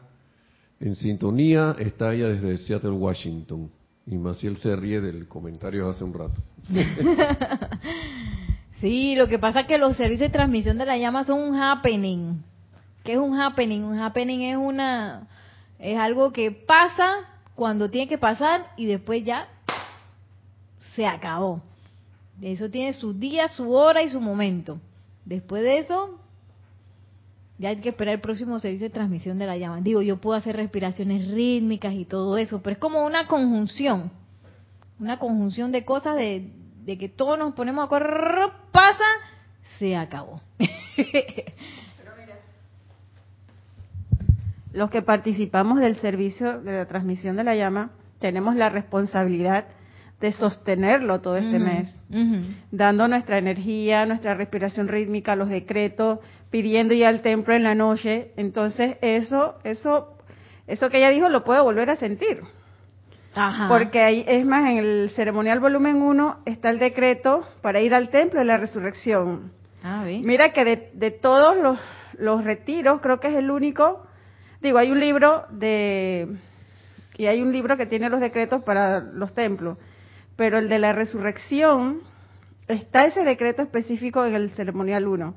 en 0.79 0.95
sintonía. 0.95 1.75
Está 1.77 2.13
ella 2.13 2.29
desde 2.29 2.57
Seattle, 2.57 2.91
Washington. 2.91 3.69
Y 4.07 4.17
Maciel 4.17 4.57
se 4.57 4.75
ríe 4.75 4.99
del 5.01 5.27
comentario 5.27 5.87
hace 5.89 6.03
un 6.03 6.13
rato. 6.13 6.41
Sí, 8.81 9.13
lo 9.15 9.27
que 9.27 9.39
pasa 9.39 9.61
es 9.61 9.67
que 9.67 9.77
los 9.77 9.97
servicios 9.97 10.31
de 10.31 10.33
transmisión 10.37 10.77
de 10.77 10.85
la 10.85 10.97
llama 10.97 11.25
son 11.25 11.41
un 11.41 11.61
happening. 11.61 12.41
¿Qué 13.03 13.11
es 13.13 13.19
un 13.19 13.37
happening? 13.37 13.83
Un 13.83 13.99
happening 13.99 14.39
es 14.41 14.55
una 14.57 15.27
es 15.79 15.97
algo 15.97 16.31
que 16.31 16.51
pasa 16.51 17.28
cuando 17.59 17.89
tiene 17.89 18.07
que 18.07 18.17
pasar 18.17 18.71
y 18.77 18.85
después 18.85 19.25
ya 19.25 19.49
se 20.95 21.05
acabó. 21.05 21.61
Eso 22.41 22.69
tiene 22.69 22.93
su 22.93 23.11
día, 23.13 23.49
su 23.49 23.73
hora 23.73 24.01
y 24.01 24.07
su 24.07 24.21
momento. 24.21 24.79
Después 25.25 25.61
de 25.63 25.79
eso 25.79 26.17
ya 27.57 27.67
hay 27.67 27.81
que 27.81 27.89
esperar 27.89 28.13
el 28.15 28.21
próximo 28.21 28.61
servicio 28.61 28.87
de 28.87 28.93
transmisión 28.93 29.37
de 29.39 29.45
la 29.45 29.57
llama. 29.57 29.81
Digo, 29.81 30.01
yo 30.01 30.21
puedo 30.21 30.37
hacer 30.37 30.55
respiraciones 30.55 31.27
rítmicas 31.27 31.93
y 31.95 32.05
todo 32.05 32.37
eso, 32.37 32.61
pero 32.61 32.75
es 32.75 32.79
como 32.79 33.05
una 33.05 33.27
conjunción. 33.27 34.09
Una 34.97 35.19
conjunción 35.19 35.73
de 35.73 35.83
cosas 35.83 36.15
de, 36.15 36.53
de 36.85 36.97
que 36.97 37.09
todos 37.09 37.37
nos 37.37 37.55
ponemos 37.55 37.83
a 37.83 37.89
correr, 37.89 38.51
pasa, 38.71 39.03
se 39.79 39.97
acabó. 39.97 40.39
Los 44.73 44.89
que 44.89 45.01
participamos 45.01 45.79
del 45.79 45.95
servicio 45.97 46.61
de 46.61 46.77
la 46.77 46.85
transmisión 46.85 47.35
de 47.35 47.43
la 47.43 47.55
llama 47.55 47.91
tenemos 48.19 48.55
la 48.55 48.69
responsabilidad 48.69 49.65
de 50.19 50.31
sostenerlo 50.33 51.21
todo 51.21 51.37
este 51.37 51.59
mes, 51.59 51.93
dando 52.71 53.07
nuestra 53.07 53.37
energía, 53.37 54.05
nuestra 54.05 54.33
respiración 54.33 54.89
rítmica, 54.89 55.35
los 55.35 55.47
decretos, 55.47 56.19
pidiendo 56.49 56.93
ya 56.93 57.07
al 57.07 57.21
templo 57.21 57.53
en 57.53 57.63
la 57.63 57.73
noche. 57.73 58.31
Entonces, 58.35 58.97
eso, 59.01 59.55
eso, 59.63 60.17
eso 60.67 60.89
que 60.89 60.97
ella 60.97 61.09
dijo 61.09 61.29
lo 61.29 61.45
puedo 61.45 61.63
volver 61.63 61.89
a 61.89 61.95
sentir. 61.95 62.41
Ajá. 63.33 63.67
Porque 63.69 64.01
ahí, 64.01 64.25
es 64.27 64.45
más, 64.45 64.69
en 64.69 64.79
el 64.79 65.09
ceremonial 65.15 65.61
volumen 65.61 66.01
1 66.01 66.39
está 66.45 66.69
el 66.69 66.79
decreto 66.79 67.47
para 67.61 67.79
ir 67.79 67.93
al 67.93 68.09
templo 68.09 68.39
de 68.39 68.45
la 68.45 68.57
resurrección. 68.57 69.53
Ah. 69.83 70.03
Mira 70.05 70.51
que 70.51 70.65
de, 70.65 70.91
de 70.93 71.11
todos 71.11 71.55
los, 71.55 71.79
los 72.17 72.43
retiros, 72.43 72.99
creo 72.99 73.21
que 73.21 73.27
es 73.27 73.35
el 73.35 73.51
único, 73.51 74.05
digo, 74.61 74.77
hay 74.77 74.91
un 74.91 74.99
libro 74.99 75.45
de, 75.49 76.27
y 77.17 77.25
hay 77.27 77.41
un 77.41 77.51
libro 77.51 77.77
que 77.77 77.85
tiene 77.85 78.09
los 78.09 78.19
decretos 78.19 78.63
para 78.63 79.01
los 79.01 79.33
templos, 79.33 79.77
pero 80.35 80.57
el 80.57 80.69
de 80.69 80.79
la 80.79 80.93
resurrección, 80.93 82.01
está 82.67 83.05
ese 83.05 83.23
decreto 83.23 83.61
específico 83.61 84.25
en 84.25 84.35
el 84.35 84.51
ceremonial 84.51 85.07
1, 85.07 85.35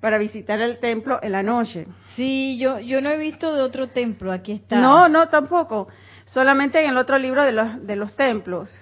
para 0.00 0.18
visitar 0.18 0.60
el 0.60 0.78
templo 0.78 1.18
en 1.22 1.32
la 1.32 1.42
noche. 1.42 1.86
Sí, 2.14 2.58
yo, 2.58 2.78
yo 2.78 3.00
no 3.00 3.10
he 3.10 3.18
visto 3.18 3.54
de 3.54 3.62
otro 3.62 3.88
templo, 3.88 4.32
aquí 4.32 4.52
está. 4.52 4.80
No, 4.80 5.08
no, 5.08 5.28
tampoco, 5.28 5.88
solamente 6.26 6.80
en 6.82 6.90
el 6.90 6.96
otro 6.96 7.18
libro 7.18 7.42
de 7.42 7.52
los, 7.52 7.86
de 7.86 7.96
los 7.96 8.14
templos. 8.14 8.78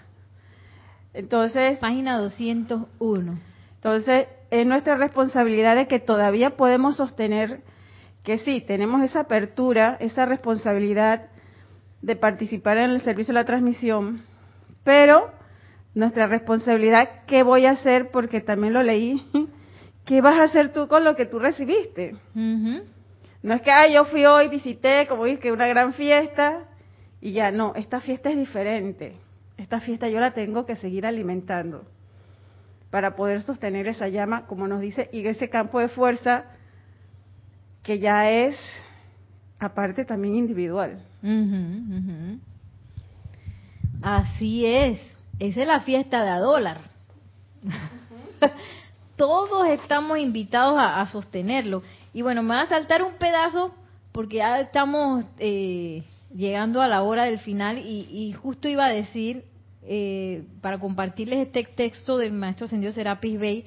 Entonces, 1.14 1.79
Página 1.79 2.19
201. 2.19 3.39
Entonces, 3.77 4.27
es 4.51 4.67
nuestra 4.67 4.97
responsabilidad 4.97 5.77
de 5.77 5.87
que 5.87 5.99
todavía 5.99 6.57
podemos 6.57 6.97
sostener 6.97 7.61
que 8.27 8.39
sí, 8.39 8.61
tenemos 8.61 9.05
esa 9.05 9.20
apertura, 9.20 9.97
esa 10.01 10.27
responsabilidad 10.27 11.29
de 12.03 12.16
participar 12.16 12.77
en 12.77 12.91
el 12.91 13.01
servicio 13.03 13.33
de 13.33 13.39
la 13.39 13.45
transmisión, 13.45 14.24
pero 14.83 15.31
nuestra 15.95 16.27
responsabilidad, 16.27 17.09
¿qué 17.29 17.45
voy 17.45 17.66
a 17.66 17.70
hacer? 17.70 18.11
Porque 18.11 18.41
también 18.41 18.72
lo 18.72 18.83
leí, 18.83 19.24
¿qué 20.05 20.20
vas 20.22 20.41
a 20.41 20.43
hacer 20.43 20.72
tú 20.72 20.89
con 20.89 21.05
lo 21.05 21.14
que 21.14 21.27
tú 21.27 21.39
recibiste? 21.39 22.16
No 23.45 23.55
es 23.55 23.62
que, 23.62 23.70
ah, 23.70 23.87
yo 23.87 24.05
fui 24.07 24.27
hoy, 24.27 24.49
visité, 24.49 25.07
como 25.07 25.24
dije, 25.27 25.53
una 25.53 25.68
gran 25.68 25.93
fiesta, 25.93 26.64
y 27.20 27.31
ya, 27.31 27.53
no, 27.53 27.77
esta 27.77 28.01
fiesta 28.01 28.29
es 28.29 28.37
diferente. 28.37 29.14
Esta 29.57 29.79
fiesta 29.79 30.09
yo 30.09 30.18
la 30.18 30.35
tengo 30.35 30.66
que 30.66 30.74
seguir 30.74 31.07
alimentando 31.07 31.85
para 32.91 33.14
poder 33.14 33.43
sostener 33.43 33.87
esa 33.87 34.09
llama, 34.09 34.47
como 34.47 34.66
nos 34.66 34.81
dice, 34.81 35.09
y 35.12 35.24
ese 35.29 35.49
campo 35.49 35.79
de 35.79 35.87
fuerza 35.87 36.55
que 37.87 38.01
ya 38.01 38.28
es, 38.28 38.57
aparte, 39.61 40.05
también 40.05 40.34
individual. 40.34 40.99
Ujú, 41.22 41.99
ujú. 41.99 42.41
Así 44.03 44.66
es. 44.66 44.99
Esa 45.39 45.61
es 45.62 45.68
la 45.68 45.80
fiesta 45.80 46.24
de 46.24 46.30
a 46.30 46.41
dólar. 46.41 46.80
Todos 49.16 49.68
estamos 49.68 50.18
invitados 50.18 50.76
a, 50.76 51.01
a 51.01 51.07
sostenerlo. 51.07 51.84
Y 52.12 52.22
bueno, 52.22 52.43
me 52.43 52.57
va 52.57 52.62
a 52.62 52.66
saltar 52.66 53.05
un 53.05 53.14
pedazo 53.14 53.72
porque 54.11 54.39
ya 54.39 54.59
estamos 54.59 55.24
eh, 55.39 56.03
llegando 56.34 56.82
a 56.82 56.89
la 56.89 57.05
hora 57.05 57.24
del 57.24 57.39
final 57.39 57.78
y, 57.78 58.09
y 58.11 58.32
justo 58.32 58.66
iba 58.66 58.87
a 58.87 58.93
decir, 58.93 59.45
eh, 59.84 60.43
para 60.61 60.80
compartirles 60.80 61.47
este 61.47 61.62
texto 61.62 62.18
del 62.18 62.32
maestro 62.32 62.66
ascendido 62.66 62.93
Serapis 62.93 63.39
Bey, 63.39 63.64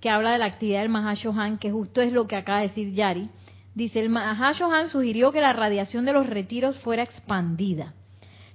que 0.00 0.08
habla 0.08 0.30
de 0.30 0.38
la 0.38 0.44
actividad 0.44 0.82
del 0.82 0.88
Mahashohan, 0.88 1.58
que 1.58 1.72
justo 1.72 2.00
es 2.00 2.12
lo 2.12 2.28
que 2.28 2.36
acaba 2.36 2.60
de 2.60 2.68
decir 2.68 2.92
Yari. 2.92 3.28
Dice, 3.76 4.00
el 4.00 4.08
Mahashohan 4.08 4.88
sugirió 4.88 5.32
que 5.32 5.42
la 5.42 5.52
radiación 5.52 6.06
de 6.06 6.14
los 6.14 6.26
retiros 6.26 6.78
fuera 6.78 7.02
expandida, 7.02 7.92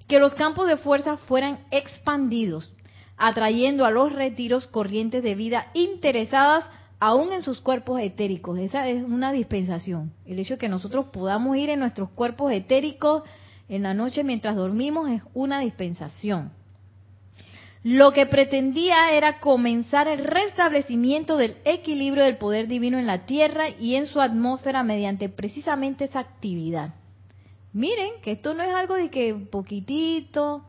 que 0.08 0.18
los 0.18 0.34
campos 0.34 0.68
de 0.68 0.78
fuerza 0.78 1.16
fueran 1.16 1.60
expandidos, 1.70 2.74
atrayendo 3.18 3.86
a 3.86 3.92
los 3.92 4.12
retiros 4.12 4.66
corrientes 4.66 5.22
de 5.22 5.36
vida 5.36 5.68
interesadas 5.76 6.66
aún 7.00 7.34
en 7.34 7.44
sus 7.44 7.62
cuerpos 7.62 8.02
etéricos. 8.02 8.58
Esa 8.58 8.88
es 8.88 9.04
una 9.04 9.32
dispensación. 9.32 10.12
El 10.26 10.40
hecho 10.40 10.56
de 10.56 10.58
que 10.58 10.70
nosotros 10.70 11.06
podamos 11.14 11.56
ir 11.56 11.70
en 11.70 11.82
nuestros 11.82 12.10
cuerpos 12.10 12.52
etéricos 12.52 13.22
en 13.70 13.84
la 13.84 13.94
noche 13.94 14.24
mientras 14.24 14.56
dormimos 14.56 15.08
es 15.08 15.22
una 15.36 15.60
dispensación. 15.60 16.52
Lo 17.84 18.12
que 18.12 18.28
pretendía 18.28 19.12
era 19.12 19.40
comenzar 19.40 20.08
el 20.08 20.24
restablecimiento 20.24 21.36
del 21.38 21.56
equilibrio 21.66 22.24
del 22.24 22.38
poder 22.38 22.68
divino 22.68 23.00
en 23.00 23.08
la 23.08 23.26
Tierra 23.26 23.70
y 23.70 23.96
en 23.96 24.06
su 24.06 24.22
atmósfera 24.22 24.84
mediante 24.84 25.30
precisamente 25.30 26.06
esa 26.06 26.20
actividad. 26.20 26.94
Miren 27.74 28.12
que 28.22 28.34
esto 28.34 28.54
no 28.54 28.62
es 28.64 28.74
algo 28.74 28.96
de 28.96 29.10
que 29.10 29.34
poquitito, 29.34 30.64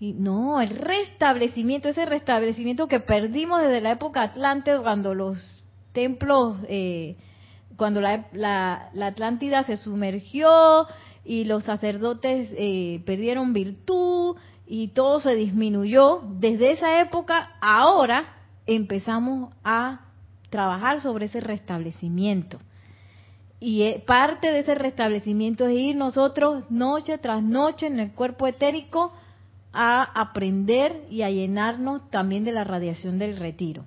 y 0.00 0.14
no, 0.14 0.60
el 0.60 0.70
restablecimiento, 0.70 1.88
ese 1.88 2.06
restablecimiento 2.06 2.88
que 2.88 3.00
perdimos 3.00 3.60
desde 3.60 3.80
la 3.82 3.92
época 3.92 4.22
Atlante, 4.22 4.76
cuando 4.78 5.14
los 5.14 5.64
templos, 5.92 6.56
eh, 6.66 7.16
cuando 7.76 8.00
la, 8.00 8.26
la- 8.32 8.90
Atlántida 9.06 9.64
se 9.64 9.76
sumergió 9.76 10.86
y 11.24 11.44
los 11.44 11.64
sacerdotes 11.64 12.48
eh, 12.56 13.02
perdieron 13.04 13.52
virtud 13.52 14.36
y 14.74 14.88
todo 14.88 15.20
se 15.20 15.34
disminuyó, 15.34 16.22
desde 16.40 16.72
esa 16.72 17.02
época 17.02 17.56
ahora 17.60 18.36
empezamos 18.64 19.52
a 19.62 20.06
trabajar 20.48 21.02
sobre 21.02 21.26
ese 21.26 21.42
restablecimiento. 21.42 22.58
Y 23.60 23.82
eh, 23.82 24.02
parte 24.06 24.50
de 24.50 24.60
ese 24.60 24.74
restablecimiento 24.74 25.66
es 25.66 25.78
ir 25.78 25.96
nosotros 25.96 26.64
noche 26.70 27.18
tras 27.18 27.42
noche 27.42 27.86
en 27.86 28.00
el 28.00 28.12
cuerpo 28.12 28.46
etérico 28.46 29.12
a 29.74 30.04
aprender 30.04 31.04
y 31.10 31.20
a 31.20 31.28
llenarnos 31.28 32.08
también 32.08 32.44
de 32.44 32.52
la 32.52 32.64
radiación 32.64 33.18
del 33.18 33.36
retiro. 33.36 33.84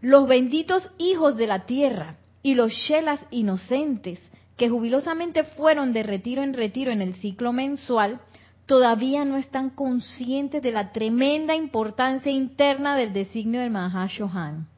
Los 0.00 0.28
benditos 0.28 0.88
hijos 0.96 1.36
de 1.36 1.48
la 1.48 1.66
tierra 1.66 2.18
y 2.44 2.54
los 2.54 2.70
shelas 2.70 3.18
inocentes 3.32 4.20
que 4.60 4.68
jubilosamente 4.68 5.42
fueron 5.42 5.94
de 5.94 6.02
retiro 6.02 6.42
en 6.42 6.52
retiro 6.52 6.90
en 6.90 7.00
el 7.00 7.14
ciclo 7.14 7.50
mensual, 7.50 8.20
todavía 8.66 9.24
no 9.24 9.38
están 9.38 9.70
conscientes 9.70 10.62
de 10.62 10.70
la 10.70 10.92
tremenda 10.92 11.56
importancia 11.56 12.30
interna 12.30 12.94
del 12.94 13.14
designio 13.14 13.62
del 13.62 13.70
Mahashohan. 13.70 14.68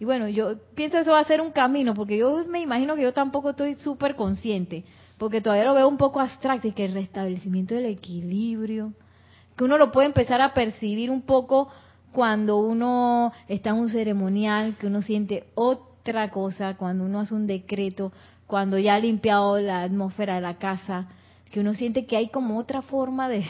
Y 0.00 0.06
bueno, 0.06 0.30
yo 0.30 0.54
pienso 0.74 0.96
eso 0.96 1.10
va 1.10 1.20
a 1.20 1.26
ser 1.26 1.42
un 1.42 1.50
camino, 1.50 1.92
porque 1.92 2.16
yo 2.16 2.42
me 2.48 2.62
imagino 2.62 2.96
que 2.96 3.02
yo 3.02 3.12
tampoco 3.12 3.50
estoy 3.50 3.74
súper 3.74 4.16
consciente, 4.16 4.84
porque 5.18 5.42
todavía 5.42 5.66
lo 5.66 5.74
veo 5.74 5.86
un 5.86 5.98
poco 5.98 6.20
abstracto, 6.20 6.66
y 6.66 6.72
que 6.72 6.86
el 6.86 6.94
restablecimiento 6.94 7.74
del 7.74 7.84
equilibrio, 7.84 8.94
que 9.58 9.64
uno 9.64 9.76
lo 9.76 9.92
puede 9.92 10.06
empezar 10.06 10.40
a 10.40 10.54
percibir 10.54 11.10
un 11.10 11.20
poco 11.20 11.68
cuando 12.12 12.56
uno 12.56 13.30
está 13.46 13.70
en 13.70 13.76
un 13.76 13.90
ceremonial, 13.90 14.76
que 14.80 14.86
uno 14.86 15.02
siente 15.02 15.44
otra 15.54 16.30
cosa, 16.30 16.78
cuando 16.78 17.04
uno 17.04 17.20
hace 17.20 17.34
un 17.34 17.46
decreto, 17.46 18.10
cuando 18.46 18.78
ya 18.78 18.94
ha 18.94 18.98
limpiado 18.98 19.58
la 19.58 19.82
atmósfera 19.82 20.36
de 20.36 20.40
la 20.40 20.58
casa, 20.58 21.08
que 21.50 21.60
uno 21.60 21.74
siente 21.74 22.06
que 22.06 22.16
hay 22.16 22.28
como 22.28 22.58
otra 22.58 22.82
forma 22.82 23.28
de, 23.28 23.44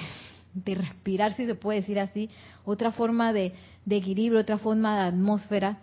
respirar, 0.64 1.34
si 1.34 1.46
se 1.46 1.54
puede 1.54 1.80
decir 1.80 1.98
así, 1.98 2.30
otra 2.64 2.92
forma 2.92 3.32
de, 3.32 3.54
de 3.84 3.96
equilibrio, 3.96 4.40
otra 4.40 4.58
forma 4.58 4.96
de 4.96 5.08
atmósfera. 5.08 5.78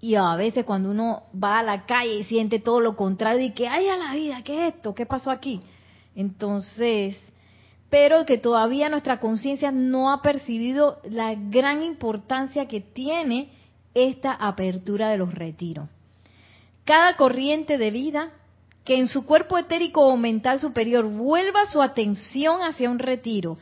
Y 0.00 0.14
a 0.14 0.34
veces 0.36 0.64
cuando 0.64 0.90
uno 0.90 1.24
va 1.32 1.60
a 1.60 1.62
la 1.62 1.84
calle 1.86 2.20
y 2.20 2.24
siente 2.24 2.58
todo 2.58 2.80
lo 2.80 2.96
contrario 2.96 3.44
y 3.44 3.52
que, 3.52 3.68
ay, 3.68 3.88
a 3.88 3.96
la 3.96 4.14
vida, 4.14 4.42
¿qué 4.42 4.66
es 4.66 4.74
esto? 4.74 4.94
¿Qué 4.94 5.06
pasó 5.06 5.30
aquí? 5.30 5.60
Entonces, 6.16 7.16
pero 7.90 8.24
que 8.24 8.38
todavía 8.38 8.88
nuestra 8.88 9.20
conciencia 9.20 9.70
no 9.70 10.10
ha 10.10 10.22
percibido 10.22 10.98
la 11.04 11.34
gran 11.34 11.82
importancia 11.82 12.66
que 12.66 12.80
tiene 12.80 13.50
esta 13.94 14.32
apertura 14.32 15.10
de 15.10 15.18
los 15.18 15.34
retiros. 15.34 15.88
Cada 16.92 17.16
corriente 17.16 17.78
de 17.78 17.90
vida 17.90 18.28
que 18.84 18.98
en 18.98 19.08
su 19.08 19.24
cuerpo 19.24 19.56
etérico 19.56 20.02
o 20.02 20.18
mental 20.18 20.60
superior 20.60 21.06
vuelva 21.06 21.64
su 21.64 21.80
atención 21.80 22.60
hacia 22.60 22.90
un 22.90 22.98
retiro, 22.98 23.56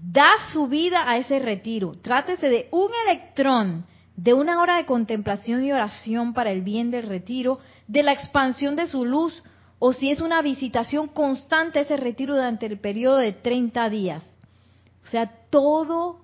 da 0.00 0.30
su 0.54 0.68
vida 0.68 1.06
a 1.06 1.18
ese 1.18 1.38
retiro. 1.38 1.92
Trátese 1.92 2.48
de 2.48 2.68
un 2.70 2.88
electrón, 3.06 3.84
de 4.16 4.32
una 4.32 4.58
hora 4.58 4.76
de 4.76 4.86
contemplación 4.86 5.62
y 5.62 5.70
oración 5.70 6.32
para 6.32 6.50
el 6.50 6.62
bien 6.62 6.90
del 6.90 7.02
retiro, 7.02 7.58
de 7.88 8.02
la 8.02 8.14
expansión 8.14 8.74
de 8.74 8.86
su 8.86 9.04
luz 9.04 9.42
o 9.78 9.92
si 9.92 10.10
es 10.10 10.22
una 10.22 10.40
visitación 10.40 11.08
constante 11.08 11.80
ese 11.80 11.98
retiro 11.98 12.36
durante 12.36 12.64
el 12.64 12.80
periodo 12.80 13.18
de 13.18 13.34
30 13.34 13.90
días. 13.90 14.24
O 15.04 15.08
sea, 15.08 15.30
todo, 15.50 16.20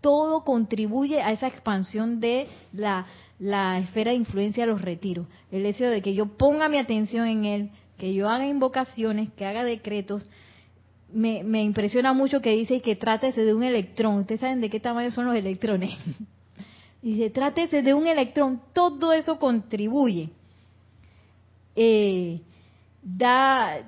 todo 0.00 0.44
contribuye 0.44 1.20
a 1.20 1.32
esa 1.32 1.48
expansión 1.48 2.20
de 2.20 2.46
la, 2.72 3.06
la 3.38 3.78
esfera 3.78 4.10
de 4.10 4.16
influencia 4.16 4.64
de 4.64 4.72
los 4.72 4.82
retiros. 4.82 5.26
El 5.50 5.66
hecho 5.66 5.86
de 5.86 6.02
que 6.02 6.14
yo 6.14 6.26
ponga 6.36 6.68
mi 6.68 6.78
atención 6.78 7.26
en 7.26 7.44
él, 7.44 7.70
que 7.96 8.14
yo 8.14 8.28
haga 8.28 8.46
invocaciones, 8.46 9.32
que 9.32 9.44
haga 9.46 9.64
decretos, 9.64 10.28
me, 11.12 11.42
me 11.42 11.62
impresiona 11.62 12.12
mucho 12.12 12.42
que 12.42 12.52
dice 12.52 12.80
que 12.80 12.96
trátese 12.96 13.42
de 13.42 13.54
un 13.54 13.62
electrón. 13.62 14.18
Ustedes 14.18 14.40
saben 14.40 14.60
de 14.60 14.70
qué 14.70 14.80
tamaño 14.80 15.10
son 15.10 15.26
los 15.26 15.36
electrones. 15.36 15.96
Dice, 17.02 17.30
trátese 17.30 17.80
de 17.80 17.94
un 17.94 18.08
electrón. 18.08 18.60
Todo 18.72 19.12
eso 19.12 19.38
contribuye. 19.38 20.30
Eh, 21.76 22.40
da 23.02 23.84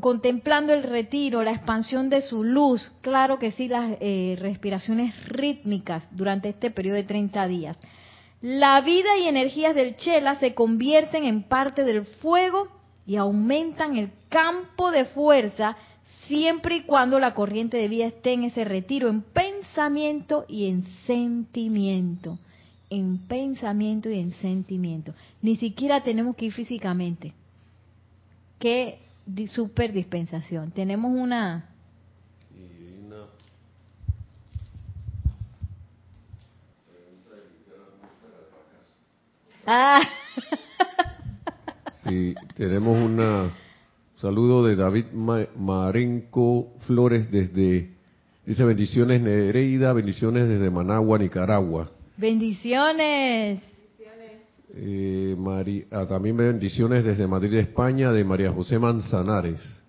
contemplando 0.00 0.72
el 0.72 0.82
retiro, 0.82 1.42
la 1.42 1.52
expansión 1.52 2.08
de 2.08 2.22
su 2.22 2.44
luz, 2.44 2.92
claro 3.00 3.38
que 3.38 3.50
sí, 3.50 3.68
las 3.68 3.96
eh, 4.00 4.36
respiraciones 4.38 5.28
rítmicas 5.28 6.06
durante 6.12 6.50
este 6.50 6.70
periodo 6.70 6.96
de 6.96 7.04
30 7.04 7.46
días. 7.48 7.78
La 8.42 8.80
vida 8.80 9.16
y 9.18 9.28
energías 9.28 9.74
del 9.74 9.96
chela 9.96 10.34
se 10.34 10.54
convierten 10.54 11.24
en 11.24 11.44
parte 11.44 11.84
del 11.84 12.04
fuego 12.04 12.68
y 13.06 13.16
aumentan 13.16 13.96
el 13.96 14.10
campo 14.28 14.90
de 14.90 15.06
fuerza 15.06 15.76
siempre 16.26 16.76
y 16.76 16.82
cuando 16.82 17.18
la 17.18 17.34
corriente 17.34 17.76
de 17.76 17.88
vida 17.88 18.06
esté 18.06 18.32
en 18.32 18.44
ese 18.44 18.64
retiro, 18.64 19.08
en 19.08 19.22
pensamiento 19.22 20.44
y 20.48 20.68
en 20.68 20.84
sentimiento. 21.06 22.38
En 22.90 23.18
pensamiento 23.26 24.10
y 24.10 24.18
en 24.18 24.30
sentimiento. 24.32 25.14
Ni 25.40 25.56
siquiera 25.56 26.02
tenemos 26.02 26.36
que 26.36 26.46
ir 26.46 26.52
físicamente 26.52 27.32
qué 28.62 29.00
super 29.48 29.92
dispensación. 29.92 30.70
Tenemos 30.70 31.10
una... 31.12 31.68
Ah. 39.66 40.00
Sí, 42.04 42.34
tenemos 42.56 42.96
un 42.96 43.50
saludo 44.16 44.64
de 44.64 44.74
David 44.74 45.06
Marenco 45.12 46.72
Flores 46.80 47.30
desde, 47.30 47.90
dice 48.44 48.64
bendiciones 48.64 49.20
Nereida, 49.20 49.92
bendiciones 49.92 50.48
desde 50.48 50.68
Managua, 50.70 51.18
Nicaragua. 51.18 51.90
Bendiciones. 52.16 53.60
Eh, 54.74 55.36
ah, 55.90 56.06
también 56.06 56.36
bendiciones 56.36 57.04
desde 57.04 57.26
Madrid, 57.26 57.54
España, 57.54 58.10
de 58.10 58.24
María 58.24 58.50
José 58.52 58.78
Manzanares. 58.78 59.81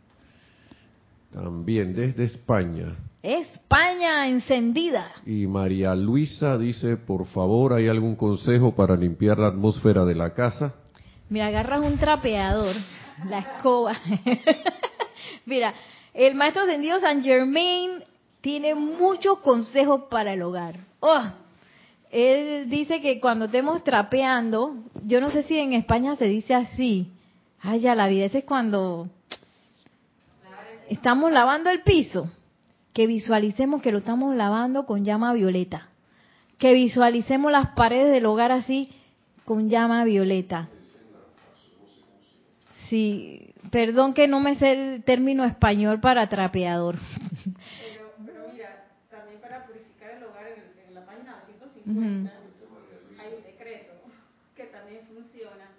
También 1.34 1.95
desde 1.95 2.25
España. 2.25 2.95
España 3.23 4.27
encendida. 4.27 5.11
Y 5.25 5.47
María 5.47 5.95
Luisa 5.95 6.57
dice, 6.57 6.97
por 6.97 7.25
favor, 7.25 7.73
¿hay 7.73 7.88
algún 7.88 8.15
consejo 8.15 8.75
para 8.75 8.95
limpiar 8.95 9.39
la 9.39 9.47
atmósfera 9.47 10.05
de 10.05 10.13
la 10.13 10.34
casa? 10.34 10.75
Mira, 11.29 11.47
agarras 11.47 11.84
un 11.84 11.97
trapeador, 11.97 12.75
la 13.27 13.39
escoba. 13.39 13.95
Mira, 15.45 15.73
el 16.13 16.36
maestro 16.36 16.63
ascendido 16.63 16.99
San 16.99 17.23
Germain 17.23 18.03
tiene 18.41 18.75
muchos 18.75 19.39
consejos 19.39 20.03
para 20.11 20.34
el 20.34 20.41
hogar. 20.43 20.75
Oh, 20.99 21.23
él 22.11 22.69
dice 22.69 23.01
que 23.01 23.19
cuando 23.19 23.45
estemos 23.45 23.84
trapeando, 23.84 24.75
yo 25.05 25.19
no 25.19 25.31
sé 25.31 25.41
si 25.43 25.57
en 25.57 25.73
España 25.73 26.15
se 26.15 26.25
dice 26.25 26.53
así, 26.53 27.07
ay 27.59 27.79
ya 27.79 27.95
la 27.95 28.07
vida, 28.07 28.25
ese 28.25 28.39
es 28.39 28.43
cuando 28.43 29.07
estamos 30.89 31.31
lavando 31.31 31.69
el 31.69 31.81
piso, 31.81 32.31
que 32.93 33.07
visualicemos 33.07 33.81
que 33.81 33.91
lo 33.91 33.99
estamos 33.99 34.36
lavando 34.36 34.86
con 34.86 35.03
llama 35.03 35.34
violeta, 35.34 35.89
que 36.57 36.73
visualicemos 36.73 37.51
las 37.51 37.69
paredes 37.69 38.11
del 38.11 38.25
hogar 38.25 38.51
así 38.51 38.91
con 39.45 39.69
llama 39.69 40.03
violeta. 40.03 40.69
Sí, 42.89 43.53
perdón 43.71 44.13
que 44.13 44.27
no 44.27 44.39
me 44.39 44.55
sé 44.55 44.71
el 44.71 45.03
término 45.03 45.43
español 45.43 45.99
para 45.99 46.29
trapeador. 46.29 46.97
Hay 51.86 53.34
un 53.36 53.43
decreto 53.43 53.93
que 54.55 54.65
también 54.65 55.01
funciona. 55.07 55.69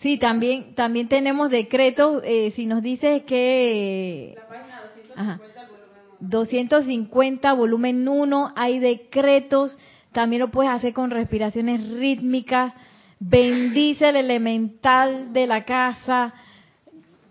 Sí, 0.00 0.16
también 0.16 0.74
también 0.74 1.08
tenemos 1.08 1.50
decretos. 1.50 2.22
Eh, 2.24 2.52
si 2.56 2.66
nos 2.66 2.82
dices 2.82 3.22
que 3.24 4.34
la 4.36 4.48
página 4.48 4.80
250, 4.82 5.62
volumen 5.68 6.18
250 6.20 7.52
volumen 7.52 8.08
1 8.08 8.52
hay 8.56 8.78
decretos. 8.78 9.76
También 10.12 10.40
lo 10.40 10.50
puedes 10.50 10.72
hacer 10.72 10.94
con 10.94 11.10
respiraciones 11.10 11.88
rítmicas. 11.90 12.72
Bendice 13.18 14.08
el 14.08 14.16
elemental 14.16 15.34
de 15.34 15.46
la 15.46 15.64
casa. 15.64 16.32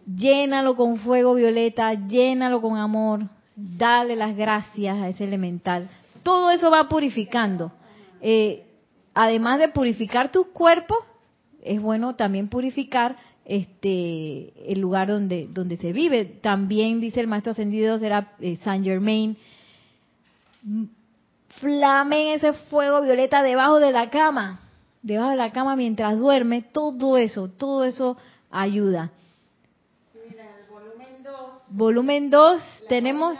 Llénalo 0.05 0.75
con 0.75 0.97
fuego 0.97 1.33
violeta. 1.33 1.93
Llénalo 1.93 2.61
con 2.61 2.77
amor. 2.77 3.21
Dale 3.55 4.15
las 4.15 4.37
gracias 4.37 4.95
a 4.95 5.09
ese 5.09 5.23
elemental. 5.23 5.89
Todo 6.21 6.51
eso 6.51 6.69
va 6.69 6.87
purificando. 6.87 7.71
Eh, 8.21 8.63
además 9.15 9.59
de 9.59 9.69
purificar 9.69 10.31
tus 10.31 10.47
cuerpos, 10.47 10.99
es 11.63 11.81
bueno 11.81 12.15
también 12.15 12.49
purificar 12.49 13.15
este 13.45 14.71
el 14.71 14.79
lugar 14.79 15.07
donde 15.07 15.47
donde 15.47 15.77
se 15.77 15.93
vive. 15.93 16.25
También 16.25 16.99
dice 16.99 17.21
el 17.21 17.27
maestro 17.27 17.51
ascendido 17.51 17.97
será 17.99 18.33
eh, 18.39 18.57
Saint 18.63 18.85
Germain, 18.85 19.37
flamen 21.59 22.29
ese 22.29 22.53
fuego 22.53 23.01
violeta 23.01 23.41
debajo 23.41 23.79
de 23.79 23.91
la 23.91 24.09
cama, 24.09 24.59
debajo 25.01 25.31
de 25.31 25.37
la 25.37 25.51
cama 25.51 25.75
mientras 25.75 26.17
duerme. 26.17 26.61
Todo 26.61 27.17
eso, 27.17 27.49
todo 27.49 27.85
eso 27.85 28.17
ayuda. 28.51 29.11
Mira, 30.29 30.45
el 30.59 30.71
volumen 30.71 31.23
2. 31.23 31.35
Volumen 31.69 32.29
2 32.29 32.61
tenemos 32.87 33.37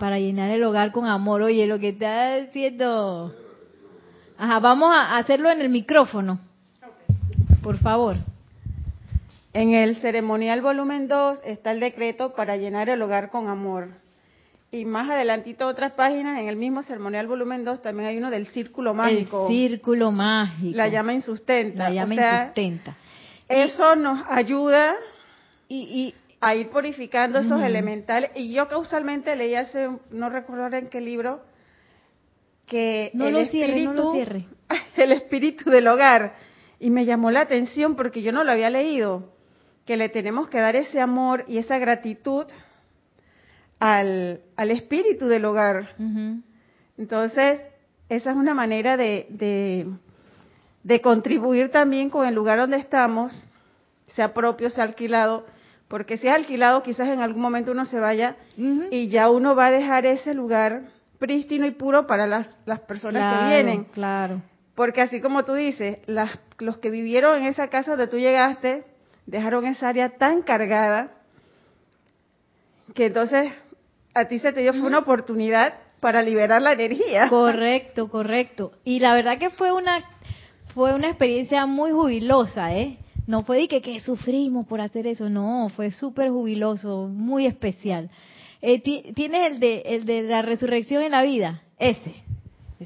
para 0.00 0.18
llenar 0.18 0.50
el 0.50 0.64
hogar 0.64 0.92
con 0.92 1.06
amor. 1.06 1.42
Oye, 1.42 1.66
lo 1.66 1.78
que 1.78 1.90
está 1.90 2.36
haciendo... 2.36 3.32
Ajá, 4.40 4.58
vamos 4.58 4.90
a 4.90 5.18
hacerlo 5.18 5.50
en 5.50 5.60
el 5.60 5.68
micrófono. 5.68 6.40
Por 7.62 7.76
favor. 7.76 8.16
En 9.52 9.74
el 9.74 9.96
ceremonial 9.96 10.62
volumen 10.62 11.08
2 11.08 11.40
está 11.44 11.72
el 11.72 11.80
decreto 11.80 12.32
para 12.34 12.56
llenar 12.56 12.88
el 12.88 13.02
hogar 13.02 13.28
con 13.28 13.48
amor. 13.48 13.88
Y 14.72 14.86
más 14.86 15.10
adelantito 15.10 15.66
otras 15.66 15.92
páginas, 15.92 16.40
en 16.40 16.48
el 16.48 16.56
mismo 16.56 16.82
ceremonial 16.82 17.26
volumen 17.26 17.66
2 17.66 17.82
también 17.82 18.08
hay 18.08 18.16
uno 18.16 18.30
del 18.30 18.46
círculo 18.46 18.94
mágico. 18.94 19.46
El 19.46 19.52
círculo 19.52 20.10
mágico. 20.10 20.74
La 20.74 20.88
llama 20.88 21.12
insustenta. 21.12 21.90
La 21.90 21.90
llama 21.90 22.14
insustenta. 22.14 22.96
Eso 23.46 23.94
nos 23.94 24.24
ayuda 24.26 24.94
y, 25.68 26.14
a 26.40 26.54
ir 26.54 26.70
purificando 26.70 27.40
esos 27.40 27.60
elementales. 27.60 28.30
Y 28.34 28.54
yo 28.54 28.68
causalmente 28.68 29.36
leí 29.36 29.54
hace, 29.54 29.90
no 30.10 30.30
recuerdo 30.30 30.74
en 30.74 30.88
qué 30.88 31.02
libro, 31.02 31.42
que 32.70 33.10
no 33.14 33.26
el 33.26 33.34
lo 33.34 33.40
espíritu, 33.40 33.72
cierre, 33.72 33.84
no 33.84 33.92
lo 33.92 34.12
cierre. 34.12 34.46
el 34.96 35.12
espíritu 35.12 35.68
del 35.68 35.88
hogar, 35.88 36.36
y 36.78 36.88
me 36.88 37.04
llamó 37.04 37.30
la 37.30 37.42
atención 37.42 37.96
porque 37.96 38.22
yo 38.22 38.32
no 38.32 38.44
lo 38.44 38.52
había 38.52 38.70
leído, 38.70 39.34
que 39.84 39.96
le 39.96 40.08
tenemos 40.08 40.48
que 40.48 40.58
dar 40.58 40.76
ese 40.76 41.00
amor 41.00 41.44
y 41.48 41.58
esa 41.58 41.78
gratitud 41.78 42.46
al, 43.80 44.40
al 44.56 44.70
espíritu 44.70 45.26
del 45.26 45.44
hogar. 45.44 45.96
Entonces, 46.96 47.60
esa 48.08 48.30
es 48.30 48.36
una 48.36 48.54
manera 48.54 48.96
de, 48.96 49.26
de, 49.30 49.86
de 50.84 51.00
contribuir 51.00 51.70
también 51.70 52.08
con 52.08 52.26
el 52.26 52.34
lugar 52.34 52.58
donde 52.58 52.76
estamos, 52.76 53.44
sea 54.14 54.32
propio, 54.32 54.70
sea 54.70 54.84
alquilado, 54.84 55.44
porque 55.88 56.18
si 56.18 56.28
es 56.28 56.34
alquilado, 56.34 56.84
quizás 56.84 57.08
en 57.08 57.20
algún 57.20 57.42
momento 57.42 57.72
uno 57.72 57.84
se 57.84 57.98
vaya 57.98 58.36
y 58.56 59.08
ya 59.08 59.28
uno 59.28 59.56
va 59.56 59.66
a 59.66 59.70
dejar 59.72 60.06
ese 60.06 60.34
lugar 60.34 60.99
prístino 61.20 61.66
y 61.66 61.70
puro 61.70 62.08
para 62.08 62.26
las, 62.26 62.58
las 62.66 62.80
personas 62.80 63.22
Claro, 63.22 63.38
que 63.38 63.54
vienen. 63.54 63.84
Claro. 63.84 64.42
Porque 64.74 65.02
así 65.02 65.20
como 65.20 65.44
tú 65.44 65.54
dices, 65.54 65.98
las, 66.06 66.36
los 66.58 66.78
que 66.78 66.90
vivieron 66.90 67.38
en 67.38 67.46
esa 67.46 67.68
casa 67.68 67.92
donde 67.92 68.08
tú 68.08 68.18
llegaste, 68.18 68.84
dejaron 69.26 69.66
esa 69.66 69.90
área 69.90 70.16
tan 70.16 70.42
cargada 70.42 71.12
que 72.94 73.06
entonces 73.06 73.52
a 74.14 74.24
ti 74.24 74.38
se 74.38 74.52
te 74.52 74.60
dio 74.60 74.72
fue 74.72 74.86
una 74.86 74.98
oportunidad 74.98 75.74
para 76.00 76.22
liberar 76.22 76.62
la 76.62 76.72
energía. 76.72 77.28
Correcto, 77.28 78.08
correcto. 78.08 78.72
Y 78.82 78.98
la 78.98 79.14
verdad 79.14 79.38
que 79.38 79.50
fue 79.50 79.70
una 79.72 80.02
fue 80.74 80.94
una 80.94 81.08
experiencia 81.08 81.66
muy 81.66 81.90
jubilosa, 81.90 82.74
¿eh? 82.74 82.98
No 83.26 83.42
fue 83.42 83.58
de 83.58 83.68
que, 83.68 83.82
que 83.82 84.00
sufrimos 84.00 84.66
por 84.66 84.80
hacer 84.80 85.06
eso, 85.06 85.28
no, 85.28 85.68
fue 85.76 85.90
súper 85.90 86.30
jubiloso, 86.30 87.06
muy 87.08 87.46
especial. 87.46 88.10
Eh, 88.62 88.80
ti- 88.80 89.12
¿Tienes 89.14 89.52
el 89.52 89.60
de, 89.60 89.82
el 89.86 90.04
de 90.04 90.22
la 90.22 90.42
resurrección 90.42 91.02
en 91.02 91.12
la 91.12 91.22
vida? 91.22 91.62
Ese. 91.78 92.14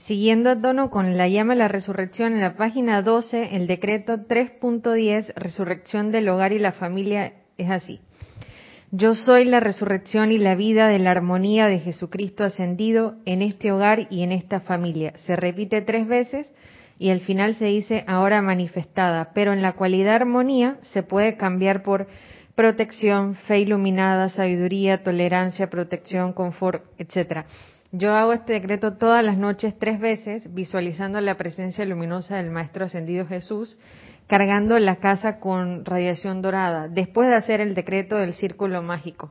Siguiendo 0.07 0.51
a 0.51 0.61
tono 0.61 0.91
con 0.91 1.16
la 1.16 1.29
llama 1.29 1.53
de 1.55 1.61
la 1.61 1.68
resurrección, 1.68 2.33
en 2.33 2.41
la 2.41 2.57
página 2.57 3.01
12, 3.03 3.55
el 3.57 3.66
decreto 3.66 4.18
3.10, 4.27 5.35
resurrección 5.37 6.11
del 6.11 6.29
hogar 6.29 6.53
y 6.53 6.59
la 6.59 6.72
familia, 6.72 7.33
es 7.59 7.70
así. 7.70 8.01
Yo 8.91 9.14
soy 9.14 9.45
la 9.45 9.61
resurrección 9.61 10.31
y 10.33 10.39
la 10.39 10.55
vida 10.55 10.89
de 10.89 10.99
la 11.01 11.11
armonía 11.12 11.66
de 11.66 11.81
Jesucristo 11.81 12.45
ascendido 12.45 13.16
en 13.25 13.43
este 13.43 13.72
hogar 13.72 14.07
y 14.11 14.22
en 14.22 14.31
esta 14.33 14.61
familia. 14.61 15.12
Se 15.27 15.35
repite 15.37 15.81
tres 15.83 16.07
veces 16.07 16.53
y 16.99 17.11
al 17.11 17.20
final 17.20 17.57
se 17.57 17.64
dice 17.66 18.05
ahora 18.07 18.41
manifestada, 18.43 19.31
pero 19.35 19.53
en 19.53 19.62
la 19.62 19.72
cualidad 19.72 20.14
armonía 20.16 20.77
se 20.93 21.03
puede 21.03 21.37
cambiar 21.37 21.83
por 21.83 22.07
protección, 22.55 23.35
fe 23.35 23.61
iluminada, 23.61 24.29
sabiduría, 24.29 25.03
tolerancia, 25.03 25.69
protección, 25.71 26.33
confort, 26.33 26.85
etcétera. 26.99 27.45
Yo 27.93 28.15
hago 28.15 28.33
este 28.33 28.55
decreto 28.55 28.95
todas 28.95 29.25
las 29.25 29.39
noches 29.39 29.75
tres 29.79 30.01
veces, 30.01 30.53
visualizando 30.53 31.21
la 31.21 31.37
presencia 31.37 31.85
luminosa 31.85 32.37
del 32.37 32.51
Maestro 32.51 32.87
Ascendido 32.87 33.27
Jesús, 33.27 33.77
cargando 34.27 34.79
la 34.79 34.97
casa 34.97 35.39
con 35.39 35.85
radiación 35.85 36.43
dorada, 36.43 36.89
después 36.89 37.29
de 37.29 37.37
hacer 37.37 37.61
el 37.61 37.75
decreto 37.75 38.17
del 38.17 38.35
círculo 38.35 38.83
mágico. 38.83 39.31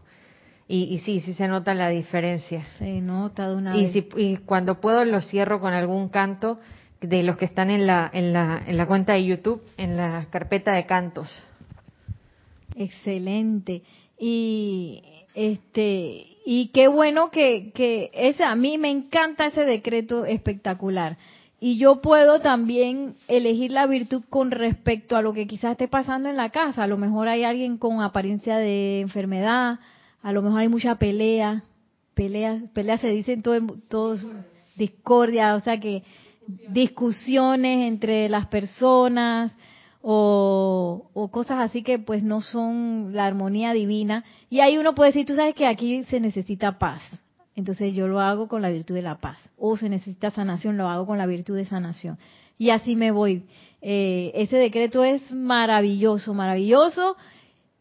Y, 0.67 0.84
y 0.93 0.99
sí, 0.99 1.19
sí 1.19 1.34
se 1.34 1.47
nota 1.49 1.74
la 1.74 1.89
diferencia. 1.89 2.63
Se 2.78 3.01
nota 3.01 3.49
de 3.49 3.55
una 3.55 3.76
Y, 3.76 3.84
vez. 3.84 3.91
si- 3.93 4.09
y 4.15 4.38
cuando 4.38 4.80
puedo 4.80 5.03
lo 5.03 5.19
cierro 5.21 5.59
con 5.59 5.74
algún 5.74 6.07
canto 6.07 6.59
de 7.01 7.21
los 7.24 7.36
que 7.36 7.43
están 7.45 7.69
en 7.69 7.86
la, 7.86 8.09
en 8.13 8.32
la, 8.32 8.61
en 8.65 8.78
la 8.78 8.86
cuenta 8.86 9.11
de 9.13 9.26
YouTube, 9.26 9.61
en 9.76 9.97
la 9.97 10.26
carpeta 10.30 10.71
de 10.71 10.86
cantos. 10.86 11.43
Excelente. 12.76 13.84
Y 14.19 15.01
este 15.36 16.28
y 16.45 16.67
qué 16.74 16.88
bueno 16.88 17.32
que 17.32 17.71
que 17.74 18.11
ese 18.13 18.43
a 18.43 18.55
mí 18.55 18.78
me 18.78 18.89
encanta 18.89 19.47
ese 19.47 19.65
decreto 19.65 20.26
espectacular. 20.26 21.17
Y 21.59 21.78
yo 21.78 22.01
puedo 22.01 22.41
también 22.41 23.15
elegir 23.30 23.71
la 23.71 23.88
virtud 23.88 24.24
con 24.30 24.51
respecto 24.51 25.15
a 25.15 25.21
lo 25.21 25.32
que 25.34 25.47
quizás 25.47 25.71
esté 25.71 25.88
pasando 25.88 26.30
en 26.30 26.36
la 26.36 26.49
casa. 26.49 26.84
A 26.84 26.88
lo 26.88 26.97
mejor 26.97 27.30
hay 27.30 27.45
alguien 27.45 27.78
con 27.78 28.01
apariencia 28.01 28.57
de 28.57 28.99
enfermedad, 28.99 29.80
a 30.21 30.32
lo 30.34 30.41
mejor 30.41 30.59
hay 30.59 30.67
mucha 30.67 30.95
pelea, 30.95 31.63
pelea, 32.15 32.59
pelea 32.74 32.97
se 32.97 33.07
dice 33.09 33.32
en 33.32 33.43
todo, 33.43 33.55
el- 33.55 33.82
todos 33.88 34.26
discordia, 34.76 35.55
o 35.55 35.61
sea 35.61 35.80
que 35.80 36.03
discusiones 36.67 37.88
entre 37.88 38.28
las 38.28 38.47
personas 38.47 39.53
o, 40.05 41.29
cosas 41.31 41.59
así 41.59 41.81
que 41.81 41.97
pues 41.97 42.23
no 42.23 42.41
son 42.41 43.13
la 43.13 43.25
armonía 43.25 43.71
divina. 43.73 44.25
Y 44.49 44.59
ahí 44.59 44.77
uno 44.77 44.93
puede 44.93 45.11
decir, 45.11 45.25
tú 45.25 45.35
sabes 45.35 45.55
que 45.55 45.65
aquí 45.65 46.03
se 46.05 46.19
necesita 46.19 46.77
paz. 46.77 47.01
Entonces 47.55 47.95
yo 47.95 48.07
lo 48.07 48.19
hago 48.19 48.47
con 48.49 48.61
la 48.61 48.69
virtud 48.69 48.95
de 48.95 49.01
la 49.01 49.15
paz. 49.15 49.37
O 49.57 49.77
se 49.77 49.87
necesita 49.87 50.29
sanación, 50.29 50.75
lo 50.77 50.89
hago 50.89 51.05
con 51.05 51.17
la 51.17 51.25
virtud 51.25 51.55
de 51.55 51.65
sanación. 51.65 52.17
Y 52.57 52.71
así 52.71 52.97
me 52.97 53.11
voy. 53.11 53.43
Eh, 53.81 54.31
ese 54.35 54.57
decreto 54.57 55.03
es 55.05 55.31
maravilloso, 55.31 56.33
maravilloso 56.33 57.15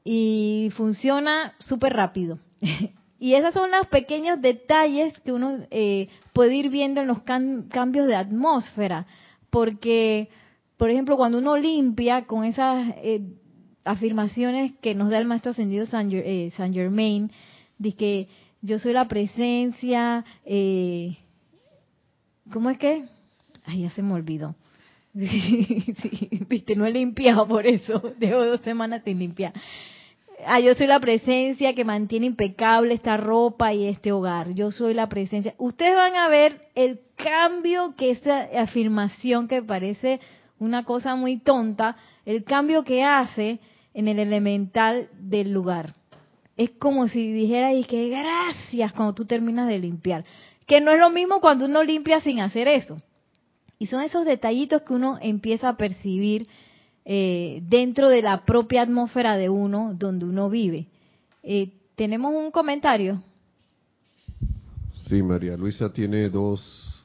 y 0.05 0.71
funciona 0.77 1.55
súper 1.59 1.93
rápido. 1.93 2.39
y 3.19 3.35
esos 3.35 3.53
son 3.53 3.73
los 3.73 3.87
pequeños 3.89 4.41
detalles 4.41 5.19
que 5.21 5.33
uno 5.33 5.59
eh, 5.71 6.09
puede 6.33 6.55
ir 6.55 6.69
viendo 6.69 7.01
en 7.01 7.09
los 7.09 7.19
cam- 7.19 7.69
cambios 7.69 8.07
de 8.07 8.15
atmósfera. 8.15 9.07
Porque, 9.51 10.29
por 10.83 10.91
ejemplo, 10.91 11.17
cuando 11.17 11.39
uno 11.39 11.57
limpia 11.57 12.23
con 12.23 12.43
esas 12.45 12.89
eh, 12.97 13.21
afirmaciones 13.85 14.73
que 14.83 14.97
nos 14.97 15.11
da 15.11 15.19
el 15.19 15.27
maestro 15.27 15.53
ascendido 15.53 15.87
eh, 15.93 16.51
San 16.57 16.75
Germain, 16.75 17.31
de 17.79 17.93
que 17.93 18.27
yo 18.63 18.81
soy 18.81 18.93
la 18.93 19.07
presencia, 19.07 20.25
eh, 20.45 21.19
¿cómo 22.53 22.69
es 22.69 22.79
que? 22.79 23.05
Ay, 23.65 23.83
ya 23.83 23.91
se 23.93 24.03
me 24.03 24.13
olvidó. 24.13 24.57
Viste, 25.15 26.75
no 26.75 26.85
he 26.85 26.91
limpiado 26.91 27.47
por 27.47 27.65
eso, 27.65 28.03
llevo 28.19 28.45
dos 28.45 28.63
semanas 28.63 29.03
sin 29.05 29.21
limpiar. 29.21 29.53
Ah, 30.45 30.59
yo 30.59 30.75
soy 30.75 30.89
la 30.89 30.99
presencia 30.99 31.77
que 31.77 31.85
mantiene 31.85 32.27
impecable 32.27 32.95
esta 32.95 33.17
ropa 33.17 33.73
y 33.73 33.87
este 33.87 34.11
hogar. 34.11 34.53
Yo 34.55 34.73
soy 34.73 34.95
la 34.95 35.09
presencia. 35.09 35.55
Ustedes 35.59 35.95
van 35.95 36.17
a 36.17 36.27
ver 36.27 36.61
el 36.75 37.03
cambio 37.15 37.95
que 37.97 38.11
esa 38.11 38.49
afirmación 38.61 39.47
que 39.47 39.63
parece 39.63 40.19
una 40.63 40.85
cosa 40.85 41.17
muy 41.17 41.39
tonta, 41.39 41.97
el 42.25 42.45
cambio 42.45 42.85
que 42.85 43.03
hace 43.03 43.59
en 43.95 44.07
el 44.09 44.19
elemental 44.21 45.09
del 45.19 45.53
lugar. 45.53 45.95
Es 46.57 46.71
como 46.71 47.09
si 47.09 47.33
dijera 47.33 47.75
y 47.75 47.85
que 47.85 48.09
gracias 48.09 48.93
cuando 48.93 49.13
tú 49.15 49.25
terminas 49.25 49.69
de 49.69 49.79
limpiar. 49.79 50.25
Que 50.67 50.81
no 50.81 50.93
es 50.93 51.01
lo 51.01 51.11
mismo 51.11 51.41
cuando 51.41 51.65
uno 51.65 51.83
limpia 51.83 52.21
sin 52.21 52.41
hacer 52.41 52.69
eso. 52.69 52.97
Y 53.79 53.87
son 53.87 54.03
esos 54.03 54.25
detallitos 54.25 54.83
que 54.83 54.93
uno 54.93 55.19
empieza 55.21 55.71
a 55.71 55.77
percibir 55.77 56.47
eh, 57.05 57.61
dentro 57.69 58.09
de 58.09 58.23
la 58.23 58.45
propia 58.45 58.83
atmósfera 58.83 59.37
de 59.37 59.49
uno, 59.49 59.95
donde 59.95 60.25
uno 60.25 60.49
vive. 60.49 60.87
Eh, 61.43 61.73
Tenemos 61.97 62.33
un 62.33 62.53
comentario. 62.53 63.21
Sí, 65.09 65.23
María 65.23 65.57
Luisa 65.57 65.93
tiene 65.93 66.29
dos. 66.29 67.05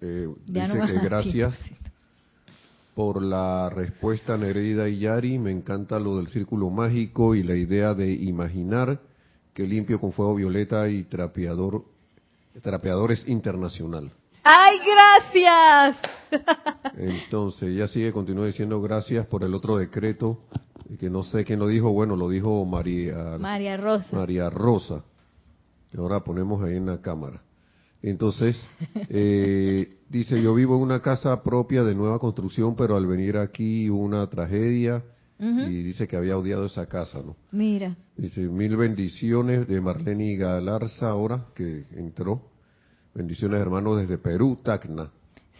eh, 0.00 0.26
no 0.26 0.34
dice 0.46 0.80
que 0.86 0.98
gracias 1.00 1.60
por 2.94 3.22
la 3.22 3.70
respuesta, 3.70 4.36
Nereida 4.36 4.88
y 4.88 5.00
Yari. 5.00 5.38
Me 5.38 5.50
encanta 5.50 5.98
lo 5.98 6.16
del 6.16 6.28
círculo 6.28 6.70
mágico 6.70 7.34
y 7.34 7.42
la 7.42 7.54
idea 7.54 7.94
de 7.94 8.12
imaginar 8.12 9.00
que 9.52 9.64
limpio 9.66 10.00
con 10.00 10.12
fuego 10.12 10.34
violeta 10.34 10.88
y 10.88 11.04
trapeador, 11.04 11.84
trapeador 12.62 13.12
es 13.12 13.26
internacional. 13.28 14.10
¡Ay, 14.42 14.78
gracias! 14.84 15.96
Entonces, 16.96 17.70
ella 17.70 17.88
sigue, 17.88 18.12
continúa 18.12 18.46
diciendo 18.46 18.80
gracias 18.80 19.26
por 19.26 19.42
el 19.42 19.54
otro 19.54 19.76
decreto, 19.78 20.40
que 20.98 21.08
no 21.08 21.22
sé 21.22 21.44
quién 21.44 21.58
lo 21.58 21.66
dijo, 21.66 21.90
bueno, 21.92 22.14
lo 22.14 22.28
dijo 22.28 22.64
María, 22.64 23.38
María 23.38 23.76
Rosa. 23.76 24.08
María 24.12 24.50
Rosa. 24.50 25.02
Ahora 25.96 26.20
ponemos 26.20 26.62
ahí 26.62 26.76
en 26.76 26.86
la 26.86 27.00
cámara. 27.00 27.40
Entonces, 28.06 28.62
eh, 29.08 29.96
dice, 30.10 30.40
yo 30.42 30.54
vivo 30.54 30.76
en 30.76 30.82
una 30.82 31.00
casa 31.00 31.42
propia 31.42 31.82
de 31.84 31.94
nueva 31.94 32.18
construcción, 32.18 32.76
pero 32.76 32.96
al 32.96 33.06
venir 33.06 33.38
aquí 33.38 33.88
hubo 33.88 34.02
una 34.02 34.28
tragedia 34.28 35.02
y 35.38 35.82
dice 35.82 36.06
que 36.06 36.16
había 36.16 36.38
odiado 36.38 36.66
esa 36.66 36.86
casa, 36.86 37.20
¿no? 37.24 37.36
Mira, 37.50 37.96
Dice, 38.16 38.42
mil 38.42 38.76
bendiciones 38.76 39.66
de 39.66 39.80
Marlene 39.80 40.36
Galarza 40.36 41.08
ahora, 41.08 41.46
que 41.54 41.84
entró. 41.96 42.42
Bendiciones, 43.14 43.60
hermanos, 43.60 43.98
desde 43.98 44.16
Perú, 44.18 44.58
Tacna. 44.62 45.10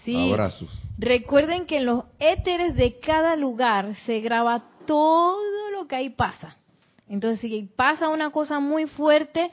sí. 0.05 0.31
Abrazos. 0.31 0.71
Recuerden 0.99 1.67
que 1.67 1.79
en 1.79 1.87
los 1.87 2.05
éteres 2.19 2.77
de 2.77 2.99
cada 3.01 3.37
lugar 3.37 3.95
se 4.07 4.21
graba 4.21 4.65
todo 4.87 5.71
lo 5.71 5.87
que 5.87 5.97
ahí 5.97 6.11
pasa. 6.11 6.57
Entonces, 7.09 7.41
si 7.41 7.69
pasa 7.77 8.09
una 8.11 8.31
cosa 8.31 8.61
muy 8.61 8.87
fuerte, 8.87 9.51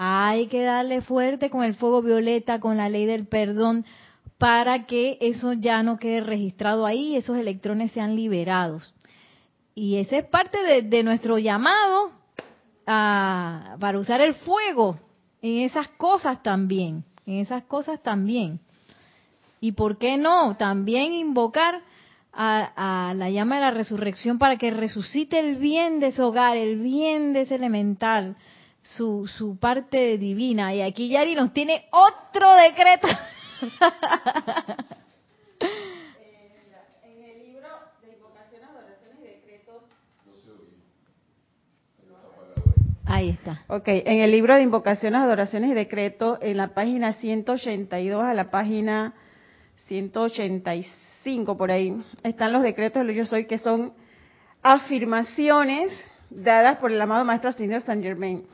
hay 0.00 0.46
que 0.46 0.62
darle 0.62 1.02
fuerte 1.02 1.50
con 1.50 1.64
el 1.64 1.74
fuego 1.74 2.02
violeta, 2.02 2.60
con 2.60 2.76
la 2.76 2.88
ley 2.88 3.04
del 3.04 3.26
perdón, 3.26 3.84
para 4.38 4.86
que 4.86 5.18
eso 5.20 5.54
ya 5.54 5.82
no 5.82 5.98
quede 5.98 6.20
registrado 6.20 6.86
ahí, 6.86 7.16
esos 7.16 7.36
electrones 7.36 7.90
sean 7.90 8.14
liberados. 8.14 8.94
Y 9.74 9.96
esa 9.96 10.18
es 10.18 10.24
parte 10.26 10.62
de, 10.62 10.82
de 10.82 11.02
nuestro 11.02 11.38
llamado 11.38 12.12
a, 12.86 13.76
para 13.80 13.98
usar 13.98 14.20
el 14.20 14.34
fuego 14.34 14.96
en 15.42 15.62
esas 15.62 15.88
cosas 15.88 16.44
también, 16.44 17.02
en 17.26 17.38
esas 17.38 17.64
cosas 17.64 18.00
también. 18.00 18.60
Y 19.60 19.72
por 19.72 19.98
qué 19.98 20.16
no, 20.16 20.56
también 20.56 21.12
invocar 21.12 21.80
a, 22.32 23.08
a, 23.08 23.14
la 23.14 23.30
llama 23.30 23.56
de 23.56 23.62
la 23.62 23.70
resurrección 23.72 24.38
para 24.38 24.58
que 24.58 24.70
resucite 24.70 25.40
el 25.40 25.56
bien 25.56 25.98
de 25.98 26.08
ese 26.08 26.22
hogar, 26.22 26.56
el 26.56 26.76
bien 26.76 27.32
de 27.32 27.40
ese 27.40 27.56
elemental, 27.56 28.36
su, 28.96 29.26
su 29.26 29.58
parte 29.58 30.18
divina. 30.18 30.74
Y 30.74 30.82
aquí 30.82 31.08
Yari 31.08 31.34
nos 31.34 31.52
tiene 31.52 31.84
otro 31.90 32.54
decreto. 32.54 33.08
Ahí 43.10 43.30
está. 43.30 43.62
Ok, 43.68 43.88
en 43.88 44.20
el 44.20 44.30
libro 44.30 44.54
de 44.54 44.62
invocaciones, 44.62 45.20
adoraciones 45.20 45.70
y 45.70 45.74
decretos, 45.74 46.38
en 46.42 46.58
la 46.58 46.68
página 46.74 47.14
182 47.14 48.22
a 48.22 48.34
la 48.34 48.50
página 48.50 49.14
185 49.86 51.56
por 51.56 51.70
ahí, 51.70 52.00
están 52.22 52.52
los 52.52 52.62
decretos 52.62 53.06
de 53.06 53.14
yo 53.14 53.24
soy, 53.24 53.46
que 53.46 53.56
son 53.56 53.94
afirmaciones 54.62 55.90
dadas 56.28 56.76
por 56.78 56.92
el 56.92 57.00
amado 57.00 57.24
Maestro 57.24 57.48
Ascendido 57.48 57.80
Saint 57.80 58.02
Germain. 58.02 58.44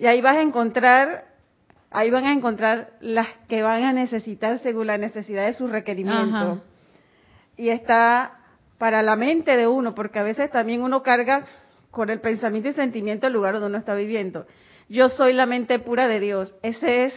Y 0.00 0.06
ahí 0.06 0.22
vas 0.22 0.38
a 0.38 0.40
encontrar, 0.40 1.26
ahí 1.90 2.10
van 2.10 2.24
a 2.24 2.32
encontrar 2.32 2.92
las 3.00 3.28
que 3.50 3.60
van 3.60 3.84
a 3.84 3.92
necesitar 3.92 4.58
según 4.60 4.86
la 4.86 4.96
necesidad 4.96 5.44
de 5.44 5.52
su 5.52 5.68
requerimiento. 5.68 6.62
Y 7.58 7.68
está 7.68 8.38
para 8.78 9.02
la 9.02 9.14
mente 9.14 9.58
de 9.58 9.68
uno, 9.68 9.94
porque 9.94 10.18
a 10.18 10.22
veces 10.22 10.50
también 10.50 10.80
uno 10.80 11.02
carga 11.02 11.44
con 11.90 12.08
el 12.08 12.18
pensamiento 12.22 12.70
y 12.70 12.72
sentimiento 12.72 13.26
del 13.26 13.34
lugar 13.34 13.52
donde 13.52 13.68
uno 13.68 13.76
está 13.76 13.94
viviendo. 13.94 14.46
Yo 14.88 15.10
soy 15.10 15.34
la 15.34 15.44
mente 15.44 15.78
pura 15.78 16.08
de 16.08 16.18
Dios. 16.18 16.54
Ese 16.62 17.04
es, 17.04 17.14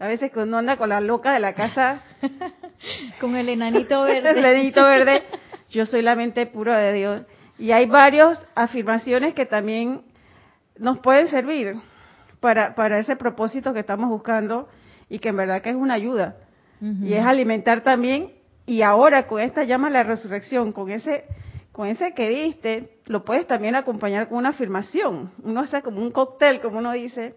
a 0.00 0.08
veces 0.08 0.32
que 0.32 0.40
uno 0.40 0.58
anda 0.58 0.78
con 0.78 0.88
la 0.88 1.00
loca 1.00 1.32
de 1.32 1.38
la 1.38 1.52
casa. 1.52 2.02
con 3.20 3.36
el 3.36 3.48
enanito 3.48 4.02
verde. 4.02 4.30
el 4.30 4.38
enanito 4.38 4.82
verde. 4.82 5.22
Yo 5.70 5.86
soy 5.86 6.02
la 6.02 6.16
mente 6.16 6.46
pura 6.46 6.78
de 6.78 6.92
Dios. 6.94 7.22
Y 7.60 7.70
hay 7.70 7.86
varias 7.86 8.44
afirmaciones 8.56 9.34
que 9.34 9.46
también 9.46 10.02
nos 10.76 10.98
pueden 10.98 11.28
servir 11.28 11.76
para, 12.42 12.74
para 12.74 12.98
ese 12.98 13.14
propósito 13.14 13.72
que 13.72 13.80
estamos 13.80 14.10
buscando 14.10 14.68
y 15.08 15.20
que 15.20 15.28
en 15.28 15.36
verdad 15.36 15.62
que 15.62 15.70
es 15.70 15.76
una 15.76 15.94
ayuda. 15.94 16.36
Y 16.80 17.12
es 17.12 17.24
alimentar 17.24 17.84
también, 17.84 18.32
y 18.66 18.82
ahora 18.82 19.28
con 19.28 19.40
esta 19.40 19.62
llama 19.62 19.88
la 19.88 20.02
resurrección, 20.02 20.72
con 20.72 20.90
ese 20.90 21.26
con 21.70 21.86
ese 21.86 22.12
que 22.12 22.28
diste, 22.28 22.98
lo 23.06 23.24
puedes 23.24 23.46
también 23.46 23.76
acompañar 23.76 24.28
con 24.28 24.38
una 24.38 24.48
afirmación. 24.48 25.30
Uno 25.44 25.60
hace 25.60 25.80
como 25.80 26.02
un 26.02 26.10
cóctel, 26.10 26.60
como 26.60 26.78
uno 26.78 26.90
dice, 26.90 27.36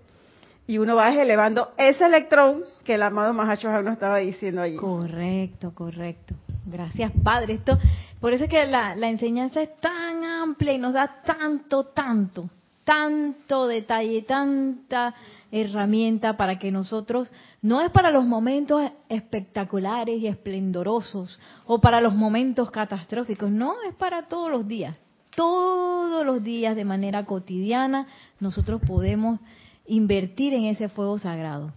y 0.66 0.80
uno 0.80 0.96
va 0.96 1.14
elevando 1.14 1.70
ese 1.78 2.06
electrón 2.06 2.64
que 2.84 2.96
el 2.96 3.04
amado 3.04 3.34
Mahacho 3.34 3.70
nos 3.84 3.94
estaba 3.94 4.18
diciendo 4.18 4.64
allí. 4.64 4.78
Correcto, 4.78 5.76
correcto. 5.76 6.34
Gracias, 6.66 7.12
Padre. 7.24 7.54
Esto, 7.54 7.78
por 8.20 8.34
eso 8.34 8.46
es 8.46 8.50
que 8.50 8.66
la, 8.66 8.96
la 8.96 9.10
enseñanza 9.10 9.62
es 9.62 9.80
tan 9.80 10.24
amplia 10.24 10.74
y 10.74 10.80
nos 10.80 10.94
da 10.94 11.22
tanto, 11.24 11.86
tanto, 11.86 12.50
tanto 12.86 13.68
detalle, 13.68 14.22
tanta 14.22 15.16
herramienta 15.52 16.38
para 16.38 16.58
que 16.58 16.72
nosotros, 16.72 17.32
no 17.62 17.82
es 17.82 17.92
para 17.92 18.12
los 18.12 18.26
momentos 18.26 18.90
espectaculares 19.10 20.22
y 20.22 20.28
esplendorosos 20.28 21.40
o 21.66 21.82
para 21.82 22.00
los 22.00 22.16
momentos 22.16 22.72
catastróficos, 22.72 23.52
no, 23.52 23.76
es 23.88 23.96
para 23.96 24.28
todos 24.28 24.50
los 24.50 24.68
días. 24.68 24.98
Todos 25.36 26.26
los 26.26 26.42
días 26.44 26.78
de 26.78 26.86
manera 26.86 27.26
cotidiana 27.26 28.08
nosotros 28.40 28.82
podemos 28.88 29.40
invertir 29.86 30.54
en 30.54 30.66
ese 30.66 30.88
fuego 30.88 31.20
sagrado. 31.20 31.74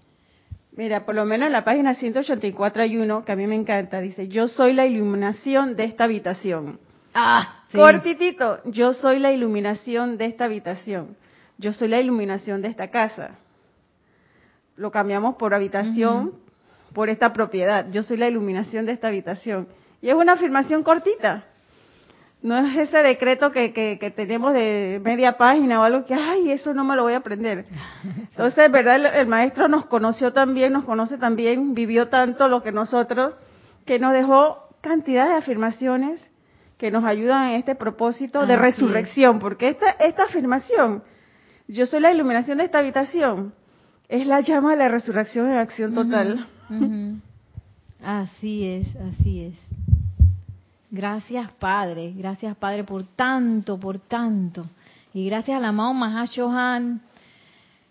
Mira, 0.76 1.04
por 1.04 1.16
lo 1.16 1.24
menos 1.24 1.46
en 1.46 1.52
la 1.52 1.64
página 1.64 1.94
184 1.94 2.82
hay 2.82 2.98
uno 2.98 3.24
que 3.24 3.32
a 3.32 3.36
mí 3.36 3.48
me 3.48 3.56
encanta, 3.56 4.00
dice, 4.00 4.28
yo 4.28 4.46
soy 4.46 4.74
la 4.74 4.86
iluminación 4.86 5.74
de 5.74 5.84
esta 5.84 6.04
habitación. 6.04 6.78
Ah, 7.14 7.57
cortitito, 7.72 8.60
yo 8.64 8.92
soy 8.92 9.18
la 9.18 9.32
iluminación 9.32 10.16
de 10.16 10.26
esta 10.26 10.44
habitación. 10.44 11.16
Yo 11.58 11.72
soy 11.72 11.88
la 11.88 12.00
iluminación 12.00 12.62
de 12.62 12.68
esta 12.68 12.88
casa 12.88 13.38
lo 14.78 14.90
cambiamos 14.90 15.34
por 15.34 15.52
habitación, 15.52 16.34
por 16.94 17.10
esta 17.10 17.32
propiedad. 17.32 17.86
Yo 17.90 18.02
soy 18.02 18.16
la 18.16 18.28
iluminación 18.28 18.86
de 18.86 18.92
esta 18.92 19.08
habitación. 19.08 19.68
Y 20.00 20.08
es 20.08 20.14
una 20.14 20.34
afirmación 20.34 20.82
cortita. 20.82 21.44
No 22.40 22.56
es 22.56 22.76
ese 22.76 22.98
decreto 22.98 23.50
que, 23.50 23.72
que, 23.72 24.12
tenemos 24.12 24.54
de 24.54 25.00
media 25.02 25.36
página 25.36 25.80
o 25.80 25.82
algo 25.82 26.04
que, 26.04 26.14
ay, 26.14 26.52
eso 26.52 26.72
no 26.72 26.84
me 26.84 26.94
lo 26.94 27.02
voy 27.02 27.14
a 27.14 27.18
aprender. 27.18 27.66
Entonces, 28.30 28.70
¿verdad? 28.70 29.18
El, 29.18 29.26
maestro 29.26 29.66
nos 29.66 29.86
conoció 29.86 30.32
también, 30.32 30.72
nos 30.72 30.84
conoce 30.84 31.18
también, 31.18 31.74
vivió 31.74 32.08
tanto 32.08 32.46
lo 32.46 32.62
que 32.62 32.70
nosotros, 32.70 33.34
que 33.84 33.98
nos 33.98 34.12
dejó 34.12 34.68
cantidad 34.80 35.26
de 35.26 35.34
afirmaciones 35.34 36.24
que 36.78 36.90
nos 36.92 37.04
ayudan 37.04 37.48
en 37.48 37.56
este 37.56 37.74
propósito 37.74 38.46
de 38.46 38.56
resurrección. 38.56 39.40
Porque 39.40 39.68
esta, 39.68 39.90
esta 39.90 40.24
afirmación, 40.24 41.02
yo 41.66 41.84
soy 41.84 42.00
la 42.00 42.12
iluminación 42.12 42.58
de 42.58 42.64
esta 42.64 42.78
habitación, 42.78 43.52
es 44.08 44.26
la 44.26 44.40
llama 44.40 44.70
de 44.70 44.76
la 44.78 44.88
resurrección 44.88 45.50
en 45.50 45.58
acción 45.58 45.94
total. 45.94 46.48
Así 48.02 48.64
es, 48.64 48.86
así 48.96 49.42
es. 49.42 49.54
Gracias 50.90 51.50
Padre, 51.58 52.14
gracias 52.16 52.56
Padre 52.56 52.84
por 52.84 53.04
tanto, 53.04 53.78
por 53.78 53.98
tanto. 53.98 54.64
Y 55.12 55.26
gracias 55.26 55.58
al 55.58 55.64
amado 55.64 55.92
Mahashohan, 55.92 57.02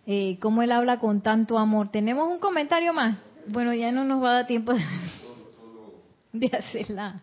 eh, 0.07 0.37
como 0.39 0.63
él 0.63 0.71
habla 0.71 0.97
con 0.97 1.21
tanto 1.21 1.59
amor. 1.59 1.89
¿Tenemos 1.89 2.27
un 2.29 2.39
comentario 2.39 2.93
más? 2.93 3.17
Bueno, 3.47 3.73
ya 3.73 3.91
no 3.91 4.05
nos 4.05 4.23
va 4.23 4.29
a 4.29 4.33
dar 4.33 4.47
tiempo 4.47 4.73
de, 4.73 4.81
de 6.33 6.57
hacerla. 6.57 7.21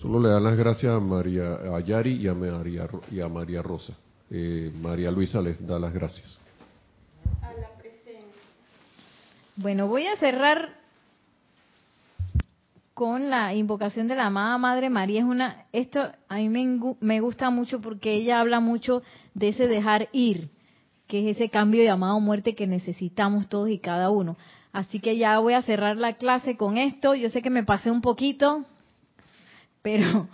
Solo 0.00 0.20
le 0.20 0.28
dan 0.28 0.44
las 0.44 0.56
gracias 0.56 0.92
a 0.92 1.00
María 1.00 1.54
a 1.54 1.80
Yari 1.80 2.16
y 2.16 2.28
a 2.28 2.34
María, 2.34 2.88
y 3.10 3.20
a 3.20 3.28
María 3.28 3.62
Rosa. 3.62 3.94
Eh, 4.30 4.72
María 4.80 5.10
Luisa 5.10 5.40
les 5.40 5.64
da 5.66 5.78
las 5.78 5.92
gracias. 5.92 6.38
Bueno, 9.56 9.88
voy 9.88 10.06
a 10.06 10.16
cerrar 10.18 10.74
con 12.92 13.30
la 13.30 13.54
invocación 13.54 14.06
de 14.06 14.14
la 14.14 14.26
amada 14.26 14.58
Madre 14.58 14.90
María. 14.90 15.20
Es 15.20 15.26
una, 15.26 15.64
esto 15.72 16.12
a 16.28 16.36
mí 16.36 16.48
me, 17.00 17.20
gusta 17.20 17.48
mucho 17.48 17.80
porque 17.80 18.12
ella 18.12 18.40
habla 18.40 18.60
mucho 18.60 19.02
de 19.32 19.48
ese 19.48 19.66
dejar 19.66 20.10
ir, 20.12 20.50
que 21.06 21.20
es 21.20 21.36
ese 21.36 21.48
cambio 21.48 21.80
de 21.80 21.88
amado 21.88 22.20
muerte 22.20 22.54
que 22.54 22.66
necesitamos 22.66 23.48
todos 23.48 23.70
y 23.70 23.78
cada 23.78 24.10
uno. 24.10 24.36
Así 24.72 25.00
que 25.00 25.16
ya 25.16 25.38
voy 25.38 25.54
a 25.54 25.62
cerrar 25.62 25.96
la 25.96 26.14
clase 26.14 26.58
con 26.58 26.76
esto. 26.76 27.14
Yo 27.14 27.30
sé 27.30 27.40
que 27.40 27.48
me 27.48 27.64
pasé 27.64 27.90
un 27.90 28.02
poquito, 28.02 28.66
pero 29.86 30.26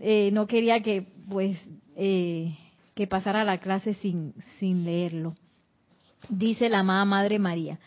eh, 0.00 0.30
no 0.32 0.48
quería 0.48 0.80
que 0.80 1.06
pues 1.28 1.56
eh, 1.94 2.58
que 2.96 3.06
pasara 3.06 3.44
la 3.44 3.58
clase 3.58 3.94
sin, 3.94 4.34
sin 4.58 4.84
leerlo. 4.84 5.36
Dice 6.28 6.68
la 6.68 6.80
amada 6.80 7.04
Madre 7.04 7.38
María. 7.38 7.78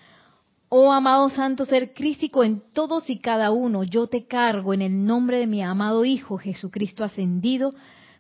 Oh 0.70 0.94
amado 0.94 1.30
Santo 1.30 1.66
Ser 1.66 1.94
Crístico 1.94 2.46
en 2.46 2.62
todos 2.72 3.10
y 3.10 3.18
cada 3.18 3.52
uno, 3.52 3.84
yo 3.84 4.08
te 4.08 4.26
cargo 4.26 4.74
en 4.74 4.82
el 4.82 5.04
nombre 5.04 5.38
de 5.38 5.48
mi 5.48 5.62
amado 5.62 6.06
Hijo 6.06 6.38
Jesucristo 6.38 7.04
ascendido, 7.04 7.74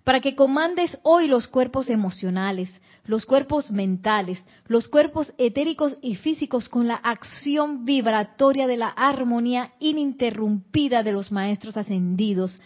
para 0.03 0.19
que 0.19 0.35
comandes 0.35 0.99
hoy 1.03 1.29
los 1.29 1.47
cuerpos 1.47 1.89
emocionales, 1.89 2.69
los 3.05 3.25
cuerpos 3.25 3.71
mentales, 3.71 4.43
los 4.67 4.89
cuerpos 4.89 5.31
etéricos 5.37 5.95
y 6.01 6.15
físicos 6.15 6.67
con 6.67 6.89
la 6.89 6.95
acción 6.95 7.85
vibratoria 7.85 8.67
de 8.67 8.75
la 8.75 8.89
armonía 8.89 9.71
ininterrumpida 9.79 11.03
de 11.03 11.13
los 11.13 11.31
maestros 11.31 11.77
ascendidos. 11.77 12.59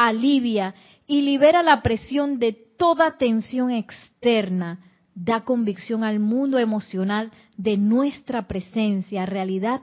Alivia 0.00 0.76
y 1.08 1.22
libera 1.22 1.64
la 1.64 1.82
presión 1.82 2.38
de 2.38 2.52
toda 2.52 3.18
tensión 3.18 3.72
externa 3.72 4.78
da 5.12 5.42
convicción 5.42 6.04
al 6.04 6.20
mundo 6.20 6.60
emocional 6.60 7.32
de 7.56 7.76
nuestra 7.76 8.46
presencia, 8.46 9.26
realidad 9.26 9.80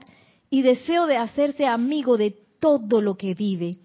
y 0.50 0.62
deseo 0.62 1.06
de 1.06 1.18
hacerse 1.18 1.66
amigo 1.66 2.16
de 2.16 2.34
todo 2.62 3.02
lo 3.02 3.18
que 3.18 3.34
vive. 3.34 3.80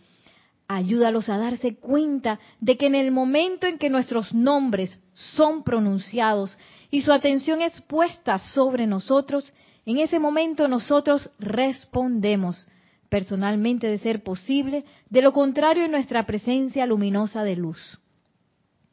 Ayúdalos 0.69 1.29
a 1.29 1.37
darse 1.37 1.75
cuenta 1.75 2.39
de 2.61 2.77
que 2.77 2.87
en 2.87 2.95
el 2.95 3.11
momento 3.11 3.67
en 3.67 3.77
que 3.77 3.91
nuestros 3.91 4.33
nombres 4.33 5.03
son 5.13 5.65
pronunciados 5.65 6.57
y 6.93 7.03
su 7.03 7.13
atención 7.13 7.61
es 7.61 7.81
puesta 7.81 8.39
sobre 8.39 8.87
nosotros, 8.87 9.53
en 9.85 9.99
ese 9.99 10.21
momento 10.21 10.69
nosotros 10.69 11.29
respondemos 11.41 12.69
personalmente 13.11 13.89
de 13.89 13.99
ser 13.99 14.23
posible, 14.23 14.85
de 15.11 15.21
lo 15.21 15.33
contrario 15.33 15.85
en 15.85 15.91
nuestra 15.91 16.25
presencia 16.25 16.87
luminosa 16.87 17.43
de 17.43 17.57
luz. 17.57 17.99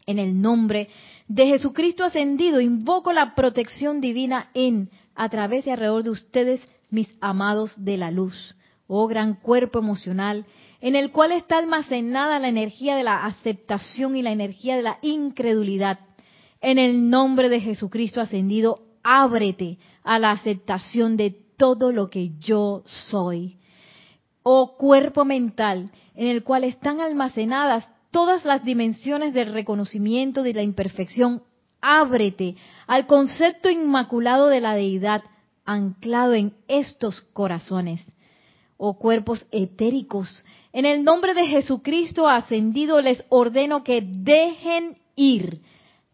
En 0.05 0.19
el 0.19 0.41
nombre 0.41 0.89
de 1.27 1.45
Jesucristo 1.45 2.03
ascendido, 2.03 2.59
invoco 2.59 3.13
la 3.13 3.35
protección 3.35 4.01
divina 4.01 4.49
en, 4.53 4.89
a 5.15 5.29
través 5.29 5.67
y 5.67 5.69
alrededor 5.69 6.03
de 6.03 6.09
ustedes, 6.09 6.61
mis 6.89 7.07
amados 7.21 7.73
de 7.83 7.97
la 7.97 8.11
luz. 8.11 8.55
Oh 8.87 9.07
gran 9.07 9.35
cuerpo 9.35 9.79
emocional, 9.79 10.45
en 10.81 10.95
el 10.95 11.11
cual 11.11 11.33
está 11.33 11.57
almacenada 11.57 12.39
la 12.39 12.47
energía 12.47 12.95
de 12.95 13.03
la 13.03 13.25
aceptación 13.25 14.15
y 14.15 14.21
la 14.21 14.31
energía 14.31 14.77
de 14.77 14.83
la 14.83 14.97
incredulidad. 15.01 15.99
En 16.61 16.79
el 16.79 17.09
nombre 17.09 17.49
de 17.49 17.59
Jesucristo 17.59 18.21
ascendido, 18.21 18.81
ábrete 19.03 19.77
a 20.03 20.17
la 20.17 20.31
aceptación 20.31 21.17
de 21.17 21.35
todo 21.57 21.91
lo 21.91 22.09
que 22.09 22.31
yo 22.39 22.83
soy. 22.85 23.57
Oh 24.49 24.77
cuerpo 24.77 25.25
mental, 25.25 25.91
en 26.15 26.27
el 26.27 26.41
cual 26.41 26.63
están 26.63 27.01
almacenadas 27.01 27.85
todas 28.11 28.45
las 28.45 28.63
dimensiones 28.63 29.33
del 29.33 29.51
reconocimiento 29.51 30.41
de 30.41 30.53
la 30.53 30.63
imperfección, 30.63 31.43
ábrete 31.81 32.55
al 32.87 33.07
concepto 33.07 33.69
inmaculado 33.69 34.47
de 34.47 34.61
la 34.61 34.73
deidad 34.73 35.21
anclado 35.65 36.33
en 36.33 36.53
estos 36.69 37.19
corazones. 37.33 38.01
Oh 38.77 38.97
cuerpos 38.97 39.45
etéricos, 39.51 40.45
en 40.71 40.85
el 40.85 41.03
nombre 41.03 41.33
de 41.33 41.47
Jesucristo 41.47 42.29
ascendido 42.29 43.01
les 43.01 43.25
ordeno 43.27 43.83
que 43.83 44.01
dejen 44.01 44.97
ir, 45.17 45.59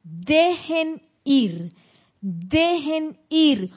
dejen 0.04 1.04
ir, 1.24 1.72
dejen 2.20 3.20
ir 3.30 3.70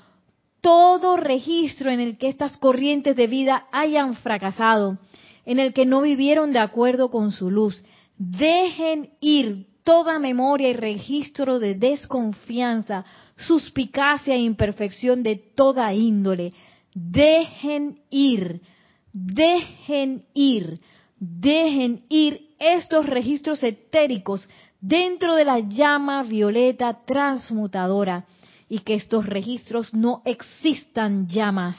todo 0.66 1.16
registro 1.16 1.92
en 1.92 2.00
el 2.00 2.18
que 2.18 2.26
estas 2.26 2.56
corrientes 2.56 3.14
de 3.14 3.28
vida 3.28 3.68
hayan 3.70 4.16
fracasado, 4.16 4.98
en 5.44 5.60
el 5.60 5.72
que 5.72 5.86
no 5.86 6.00
vivieron 6.00 6.52
de 6.52 6.58
acuerdo 6.58 7.08
con 7.08 7.30
su 7.30 7.52
luz. 7.52 7.84
Dejen 8.18 9.10
ir 9.20 9.68
toda 9.84 10.18
memoria 10.18 10.68
y 10.68 10.72
registro 10.72 11.60
de 11.60 11.76
desconfianza, 11.76 13.04
suspicacia 13.36 14.34
e 14.34 14.38
imperfección 14.38 15.22
de 15.22 15.36
toda 15.36 15.94
índole. 15.94 16.52
Dejen 16.92 18.00
ir, 18.10 18.60
dejen 19.12 20.24
ir, 20.34 20.80
dejen 21.20 22.06
ir 22.08 22.56
estos 22.58 23.06
registros 23.06 23.62
etéricos 23.62 24.48
dentro 24.80 25.36
de 25.36 25.44
la 25.44 25.60
llama 25.60 26.24
violeta 26.24 27.04
transmutadora 27.06 28.26
y 28.68 28.80
que 28.80 28.94
estos 28.94 29.26
registros 29.26 29.92
no 29.94 30.22
existan 30.24 31.28
ya 31.28 31.52
más. 31.52 31.78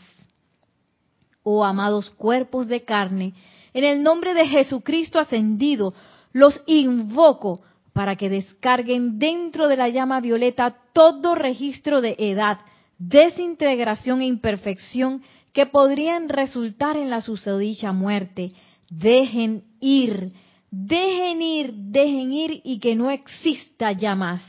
Oh 1.44 1.64
amados 1.64 2.10
cuerpos 2.12 2.68
de 2.68 2.84
carne, 2.84 3.34
en 3.74 3.84
el 3.84 4.04
nombre 4.04 4.34
de 4.34 4.48
Jesucristo 4.48 5.20
ascendido, 5.20 5.94
los 6.34 6.62
invoco 6.66 7.62
para 7.94 8.16
que 8.16 8.30
descarguen 8.30 9.18
dentro 9.18 9.68
de 9.68 9.78
la 9.78 9.90
llama 9.90 10.20
violeta 10.20 10.76
todo 10.94 11.36
registro 11.36 12.02
de 12.02 12.16
edad, 12.18 12.60
desintegración 13.00 14.22
e 14.22 14.26
imperfección 14.26 15.24
que 15.54 15.66
podrían 15.66 16.30
resultar 16.30 16.98
en 16.98 17.10
la 17.10 17.22
susodicha 17.22 17.92
muerte. 17.92 18.52
Dejen 18.90 19.64
ir, 19.80 20.28
dejen 20.70 21.42
ir, 21.42 21.74
dejen 21.74 22.32
ir 22.32 22.62
y 22.64 22.80
que 22.80 22.96
no 22.96 23.10
exista 23.10 23.92
ya 23.92 24.16
más. 24.16 24.44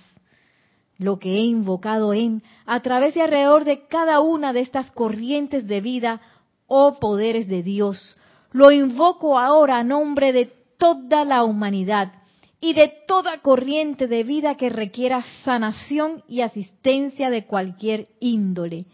Lo 0.99 1.19
que 1.19 1.35
he 1.35 1.41
invocado 1.41 2.13
en, 2.13 2.43
a 2.67 2.81
través 2.81 3.17
y 3.17 3.21
alrededor 3.21 3.65
de 3.65 3.87
cada 3.87 4.21
una 4.21 4.53
de 4.53 4.61
estas 4.61 4.91
corrientes 4.91 5.67
de 5.69 5.81
vida, 5.81 6.21
oh 6.67 6.99
poderes 6.99 7.49
de 7.49 7.63
Dios, 7.63 8.17
lo 8.53 8.71
invoco 8.73 9.39
ahora 9.39 9.79
a 9.79 9.85
nombre 9.85 10.33
de 10.33 10.53
toda 10.79 11.25
la 11.25 11.45
humanidad 11.45 12.13
y 12.61 12.73
de 12.73 12.93
toda 13.07 13.39
corriente 13.39 14.07
de 14.09 14.25
vida 14.25 14.57
que 14.57 14.69
requiera 14.69 15.25
sanación 15.45 16.25
y 16.29 16.41
asistencia 16.41 17.31
de 17.31 17.47
cualquier 17.47 18.09
índole. 18.21 18.87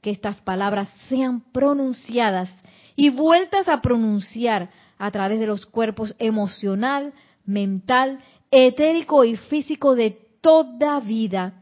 Que 0.00 0.10
estas 0.10 0.40
palabras 0.40 0.88
sean 1.08 1.40
pronunciadas 1.52 2.50
y 2.96 3.10
vueltas 3.10 3.68
a 3.68 3.80
pronunciar 3.80 4.70
a 4.98 5.10
través 5.10 5.38
de 5.38 5.46
los 5.46 5.66
cuerpos 5.66 6.14
emocional, 6.18 7.12
mental, 7.46 8.20
etérico 8.50 9.24
y 9.24 9.36
físico 9.36 9.94
de 9.94 10.23
toda 10.44 11.00
vida, 11.00 11.54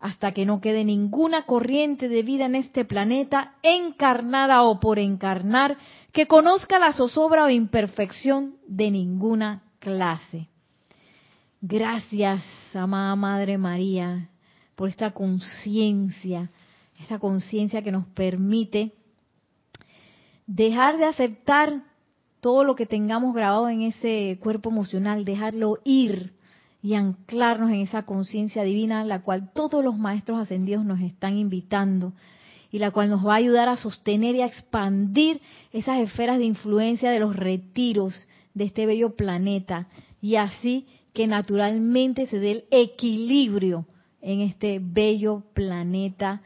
hasta 0.00 0.32
que 0.32 0.44
no 0.44 0.60
quede 0.60 0.84
ninguna 0.84 1.46
corriente 1.46 2.10
de 2.10 2.22
vida 2.22 2.44
en 2.44 2.56
este 2.56 2.84
planeta, 2.84 3.54
encarnada 3.62 4.62
o 4.64 4.78
por 4.80 4.98
encarnar, 4.98 5.78
que 6.12 6.26
conozca 6.26 6.78
la 6.78 6.92
zozobra 6.92 7.44
o 7.44 7.48
imperfección 7.48 8.56
de 8.66 8.90
ninguna 8.90 9.62
clase. 9.78 10.48
Gracias, 11.62 12.44
amada 12.74 13.16
Madre 13.16 13.56
María, 13.56 14.28
por 14.76 14.90
esta 14.90 15.12
conciencia, 15.12 16.50
esta 17.00 17.18
conciencia 17.18 17.80
que 17.80 17.92
nos 17.92 18.04
permite 18.08 18.92
dejar 20.46 20.98
de 20.98 21.06
aceptar 21.06 21.82
todo 22.40 22.62
lo 22.62 22.76
que 22.76 22.84
tengamos 22.84 23.34
grabado 23.34 23.70
en 23.70 23.80
ese 23.80 24.38
cuerpo 24.42 24.68
emocional, 24.68 25.24
dejarlo 25.24 25.78
ir 25.82 26.36
y 26.82 26.94
anclarnos 26.94 27.70
en 27.70 27.80
esa 27.80 28.04
conciencia 28.04 28.62
divina, 28.62 29.04
la 29.04 29.22
cual 29.22 29.50
todos 29.52 29.84
los 29.84 29.98
maestros 29.98 30.38
ascendidos 30.38 30.84
nos 30.84 31.00
están 31.00 31.38
invitando 31.38 32.12
y 32.70 32.78
la 32.78 32.90
cual 32.90 33.10
nos 33.10 33.26
va 33.26 33.34
a 33.34 33.38
ayudar 33.38 33.68
a 33.68 33.76
sostener 33.76 34.34
y 34.34 34.42
a 34.42 34.46
expandir 34.46 35.40
esas 35.72 35.98
esferas 36.00 36.38
de 36.38 36.44
influencia 36.44 37.10
de 37.10 37.20
los 37.20 37.34
retiros 37.34 38.28
de 38.54 38.64
este 38.64 38.86
bello 38.86 39.16
planeta 39.16 39.88
y 40.20 40.36
así 40.36 40.86
que 41.12 41.26
naturalmente 41.26 42.26
se 42.26 42.38
dé 42.38 42.50
el 42.52 42.64
equilibrio 42.70 43.86
en 44.20 44.40
este 44.40 44.80
bello 44.80 45.44
planeta, 45.54 46.42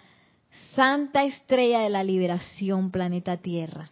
santa 0.74 1.24
estrella 1.24 1.80
de 1.80 1.90
la 1.90 2.04
liberación, 2.04 2.90
planeta 2.90 3.38
Tierra. 3.38 3.90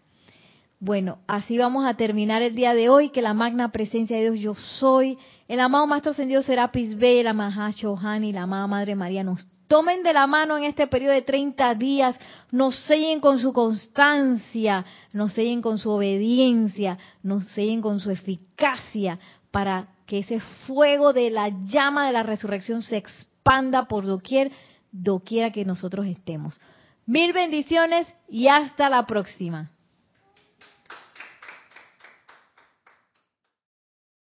Bueno, 0.78 1.18
así 1.26 1.58
vamos 1.58 1.84
a 1.84 1.94
terminar 1.94 2.40
el 2.40 2.54
día 2.54 2.72
de 2.72 2.88
hoy, 2.88 3.10
que 3.10 3.20
la 3.20 3.34
magna 3.34 3.70
presencia 3.70 4.16
de 4.16 4.30
Dios 4.30 4.40
yo 4.40 4.54
soy, 4.78 5.18
el 5.50 5.58
amado 5.58 5.84
Maestro 5.84 6.12
Ascendido 6.12 6.42
Serapis 6.42 6.96
B, 6.96 7.24
la 7.24 7.32
Mahashohan 7.32 8.22
y 8.22 8.32
la 8.32 8.42
amada 8.42 8.68
Madre 8.68 8.94
María 8.94 9.24
nos 9.24 9.44
tomen 9.66 10.04
de 10.04 10.12
la 10.12 10.28
mano 10.28 10.56
en 10.56 10.62
este 10.62 10.86
periodo 10.86 11.12
de 11.12 11.22
30 11.22 11.74
días, 11.74 12.16
nos 12.52 12.76
sellen 12.84 13.18
con 13.18 13.40
su 13.40 13.52
constancia, 13.52 14.84
nos 15.12 15.32
sellen 15.32 15.60
con 15.60 15.78
su 15.78 15.90
obediencia, 15.90 16.98
nos 17.24 17.48
sellen 17.48 17.80
con 17.80 17.98
su 17.98 18.12
eficacia 18.12 19.18
para 19.50 19.88
que 20.06 20.20
ese 20.20 20.38
fuego 20.68 21.12
de 21.12 21.30
la 21.30 21.48
llama 21.66 22.06
de 22.06 22.12
la 22.12 22.22
resurrección 22.22 22.82
se 22.82 22.98
expanda 22.98 23.88
por 23.88 24.06
doquier, 24.06 24.52
doquiera 24.92 25.50
que 25.50 25.64
nosotros 25.64 26.06
estemos. 26.06 26.60
Mil 27.06 27.32
bendiciones 27.32 28.06
y 28.28 28.46
hasta 28.46 28.88
la 28.88 29.04
próxima. 29.04 29.72